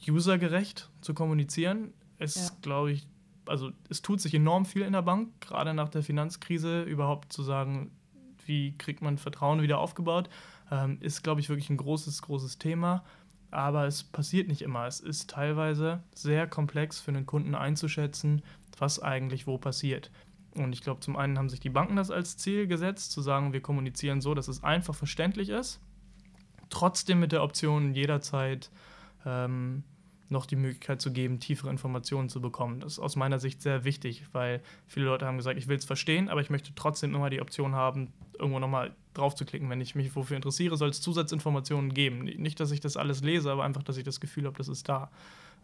usergerecht 0.07 0.89
zu 1.01 1.13
kommunizieren 1.13 1.93
ist, 2.19 2.35
ja. 2.35 2.55
glaube 2.61 2.91
ich, 2.91 3.07
also 3.45 3.71
es 3.89 4.01
tut 4.01 4.21
sich 4.21 4.33
enorm 4.33 4.65
viel 4.65 4.83
in 4.83 4.93
der 4.93 5.01
Bank, 5.01 5.29
gerade 5.41 5.73
nach 5.73 5.89
der 5.89 6.03
Finanzkrise, 6.03 6.83
überhaupt 6.83 7.33
zu 7.33 7.43
sagen, 7.43 7.91
wie 8.45 8.77
kriegt 8.77 9.01
man 9.01 9.17
Vertrauen 9.17 9.61
wieder 9.61 9.79
aufgebaut, 9.79 10.29
ähm, 10.71 10.97
ist, 11.01 11.23
glaube 11.23 11.41
ich, 11.41 11.49
wirklich 11.49 11.69
ein 11.69 11.77
großes, 11.77 12.21
großes 12.21 12.57
Thema. 12.57 13.03
Aber 13.51 13.85
es 13.85 14.03
passiert 14.03 14.47
nicht 14.47 14.63
immer. 14.63 14.87
Es 14.87 14.99
ist 14.99 15.29
teilweise 15.29 16.01
sehr 16.15 16.47
komplex 16.47 16.99
für 16.99 17.11
einen 17.11 17.25
Kunden 17.25 17.53
einzuschätzen, 17.53 18.41
was 18.79 18.99
eigentlich 18.99 19.45
wo 19.45 19.57
passiert. 19.57 20.09
Und 20.55 20.73
ich 20.73 20.81
glaube, 20.81 21.01
zum 21.01 21.15
einen 21.15 21.37
haben 21.37 21.49
sich 21.49 21.59
die 21.59 21.69
Banken 21.69 21.95
das 21.95 22.11
als 22.11 22.37
Ziel 22.37 22.67
gesetzt, 22.67 23.11
zu 23.11 23.21
sagen, 23.21 23.53
wir 23.53 23.61
kommunizieren 23.61 24.21
so, 24.21 24.33
dass 24.33 24.47
es 24.47 24.63
einfach 24.63 24.95
verständlich 24.95 25.49
ist. 25.49 25.79
Trotzdem 26.69 27.19
mit 27.19 27.31
der 27.31 27.43
Option 27.43 27.93
jederzeit 27.93 28.71
ähm, 29.25 29.83
noch 30.29 30.45
die 30.45 30.55
Möglichkeit 30.55 31.01
zu 31.01 31.11
geben, 31.11 31.39
tiefere 31.39 31.69
Informationen 31.69 32.29
zu 32.29 32.41
bekommen. 32.41 32.79
Das 32.79 32.93
ist 32.93 32.99
aus 32.99 33.15
meiner 33.15 33.39
Sicht 33.39 33.61
sehr 33.61 33.83
wichtig, 33.83 34.23
weil 34.31 34.61
viele 34.87 35.05
Leute 35.05 35.25
haben 35.25 35.37
gesagt, 35.37 35.57
ich 35.57 35.67
will 35.67 35.77
es 35.77 35.85
verstehen, 35.85 36.29
aber 36.29 36.41
ich 36.41 36.49
möchte 36.49 36.73
trotzdem 36.75 37.13
immer 37.13 37.29
die 37.29 37.41
Option 37.41 37.75
haben, 37.75 38.11
irgendwo 38.39 38.59
nochmal 38.59 38.95
drauf 39.13 39.35
zu 39.35 39.45
klicken. 39.45 39.69
Wenn 39.69 39.81
ich 39.81 39.95
mich 39.95 40.15
wofür 40.15 40.35
interessiere, 40.35 40.77
soll 40.77 40.89
es 40.89 41.01
Zusatzinformationen 41.01 41.93
geben. 41.93 42.23
Nicht, 42.23 42.59
dass 42.59 42.71
ich 42.71 42.79
das 42.79 42.97
alles 42.97 43.21
lese, 43.21 43.51
aber 43.51 43.63
einfach, 43.63 43.83
dass 43.83 43.97
ich 43.97 44.03
das 44.03 44.19
Gefühl 44.19 44.45
habe, 44.45 44.57
das 44.57 44.67
ist 44.67 44.89
da. 44.89 45.11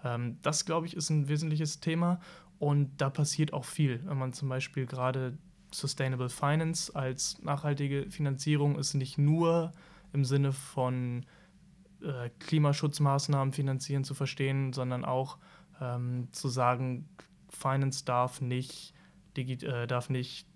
Ähm, 0.04 0.38
das, 0.42 0.66
glaube 0.66 0.86
ich, 0.86 0.96
ist 0.96 1.10
ein 1.10 1.28
wesentliches 1.28 1.80
Thema 1.80 2.20
und 2.60 2.92
da 2.98 3.10
passiert 3.10 3.54
auch 3.54 3.66
viel. 3.66 4.02
Wenn 4.06 4.18
man 4.18 4.34
zum 4.34 4.50
Beispiel 4.50 4.86
gerade 4.86 5.38
Sustainable 5.72 6.30
Finance 6.30 6.96
als 6.96 7.42
nachhaltige 7.42 8.10
Finanzierung 8.10 8.78
ist 8.78 8.96
nicht 8.96 9.18
nur 9.18 9.72
im 10.14 10.26
Sinne 10.26 10.52
von 10.52 11.26
äh, 12.04 12.30
Klimaschutzmaßnahmen 12.40 13.54
finanzieren 13.54 14.04
zu 14.04 14.14
verstehen, 14.14 14.74
sondern 14.74 15.06
auch 15.06 15.38
ähm, 15.82 16.28
zu 16.32 16.50
sagen, 16.50 17.08
Finance 17.50 18.06
darf 18.06 18.42
nicht, 18.42 18.94
äh, 19.38 19.88
darf 19.88 20.10
nicht 20.10 20.48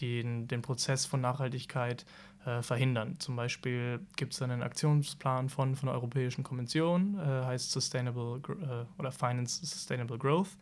den, 0.00 0.48
den 0.48 0.62
Prozess 0.62 1.06
von 1.06 1.20
Nachhaltigkeit 1.20 2.06
äh, 2.44 2.62
verhindern. 2.62 3.16
Zum 3.18 3.36
Beispiel 3.36 4.00
gibt 4.16 4.32
es 4.32 4.42
einen 4.42 4.62
Aktionsplan 4.62 5.48
von, 5.48 5.76
von 5.76 5.88
der 5.88 5.94
Europäischen 5.94 6.42
Kommission, 6.42 7.18
äh, 7.18 7.44
heißt 7.44 7.70
Sustainable 7.70 8.40
äh, 8.48 8.98
oder 8.98 9.12
Finance 9.12 9.64
Sustainable 9.64 10.18
Growth. 10.18 10.56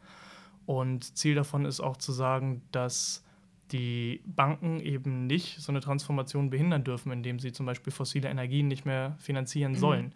Und 0.66 1.16
Ziel 1.16 1.34
davon 1.34 1.64
ist 1.64 1.80
auch 1.80 1.96
zu 1.96 2.12
sagen, 2.12 2.62
dass 2.72 3.24
die 3.72 4.22
Banken 4.26 4.80
eben 4.80 5.26
nicht 5.26 5.60
so 5.60 5.72
eine 5.72 5.80
Transformation 5.80 6.50
behindern 6.50 6.84
dürfen, 6.84 7.12
indem 7.12 7.38
sie 7.38 7.52
zum 7.52 7.66
Beispiel 7.66 7.92
fossile 7.92 8.28
Energien 8.28 8.68
nicht 8.68 8.84
mehr 8.84 9.16
finanzieren 9.18 9.72
mhm. 9.72 9.76
sollen. 9.76 10.12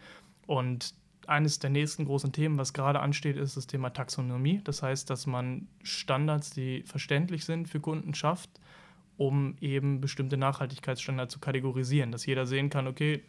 Und 0.47 0.95
eines 1.27 1.59
der 1.59 1.71
nächsten 1.71 2.05
großen 2.05 2.33
Themen, 2.33 2.59
was 2.59 2.73
gerade 2.73 3.01
ansteht, 3.01 3.37
ist 3.37 3.57
das 3.57 3.67
Thema 3.67 3.91
Taxonomie. 3.91 4.61
Das 4.65 4.83
heißt, 4.83 5.09
dass 5.09 5.27
man 5.27 5.69
Standards, 5.83 6.51
die 6.51 6.83
verständlich 6.83 7.45
sind 7.45 7.69
für 7.69 7.81
Kunden 7.81 8.15
schafft, 8.15 8.51
um 9.17 9.57
eben 9.61 10.01
bestimmte 10.01 10.37
Nachhaltigkeitsstandards 10.37 11.35
zu 11.35 11.39
kategorisieren, 11.39 12.13
dass 12.13 12.27
jeder 12.27 12.47
sehen 12.47 12.71
kann, 12.71 12.87
okay, 12.87 13.23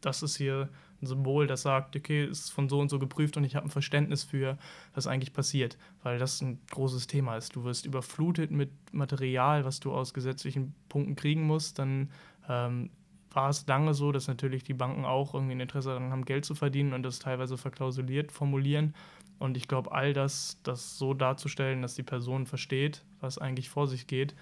das 0.00 0.22
ist 0.22 0.36
hier 0.36 0.68
ein 1.00 1.06
Symbol, 1.06 1.46
das 1.46 1.62
sagt, 1.62 1.94
okay, 1.96 2.24
ist 2.24 2.50
von 2.50 2.68
so 2.68 2.80
und 2.80 2.88
so 2.88 2.98
geprüft 2.98 3.36
und 3.36 3.44
ich 3.44 3.56
habe 3.56 3.66
ein 3.66 3.70
Verständnis 3.70 4.24
für, 4.24 4.58
was 4.94 5.06
eigentlich 5.06 5.32
passiert, 5.32 5.78
weil 6.02 6.18
das 6.18 6.40
ein 6.40 6.58
großes 6.70 7.06
Thema 7.06 7.36
ist. 7.36 7.54
Du 7.54 7.64
wirst 7.64 7.86
überflutet 7.86 8.50
mit 8.50 8.70
Material, 8.92 9.64
was 9.64 9.80
du 9.80 9.92
aus 9.92 10.14
gesetzlichen 10.14 10.74
Punkten 10.88 11.16
kriegen 11.16 11.42
musst, 11.42 11.78
dann 11.78 12.10
ähm, 12.48 12.90
war 13.30 13.50
es 13.50 13.66
lange 13.66 13.94
so, 13.94 14.10
dass 14.10 14.26
natürlich 14.26 14.64
die 14.64 14.74
Banken 14.74 15.04
auch 15.04 15.34
irgendwie 15.34 15.54
ein 15.54 15.60
Interesse 15.60 15.90
daran 15.90 16.10
haben, 16.10 16.24
Geld 16.24 16.44
zu 16.44 16.54
verdienen 16.54 16.92
und 16.92 17.02
das 17.02 17.18
teilweise 17.18 17.56
verklausuliert 17.56 18.32
formulieren. 18.32 18.94
Und 19.38 19.56
ich 19.56 19.68
glaube, 19.68 19.92
all 19.92 20.12
das, 20.12 20.58
das 20.64 20.98
so 20.98 21.14
darzustellen, 21.14 21.82
dass 21.82 21.94
die 21.94 22.02
Person 22.02 22.46
versteht, 22.46 23.04
was 23.20 23.38
eigentlich 23.38 23.68
vor 23.68 23.86
sich 23.86 24.06
geht, 24.06 24.34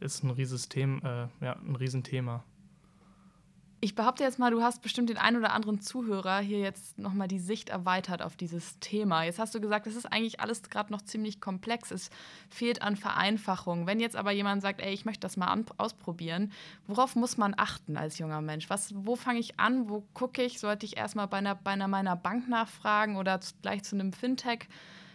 ist 0.00 0.24
ein, 0.24 0.30
Riesensystem, 0.30 1.00
äh, 1.04 1.44
ja, 1.44 1.56
ein 1.56 1.76
Riesenthema. 1.76 2.42
Ich 3.82 3.94
behaupte 3.94 4.24
jetzt 4.24 4.38
mal, 4.38 4.50
du 4.50 4.62
hast 4.62 4.82
bestimmt 4.82 5.08
den 5.08 5.16
einen 5.16 5.38
oder 5.38 5.54
anderen 5.54 5.80
Zuhörer 5.80 6.40
hier 6.40 6.58
jetzt 6.58 6.98
nochmal 6.98 7.28
die 7.28 7.38
Sicht 7.38 7.70
erweitert 7.70 8.20
auf 8.20 8.36
dieses 8.36 8.78
Thema. 8.80 9.24
Jetzt 9.24 9.38
hast 9.38 9.54
du 9.54 9.60
gesagt, 9.60 9.86
es 9.86 9.96
ist 9.96 10.04
eigentlich 10.04 10.40
alles 10.40 10.62
gerade 10.64 10.92
noch 10.92 11.00
ziemlich 11.00 11.40
komplex. 11.40 11.90
Es 11.90 12.10
fehlt 12.50 12.82
an 12.82 12.94
Vereinfachung. 12.94 13.86
Wenn 13.86 13.98
jetzt 13.98 14.16
aber 14.16 14.32
jemand 14.32 14.60
sagt, 14.60 14.82
ey, 14.82 14.92
ich 14.92 15.06
möchte 15.06 15.20
das 15.20 15.38
mal 15.38 15.64
ausprobieren, 15.78 16.52
worauf 16.88 17.16
muss 17.16 17.38
man 17.38 17.54
achten 17.56 17.96
als 17.96 18.18
junger 18.18 18.42
Mensch? 18.42 18.68
Was, 18.68 18.92
wo 18.94 19.16
fange 19.16 19.38
ich 19.38 19.58
an? 19.58 19.88
Wo 19.88 20.02
gucke 20.12 20.42
ich? 20.42 20.60
Sollte 20.60 20.84
ich 20.84 20.98
erstmal 20.98 21.28
bei 21.28 21.38
einer, 21.38 21.54
bei 21.54 21.70
einer 21.70 21.88
meiner 21.88 22.16
Bank 22.16 22.50
nachfragen 22.50 23.16
oder 23.16 23.40
gleich 23.62 23.82
zu 23.82 23.96
einem 23.96 24.12
Fintech 24.12 24.68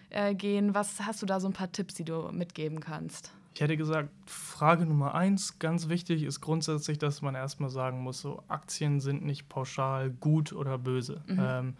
äh, 0.09 0.33
gehen? 0.33 0.73
Was 0.73 1.05
hast 1.05 1.21
du 1.21 1.27
da 1.27 1.39
so 1.39 1.47
ein 1.47 1.53
paar 1.53 1.71
Tipps, 1.71 1.93
die 1.93 2.05
du 2.05 2.31
mitgeben 2.31 2.79
kannst? 2.79 3.31
Ich 3.55 3.61
hätte 3.61 3.77
gesagt, 3.77 4.09
Frage 4.25 4.85
Nummer 4.85 5.15
eins, 5.15 5.59
ganz 5.59 5.87
wichtig 5.87 6.23
ist 6.23 6.41
grundsätzlich, 6.41 6.97
dass 6.97 7.21
man 7.21 7.35
erstmal 7.35 7.69
sagen 7.69 8.01
muss, 8.01 8.19
so 8.19 8.43
Aktien 8.49 8.99
sind 8.99 9.23
nicht 9.23 9.47
pauschal 9.47 10.09
gut 10.09 10.51
oder 10.51 10.77
böse. 10.77 11.23
Mhm. 11.27 11.39
Ähm, 11.39 11.73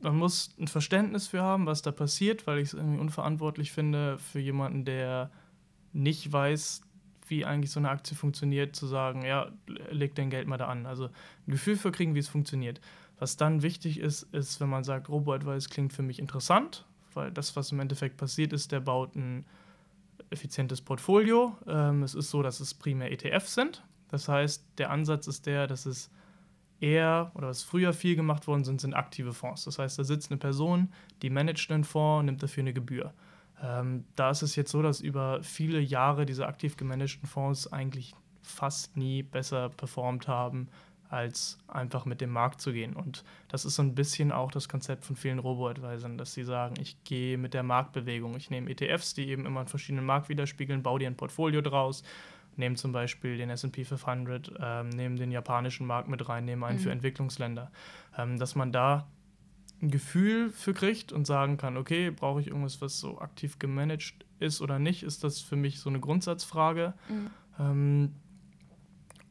man 0.00 0.16
muss 0.16 0.54
ein 0.60 0.68
Verständnis 0.68 1.26
für 1.26 1.42
haben, 1.42 1.66
was 1.66 1.82
da 1.82 1.90
passiert, 1.90 2.46
weil 2.46 2.60
ich 2.60 2.68
es 2.68 2.74
irgendwie 2.74 3.00
unverantwortlich 3.00 3.72
finde, 3.72 4.16
für 4.18 4.38
jemanden, 4.38 4.84
der 4.84 5.32
nicht 5.92 6.32
weiß, 6.32 6.82
wie 7.26 7.44
eigentlich 7.44 7.72
so 7.72 7.80
eine 7.80 7.90
Aktie 7.90 8.16
funktioniert, 8.16 8.76
zu 8.76 8.86
sagen, 8.86 9.24
ja, 9.24 9.50
leg 9.90 10.14
dein 10.14 10.30
Geld 10.30 10.46
mal 10.46 10.56
da 10.56 10.68
an. 10.68 10.86
Also 10.86 11.06
ein 11.06 11.50
Gefühl 11.50 11.74
für 11.74 11.90
kriegen, 11.90 12.14
wie 12.14 12.20
es 12.20 12.28
funktioniert. 12.28 12.80
Was 13.18 13.36
dann 13.36 13.62
wichtig 13.62 13.98
ist, 13.98 14.22
ist, 14.32 14.60
wenn 14.60 14.68
man 14.68 14.84
sagt, 14.84 15.08
Robo-Advice 15.08 15.68
klingt 15.68 15.92
für 15.92 16.04
mich 16.04 16.20
interessant, 16.20 16.84
weil 17.12 17.32
das, 17.32 17.56
was 17.56 17.72
im 17.72 17.80
Endeffekt 17.80 18.18
passiert 18.18 18.52
ist, 18.52 18.70
der 18.70 18.78
baut 18.78 19.16
ein 19.16 19.44
effizientes 20.30 20.80
Portfolio. 20.80 21.56
Ähm, 21.66 22.02
es 22.02 22.14
ist 22.14 22.30
so, 22.30 22.42
dass 22.42 22.60
es 22.60 22.74
primär 22.74 23.12
ETFs 23.12 23.54
sind. 23.54 23.84
Das 24.08 24.28
heißt, 24.28 24.64
der 24.78 24.90
Ansatz 24.90 25.26
ist 25.26 25.46
der, 25.46 25.66
dass 25.66 25.86
es 25.86 26.10
eher 26.80 27.32
oder 27.34 27.48
was 27.48 27.62
früher 27.62 27.92
viel 27.92 28.16
gemacht 28.16 28.46
worden 28.46 28.64
sind, 28.64 28.80
sind 28.80 28.94
aktive 28.94 29.32
Fonds. 29.32 29.64
Das 29.64 29.78
heißt, 29.78 29.98
da 29.98 30.04
sitzt 30.04 30.30
eine 30.30 30.38
Person, 30.38 30.92
die 31.22 31.30
managt 31.30 31.70
einen 31.70 31.84
Fonds 31.84 32.20
und 32.20 32.26
nimmt 32.26 32.42
dafür 32.42 32.62
eine 32.62 32.72
Gebühr. 32.72 33.12
Ähm, 33.62 34.04
da 34.14 34.30
ist 34.30 34.42
es 34.42 34.56
jetzt 34.56 34.70
so, 34.70 34.82
dass 34.82 35.00
über 35.00 35.42
viele 35.42 35.80
Jahre 35.80 36.26
diese 36.26 36.46
aktiv 36.46 36.76
gemanagten 36.76 37.26
Fonds 37.26 37.72
eigentlich 37.72 38.14
fast 38.42 38.96
nie 38.96 39.22
besser 39.22 39.70
performt 39.70 40.28
haben 40.28 40.68
als 41.08 41.58
einfach 41.68 42.04
mit 42.04 42.20
dem 42.20 42.30
Markt 42.30 42.60
zu 42.60 42.72
gehen. 42.72 42.94
Und 42.94 43.24
das 43.48 43.64
ist 43.64 43.76
so 43.76 43.82
ein 43.82 43.94
bisschen 43.94 44.32
auch 44.32 44.50
das 44.50 44.68
Konzept 44.68 45.04
von 45.04 45.16
vielen 45.16 45.38
Robo-Advisern, 45.38 46.18
dass 46.18 46.34
sie 46.34 46.44
sagen, 46.44 46.74
ich 46.80 47.02
gehe 47.04 47.38
mit 47.38 47.54
der 47.54 47.62
Marktbewegung. 47.62 48.36
Ich 48.36 48.50
nehme 48.50 48.70
ETFs, 48.70 49.14
die 49.14 49.28
eben 49.28 49.46
immer 49.46 49.60
einen 49.60 49.68
verschiedenen 49.68 50.04
Markt 50.04 50.28
widerspiegeln, 50.28 50.82
baue 50.82 50.98
dir 50.98 51.06
ein 51.06 51.16
Portfolio 51.16 51.60
draus, 51.60 52.02
nehme 52.56 52.76
zum 52.76 52.92
Beispiel 52.92 53.36
den 53.36 53.50
SP 53.50 53.84
500, 53.84 54.52
ähm, 54.60 54.88
nehme 54.88 55.16
den 55.16 55.30
japanischen 55.30 55.86
Markt 55.86 56.08
mit 56.08 56.28
rein, 56.28 56.44
nehme 56.44 56.66
einen 56.66 56.78
mhm. 56.78 56.82
für 56.82 56.90
Entwicklungsländer. 56.90 57.70
Ähm, 58.16 58.38
dass 58.38 58.54
man 58.54 58.72
da 58.72 59.06
ein 59.82 59.90
Gefühl 59.90 60.50
für 60.50 60.72
kriegt 60.72 61.12
und 61.12 61.26
sagen 61.26 61.58
kann, 61.58 61.76
okay, 61.76 62.10
brauche 62.10 62.40
ich 62.40 62.48
irgendwas, 62.48 62.80
was 62.80 62.98
so 62.98 63.18
aktiv 63.20 63.58
gemanagt 63.58 64.24
ist 64.38 64.60
oder 64.60 64.78
nicht, 64.78 65.02
ist 65.02 65.22
das 65.22 65.40
für 65.40 65.56
mich 65.56 65.80
so 65.80 65.90
eine 65.90 66.00
Grundsatzfrage. 66.00 66.94
Mhm. 67.08 67.30
Ähm, 67.58 68.14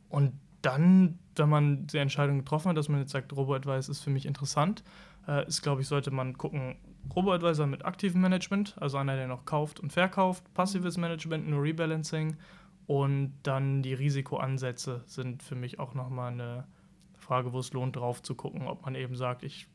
und 0.09 0.33
dann, 0.65 1.19
wenn 1.35 1.49
man 1.49 1.87
die 1.87 1.97
Entscheidung 1.97 2.39
getroffen 2.39 2.69
hat, 2.69 2.77
dass 2.77 2.89
man 2.89 2.99
jetzt 2.99 3.11
sagt, 3.11 3.35
Robo-Advice 3.35 3.87
ist 3.89 4.01
für 4.01 4.09
mich 4.09 4.25
interessant, 4.25 4.83
äh, 5.27 5.47
ist, 5.47 5.61
glaube 5.61 5.81
ich, 5.81 5.87
sollte 5.87 6.11
man 6.11 6.37
gucken, 6.37 6.77
Robo-Advisor 7.15 7.67
mit 7.67 7.85
aktivem 7.85 8.21
Management, 8.21 8.75
also 8.79 8.97
einer, 8.97 9.15
der 9.15 9.27
noch 9.27 9.45
kauft 9.45 9.79
und 9.79 9.93
verkauft, 9.93 10.43
passives 10.55 10.97
Management, 10.97 11.47
nur 11.47 11.61
Rebalancing 11.61 12.37
und 12.87 13.33
dann 13.43 13.83
die 13.83 13.93
Risikoansätze 13.93 15.03
sind 15.05 15.43
für 15.43 15.55
mich 15.55 15.79
auch 15.79 15.93
nochmal 15.93 16.31
eine 16.31 16.67
Frage, 17.17 17.53
wo 17.53 17.59
es 17.59 17.71
lohnt, 17.73 17.95
drauf 17.95 18.23
zu 18.23 18.33
gucken, 18.33 18.67
ob 18.67 18.85
man 18.85 18.95
eben 18.95 19.15
sagt, 19.15 19.43
ich 19.43 19.67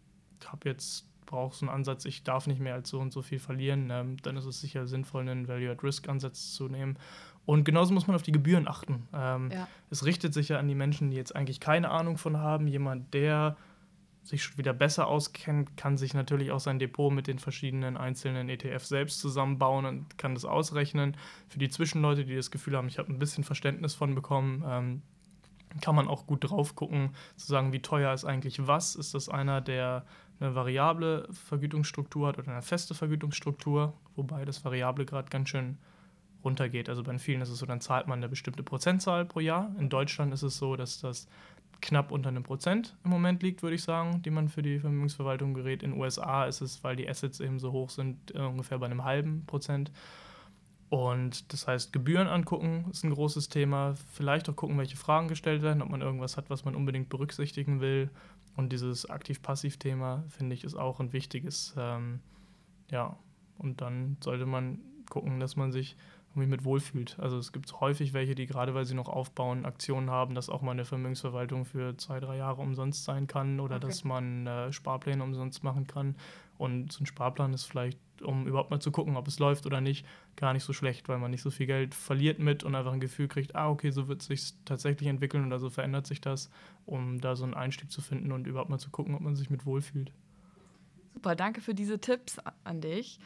habe 0.45 0.69
jetzt 0.69 1.07
brauche 1.27 1.55
so 1.55 1.67
einen 1.67 1.75
Ansatz, 1.75 2.05
ich 2.05 2.25
darf 2.25 2.49
nicht 2.49 2.61
mehr 2.61 2.75
als 2.75 2.89
so 2.89 2.99
und 2.99 3.13
so 3.13 3.23
viel 3.23 3.39
verlieren, 3.39 3.89
ähm, 3.91 4.17
dann 4.23 4.37
ist 4.37 4.47
es 4.47 4.61
sicher 4.61 4.89
sinnvoll, 4.89 5.23
einen 5.23 5.47
Value-at-Risk-Ansatz 5.47 6.55
zu 6.55 6.69
nehmen. 6.69 6.99
Und 7.47 7.65
genauso 7.65 7.93
muss 7.93 8.07
man 8.07 8.15
auf 8.15 8.23
die 8.23 8.33
Gebühren 8.33 8.69
achten. 8.69 9.09
Ähm, 9.13 9.51
ja. 9.53 9.67
Es 9.91 10.05
richtet 10.05 10.35
sich 10.35 10.49
ja 10.51 10.59
an 10.59 10.69
die 10.69 10.75
Menschen, 10.75 11.11
die 11.11 11.17
jetzt 11.17 11.35
eigentlich 11.35 11.59
keine 11.61 11.91
Ahnung 11.91 12.17
von 12.17 12.37
haben. 12.37 12.69
Jemand, 12.69 13.13
der 13.13 13.57
sich 14.23 14.45
schon 14.45 14.59
wieder 14.59 14.73
besser 14.73 15.07
auskennt, 15.07 15.77
kann 15.77 15.97
sich 15.97 16.15
natürlich 16.15 16.51
auch 16.53 16.61
sein 16.61 16.79
Depot 16.79 17.13
mit 17.13 17.27
den 17.27 17.39
verschiedenen 17.39 17.97
einzelnen 17.97 18.49
ETFs 18.49 18.89
selbst 18.89 19.21
zusammenbauen 19.21 19.87
und 19.87 20.19
kann 20.19 20.35
das 20.35 20.45
ausrechnen. 20.45 21.17
Für 21.49 21.59
die 21.59 21.71
Zwischenleute, 21.71 22.25
die 22.25 22.37
das 22.37 22.51
Gefühl 22.51 22.77
haben, 22.77 22.89
ich 22.89 22.99
habe 22.99 23.11
ein 23.11 23.19
bisschen 23.19 23.45
Verständnis 23.45 23.95
von 23.95 24.15
bekommen, 24.15 24.63
ähm, 24.67 25.03
kann 25.81 25.95
man 25.95 26.09
auch 26.09 26.27
gut 26.27 26.51
drauf 26.51 26.75
gucken, 26.75 27.11
zu 27.37 27.47
sagen, 27.47 27.73
wie 27.73 27.81
teuer 27.81 28.13
ist 28.13 28.25
eigentlich 28.25 28.67
was. 28.67 28.97
Ist 28.97 29.15
das 29.15 29.29
einer, 29.29 29.61
der 29.61 30.05
eine 30.41 30.55
variable 30.55 31.29
Vergütungsstruktur 31.33 32.29
hat 32.29 32.39
oder 32.39 32.53
eine 32.53 32.63
feste 32.63 32.95
Vergütungsstruktur, 32.95 33.95
wobei 34.17 34.45
das 34.45 34.65
Variable 34.65 35.07
gerade 35.07 35.29
ganz 35.29 35.49
schön 35.49 35.79
runtergeht. 36.45 36.89
Also 36.89 37.03
bei 37.03 37.19
vielen 37.19 37.41
ist 37.41 37.51
es 37.51 37.59
so, 37.59 37.67
dann 37.67 37.81
zahlt 37.81 38.07
man 38.07 38.19
eine 38.19 38.29
bestimmte 38.29 38.63
Prozentzahl 38.63 39.25
pro 39.25 39.41
Jahr. 39.41 39.75
In 39.79 39.89
Deutschland 39.89 40.33
ist 40.33 40.43
es 40.43 40.57
so, 40.57 40.77
dass 40.77 41.01
das 41.01 41.29
knapp 41.81 42.13
unter 42.13 42.29
einem 42.29 42.43
Prozent 42.43 42.97
im 43.05 43.11
Moment 43.11 43.43
liegt, 43.43 43.63
würde 43.63 43.75
ich 43.75 43.83
sagen, 43.83 44.23
die 44.23 44.31
man 44.31 44.49
für 44.49 44.63
die 44.63 44.79
Vermögensverwaltung 44.79 45.55
gerät. 45.55 45.83
In 45.83 45.93
den 45.93 46.01
USA 46.01 46.45
ist 46.45 46.61
es, 46.61 46.85
weil 46.85 46.97
die 46.97 47.09
Assets 47.09 47.41
eben 47.41 47.59
so 47.59 47.73
hoch 47.73 47.91
sind, 47.91 48.33
ungefähr 48.33 48.79
bei 48.79 48.87
einem 48.87 49.05
halben 49.05 49.47
Prozent. 49.47 49.91
Und 50.91 51.53
das 51.53 51.69
heißt, 51.69 51.93
Gebühren 51.93 52.27
angucken 52.27 52.87
ist 52.91 53.05
ein 53.05 53.13
großes 53.13 53.49
Thema. 53.49 53.95
Vielleicht 54.13 54.49
auch 54.49 54.57
gucken, 54.57 54.77
welche 54.77 54.97
Fragen 54.97 55.29
gestellt 55.29 55.63
werden, 55.63 55.83
ob 55.83 55.89
man 55.89 56.03
irgendwas 56.03 56.37
hat, 56.37 56.51
was 56.51 56.65
man 56.65 56.75
unbedingt 56.75 57.09
berücksichtigen 57.09 57.81
will. 57.81 58.11
Und 58.57 58.73
dieses 58.73 59.09
Aktiv-Passiv-Thema, 59.09 60.25
finde 60.29 60.55
ich, 60.55 60.65
ist 60.65 60.75
auch 60.75 60.99
ein 60.99 61.13
wichtiges. 61.13 61.75
Ähm, 61.79 62.19
ja, 62.91 63.17
und 63.57 63.81
dann 63.81 64.17
sollte 64.21 64.47
man 64.47 64.81
gucken, 65.09 65.39
dass 65.39 65.55
man 65.55 65.71
sich 65.71 65.97
irgendwie 66.31 66.49
mit 66.49 66.65
wohlfühlt. 66.65 67.19
Also 67.19 67.39
es 67.39 67.53
gibt 67.53 67.81
häufig 67.81 68.13
welche, 68.13 68.35
die 68.35 68.47
gerade 68.47 68.75
weil 68.75 68.85
sie 68.85 68.95
noch 68.95 69.09
aufbauen, 69.09 69.65
Aktionen 69.65 70.11
haben, 70.11 70.35
dass 70.35 70.49
auch 70.49 70.63
mal 70.63 70.73
eine 70.73 70.85
Vermögensverwaltung 70.85 71.65
für 71.65 71.97
zwei, 71.97 72.21
drei 72.21 72.37
Jahre 72.37 72.63
umsonst 72.63 73.05
sein 73.05 73.27
kann 73.27 73.59
oder 73.59 73.77
okay. 73.77 73.87
dass 73.87 74.05
man 74.05 74.47
äh, 74.47 74.73
Sparpläne 74.73 75.23
umsonst 75.23 75.65
machen 75.65 75.87
kann. 75.87 76.15
Und 76.57 76.93
so 76.93 77.03
ein 77.03 77.07
Sparplan 77.07 77.53
ist 77.53 77.65
vielleicht, 77.65 77.99
um 78.23 78.47
überhaupt 78.47 78.71
mal 78.71 78.81
zu 78.81 78.93
gucken, 78.93 79.17
ob 79.17 79.27
es 79.27 79.39
läuft 79.39 79.67
oder 79.67 79.81
nicht, 79.81 80.07
gar 80.37 80.53
nicht 80.53 80.63
so 80.63 80.73
schlecht, 80.73 81.09
weil 81.09 81.19
man 81.19 81.31
nicht 81.31 81.43
so 81.43 81.51
viel 81.51 81.67
Geld 81.67 81.95
verliert 81.95 82.39
mit 82.39 82.63
und 82.63 82.75
einfach 82.75 82.93
ein 82.93 83.01
Gefühl 83.01 83.29
kriegt, 83.29 83.57
ah, 83.57 83.69
okay, 83.69 83.91
so 83.91 84.07
wird 84.09 84.21
es 84.21 84.27
sich 84.27 84.53
tatsächlich 84.65 85.09
entwickeln 85.09 85.47
oder 85.47 85.59
so 85.59 85.71
verändert 85.71 86.07
sich 86.07 86.21
das, 86.21 86.51
um 86.87 87.21
da 87.21 87.35
so 87.35 87.45
einen 87.45 87.55
Einstieg 87.55 87.91
zu 87.91 88.03
finden 88.03 88.31
und 88.31 88.47
überhaupt 88.47 88.71
mal 88.71 88.79
zu 88.79 88.91
gucken, 88.91 89.15
ob 89.15 89.23
man 89.23 89.37
sich 89.37 89.51
mit 89.51 89.67
wohlfühlt. 89.67 90.13
Super, 91.15 91.35
danke 91.35 91.61
für 91.61 91.75
diese 91.75 91.99
Tipps 91.99 92.39
an 92.63 92.81
dich. 92.81 93.19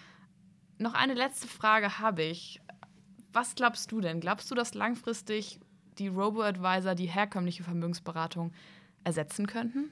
Noch 0.79 0.95
eine 0.95 1.15
letzte 1.15 1.49
Frage 1.49 1.99
habe 1.99 2.23
ich. 2.23 2.61
Was 3.35 3.57
glaubst 3.57 3.91
du 3.91 4.01
denn? 4.01 4.20
Glaubst 4.20 4.51
du, 4.51 4.55
dass 4.55 4.74
langfristig 4.74 5.59
die 5.99 6.09
Robo-Advisor 6.09 6.95
die 6.95 7.07
herkömmliche 7.07 7.64
Vermögensberatung 7.64 8.53
ersetzen 9.03 9.47
könnten? 9.47 9.91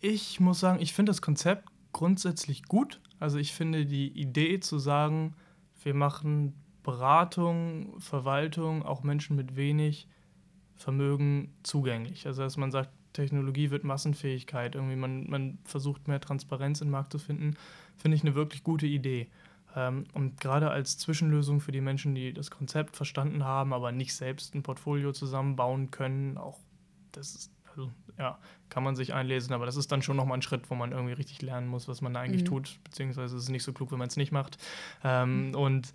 Ich 0.00 0.40
muss 0.40 0.60
sagen, 0.60 0.80
ich 0.80 0.94
finde 0.94 1.10
das 1.10 1.20
Konzept 1.22 1.68
grundsätzlich 1.92 2.64
gut. 2.64 3.00
Also 3.20 3.38
ich 3.38 3.52
finde 3.52 3.84
die 3.84 4.08
Idee 4.08 4.58
zu 4.60 4.78
sagen, 4.78 5.34
wir 5.82 5.94
machen 5.94 6.54
Beratung, 6.82 8.00
Verwaltung, 8.00 8.82
auch 8.82 9.02
Menschen 9.02 9.36
mit 9.36 9.54
wenig 9.54 10.08
Vermögen 10.76 11.54
zugänglich. 11.62 12.26
Also 12.26 12.42
dass 12.42 12.56
man 12.56 12.70
sagt, 12.70 12.90
Technologie 13.12 13.70
wird 13.70 13.84
Massenfähigkeit, 13.84 14.74
irgendwie 14.74 14.96
man, 14.96 15.28
man 15.30 15.58
versucht 15.64 16.08
mehr 16.08 16.20
Transparenz 16.20 16.80
im 16.80 16.90
Markt 16.90 17.12
zu 17.12 17.18
finden, 17.18 17.54
finde 17.96 18.16
ich 18.16 18.22
eine 18.22 18.34
wirklich 18.34 18.64
gute 18.64 18.86
Idee. 18.86 19.28
Ähm, 19.76 20.04
und 20.12 20.40
gerade 20.40 20.70
als 20.70 20.98
Zwischenlösung 20.98 21.60
für 21.60 21.72
die 21.72 21.80
Menschen, 21.80 22.14
die 22.14 22.32
das 22.32 22.50
Konzept 22.50 22.96
verstanden 22.96 23.44
haben, 23.44 23.72
aber 23.72 23.92
nicht 23.92 24.14
selbst 24.14 24.54
ein 24.54 24.62
Portfolio 24.62 25.12
zusammenbauen 25.12 25.90
können, 25.90 26.38
auch 26.38 26.58
das 27.12 27.34
ist, 27.34 27.52
also, 27.70 27.90
ja, 28.18 28.38
kann 28.68 28.84
man 28.84 28.96
sich 28.96 29.14
einlesen, 29.14 29.52
aber 29.52 29.66
das 29.66 29.76
ist 29.76 29.90
dann 29.90 30.02
schon 30.02 30.16
nochmal 30.16 30.38
ein 30.38 30.42
Schritt, 30.42 30.70
wo 30.70 30.74
man 30.74 30.92
irgendwie 30.92 31.14
richtig 31.14 31.42
lernen 31.42 31.66
muss, 31.66 31.88
was 31.88 32.00
man 32.00 32.14
da 32.14 32.20
eigentlich 32.20 32.42
mhm. 32.42 32.46
tut, 32.46 32.78
beziehungsweise 32.84 33.36
ist 33.36 33.44
es 33.44 33.48
nicht 33.48 33.64
so 33.64 33.72
klug, 33.72 33.90
wenn 33.90 33.98
man 33.98 34.08
es 34.08 34.16
nicht 34.16 34.32
macht. 34.32 34.58
Ähm, 35.02 35.48
mhm. 35.48 35.54
Und 35.54 35.92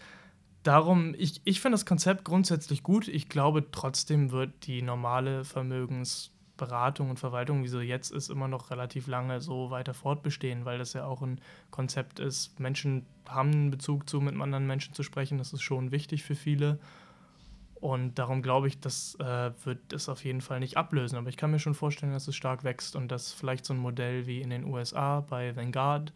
darum, 0.63 1.15
ich, 1.17 1.41
ich 1.45 1.61
finde 1.61 1.75
das 1.75 1.85
Konzept 1.85 2.25
grundsätzlich 2.25 2.83
gut. 2.83 3.07
Ich 3.07 3.29
glaube, 3.29 3.71
trotzdem 3.71 4.31
wird 4.31 4.67
die 4.67 4.81
normale 4.81 5.43
Vermögens- 5.43 6.31
Beratung 6.59 7.09
und 7.09 7.17
Verwaltung, 7.17 7.63
wie 7.63 7.67
sie 7.67 7.81
jetzt 7.81 8.11
ist, 8.11 8.29
immer 8.29 8.47
noch 8.47 8.69
relativ 8.69 9.07
lange 9.07 9.41
so 9.41 9.71
weiter 9.71 9.95
fortbestehen, 9.95 10.65
weil 10.65 10.77
das 10.77 10.93
ja 10.93 11.05
auch 11.05 11.23
ein 11.23 11.41
Konzept 11.71 12.19
ist. 12.19 12.59
Menschen 12.59 13.05
haben 13.27 13.51
einen 13.51 13.71
Bezug 13.71 14.07
zu, 14.07 14.21
mit 14.21 14.39
anderen 14.39 14.67
Menschen 14.67 14.93
zu 14.93 15.01
sprechen. 15.01 15.39
Das 15.39 15.53
ist 15.53 15.63
schon 15.63 15.91
wichtig 15.91 16.23
für 16.23 16.35
viele. 16.35 16.77
Und 17.75 18.19
darum 18.19 18.41
glaube 18.41 18.67
ich, 18.67 18.79
das 18.79 19.15
äh, 19.15 19.51
wird 19.63 19.93
es 19.93 20.09
auf 20.09 20.23
jeden 20.25 20.41
Fall 20.41 20.59
nicht 20.59 20.77
ablösen. 20.77 21.17
Aber 21.17 21.29
ich 21.29 21.37
kann 21.37 21.51
mir 21.51 21.59
schon 21.59 21.73
vorstellen, 21.73 22.11
dass 22.11 22.27
es 22.27 22.35
stark 22.35 22.63
wächst 22.63 22.95
und 22.95 23.09
dass 23.09 23.31
vielleicht 23.31 23.65
so 23.65 23.73
ein 23.73 23.79
Modell 23.79 24.27
wie 24.27 24.41
in 24.41 24.49
den 24.49 24.65
USA 24.65 25.21
bei 25.21 25.55
Vanguard, 25.55 26.11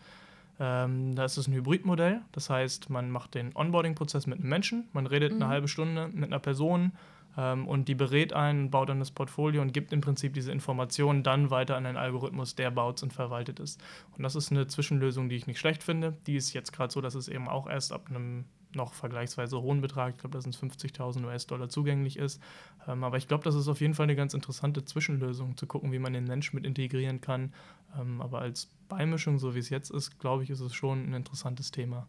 ähm, 0.60 1.16
da 1.16 1.24
ist 1.24 1.38
es 1.38 1.48
ein 1.48 1.54
Hybridmodell. 1.54 2.22
Das 2.34 2.50
heißt, 2.50 2.90
man 2.90 3.10
macht 3.10 3.34
den 3.34 3.56
Onboarding-Prozess 3.56 4.28
mit 4.28 4.40
einem 4.40 4.50
Menschen, 4.50 4.90
man 4.92 5.08
redet 5.08 5.34
mhm. 5.34 5.42
eine 5.42 5.52
halbe 5.52 5.68
Stunde 5.68 6.10
mit 6.10 6.26
einer 6.26 6.40
Person 6.40 6.92
ähm, 7.38 7.68
und 7.68 7.88
die 7.88 7.96
berät 7.96 8.34
einen, 8.34 8.70
baut 8.70 8.90
dann 8.90 9.00
das 9.00 9.12
Portfolio 9.12 9.62
und 9.62 9.74
gibt 9.74 9.94
im 9.94 10.02
Prinzip 10.02 10.34
diese 10.34 10.52
Informationen 10.52 11.24
dann 11.24 11.50
weiter 11.50 11.78
an 11.78 11.86
einen 11.86 11.98
Algorithmus, 11.98 12.56
der 12.56 12.72
baut 12.72 13.02
und 13.04 13.14
verwaltet 13.14 13.60
ist. 13.60 13.82
Und 14.16 14.24
das 14.24 14.36
ist 14.36 14.52
eine 14.52 14.68
Zwischenlösung, 14.68 15.30
die 15.30 15.36
ich 15.36 15.48
nicht 15.48 15.60
schlecht 15.60 15.84
finde. 15.84 16.18
Die 16.28 16.36
ist 16.36 16.54
jetzt 16.54 16.74
gerade 16.74 16.94
so, 16.94 17.02
dass 17.02 17.16
es 17.16 17.28
eben 17.28 17.48
auch 17.48 17.68
erst 17.68 17.92
ab 17.92 18.08
einem 18.10 18.46
noch 18.76 18.94
vergleichsweise 18.94 19.62
hohen 19.62 19.82
Betrag, 19.82 20.16
ich 20.16 20.20
glaube, 20.20 20.36
das 20.36 20.44
sind 20.44 20.56
50.000 20.56 21.24
US-Dollar 21.26 21.70
zugänglich 21.70 22.18
ist. 22.18 22.42
Ähm, 22.88 23.04
aber 23.04 23.18
ich 23.18 23.28
glaube, 23.28 23.44
das 23.44 23.56
ist 23.56 23.68
auf 23.68 23.82
jeden 23.82 23.94
Fall 23.94 24.06
eine 24.06 24.16
ganz 24.16 24.34
interessante 24.34 24.84
Zwischenlösung, 24.84 25.58
zu 25.58 25.68
gucken, 25.68 25.92
wie 25.92 26.00
man 26.00 26.14
den 26.14 26.26
Mensch 26.26 26.54
mit 26.54 26.66
integrieren 26.66 27.22
kann. 27.22 27.54
Ähm, 28.00 28.22
aber 28.22 28.40
als 28.40 28.72
Beimischung, 28.90 29.38
so 29.38 29.56
wie 29.56 29.60
es 29.60 29.70
jetzt 29.70 29.92
ist, 29.92 30.20
glaube 30.20 30.44
ich, 30.44 30.50
ist 30.50 30.60
es 30.60 30.74
schon 30.74 31.10
ein 31.10 31.14
interessantes 31.14 31.72
Thema. 31.72 32.08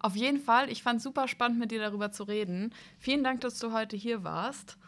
Auf 0.00 0.16
jeden 0.16 0.40
Fall. 0.40 0.70
Ich 0.70 0.82
fand 0.82 0.96
es 0.96 1.02
super 1.02 1.28
spannend, 1.28 1.58
mit 1.58 1.70
dir 1.70 1.78
darüber 1.78 2.10
zu 2.10 2.24
reden. 2.24 2.72
Vielen 2.98 3.22
Dank, 3.22 3.42
dass 3.42 3.58
du 3.58 3.72
heute 3.72 3.96
hier 3.96 4.24
warst. 4.24 4.78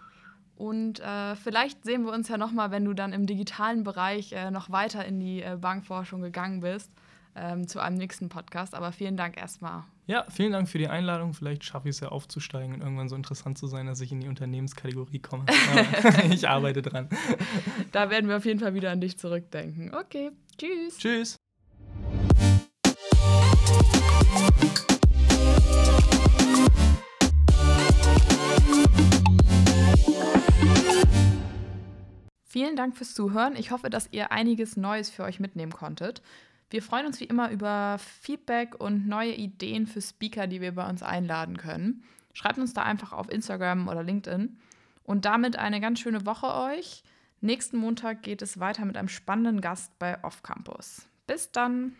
Und 0.56 1.00
äh, 1.00 1.36
vielleicht 1.36 1.84
sehen 1.84 2.04
wir 2.04 2.12
uns 2.12 2.28
ja 2.28 2.38
nochmal, 2.38 2.70
wenn 2.70 2.84
du 2.84 2.94
dann 2.94 3.12
im 3.12 3.26
digitalen 3.26 3.84
Bereich 3.84 4.32
äh, 4.32 4.50
noch 4.50 4.70
weiter 4.70 5.04
in 5.04 5.20
die 5.20 5.42
äh, 5.42 5.58
Bankforschung 5.60 6.22
gegangen 6.22 6.60
bist, 6.60 6.90
ähm, 7.34 7.68
zu 7.68 7.80
einem 7.80 7.96
nächsten 7.96 8.28
Podcast. 8.28 8.74
Aber 8.74 8.92
vielen 8.92 9.16
Dank 9.16 9.36
erstmal. 9.36 9.84
Ja, 10.06 10.24
vielen 10.30 10.52
Dank 10.52 10.68
für 10.68 10.78
die 10.78 10.88
Einladung. 10.88 11.34
Vielleicht 11.34 11.64
schaffe 11.64 11.88
ich 11.88 11.96
es 11.96 12.00
ja 12.00 12.08
aufzusteigen 12.08 12.74
und 12.74 12.80
irgendwann 12.80 13.08
so 13.08 13.16
interessant 13.16 13.58
zu 13.58 13.66
sein, 13.66 13.86
dass 13.86 14.00
ich 14.00 14.12
in 14.12 14.20
die 14.20 14.28
Unternehmenskategorie 14.28 15.18
komme. 15.18 15.44
ich 16.30 16.48
arbeite 16.48 16.80
dran. 16.80 17.08
Da 17.92 18.08
werden 18.08 18.28
wir 18.28 18.36
auf 18.36 18.44
jeden 18.44 18.60
Fall 18.60 18.74
wieder 18.74 18.90
an 18.90 19.00
dich 19.00 19.18
zurückdenken. 19.18 19.94
Okay, 19.94 20.30
tschüss. 20.58 20.98
Tschüss. 20.98 21.36
Vielen 32.52 32.76
Dank 32.76 32.98
fürs 32.98 33.14
Zuhören. 33.14 33.56
Ich 33.56 33.70
hoffe, 33.70 33.88
dass 33.88 34.10
ihr 34.12 34.30
einiges 34.30 34.76
Neues 34.76 35.08
für 35.08 35.22
euch 35.22 35.40
mitnehmen 35.40 35.72
konntet. 35.72 36.20
Wir 36.68 36.82
freuen 36.82 37.06
uns 37.06 37.18
wie 37.18 37.24
immer 37.24 37.50
über 37.50 37.96
Feedback 37.98 38.78
und 38.78 39.08
neue 39.08 39.32
Ideen 39.32 39.86
für 39.86 40.02
Speaker, 40.02 40.46
die 40.46 40.60
wir 40.60 40.74
bei 40.74 40.86
uns 40.86 41.02
einladen 41.02 41.56
können. 41.56 42.04
Schreibt 42.34 42.58
uns 42.58 42.74
da 42.74 42.82
einfach 42.82 43.14
auf 43.14 43.32
Instagram 43.32 43.88
oder 43.88 44.02
LinkedIn. 44.02 44.58
Und 45.02 45.24
damit 45.24 45.56
eine 45.56 45.80
ganz 45.80 46.00
schöne 46.00 46.26
Woche 46.26 46.54
euch. 46.54 47.04
Nächsten 47.40 47.78
Montag 47.78 48.22
geht 48.22 48.42
es 48.42 48.60
weiter 48.60 48.84
mit 48.84 48.98
einem 48.98 49.08
spannenden 49.08 49.62
Gast 49.62 49.98
bei 49.98 50.22
Off 50.22 50.42
Campus. 50.42 51.08
Bis 51.26 51.52
dann! 51.52 51.96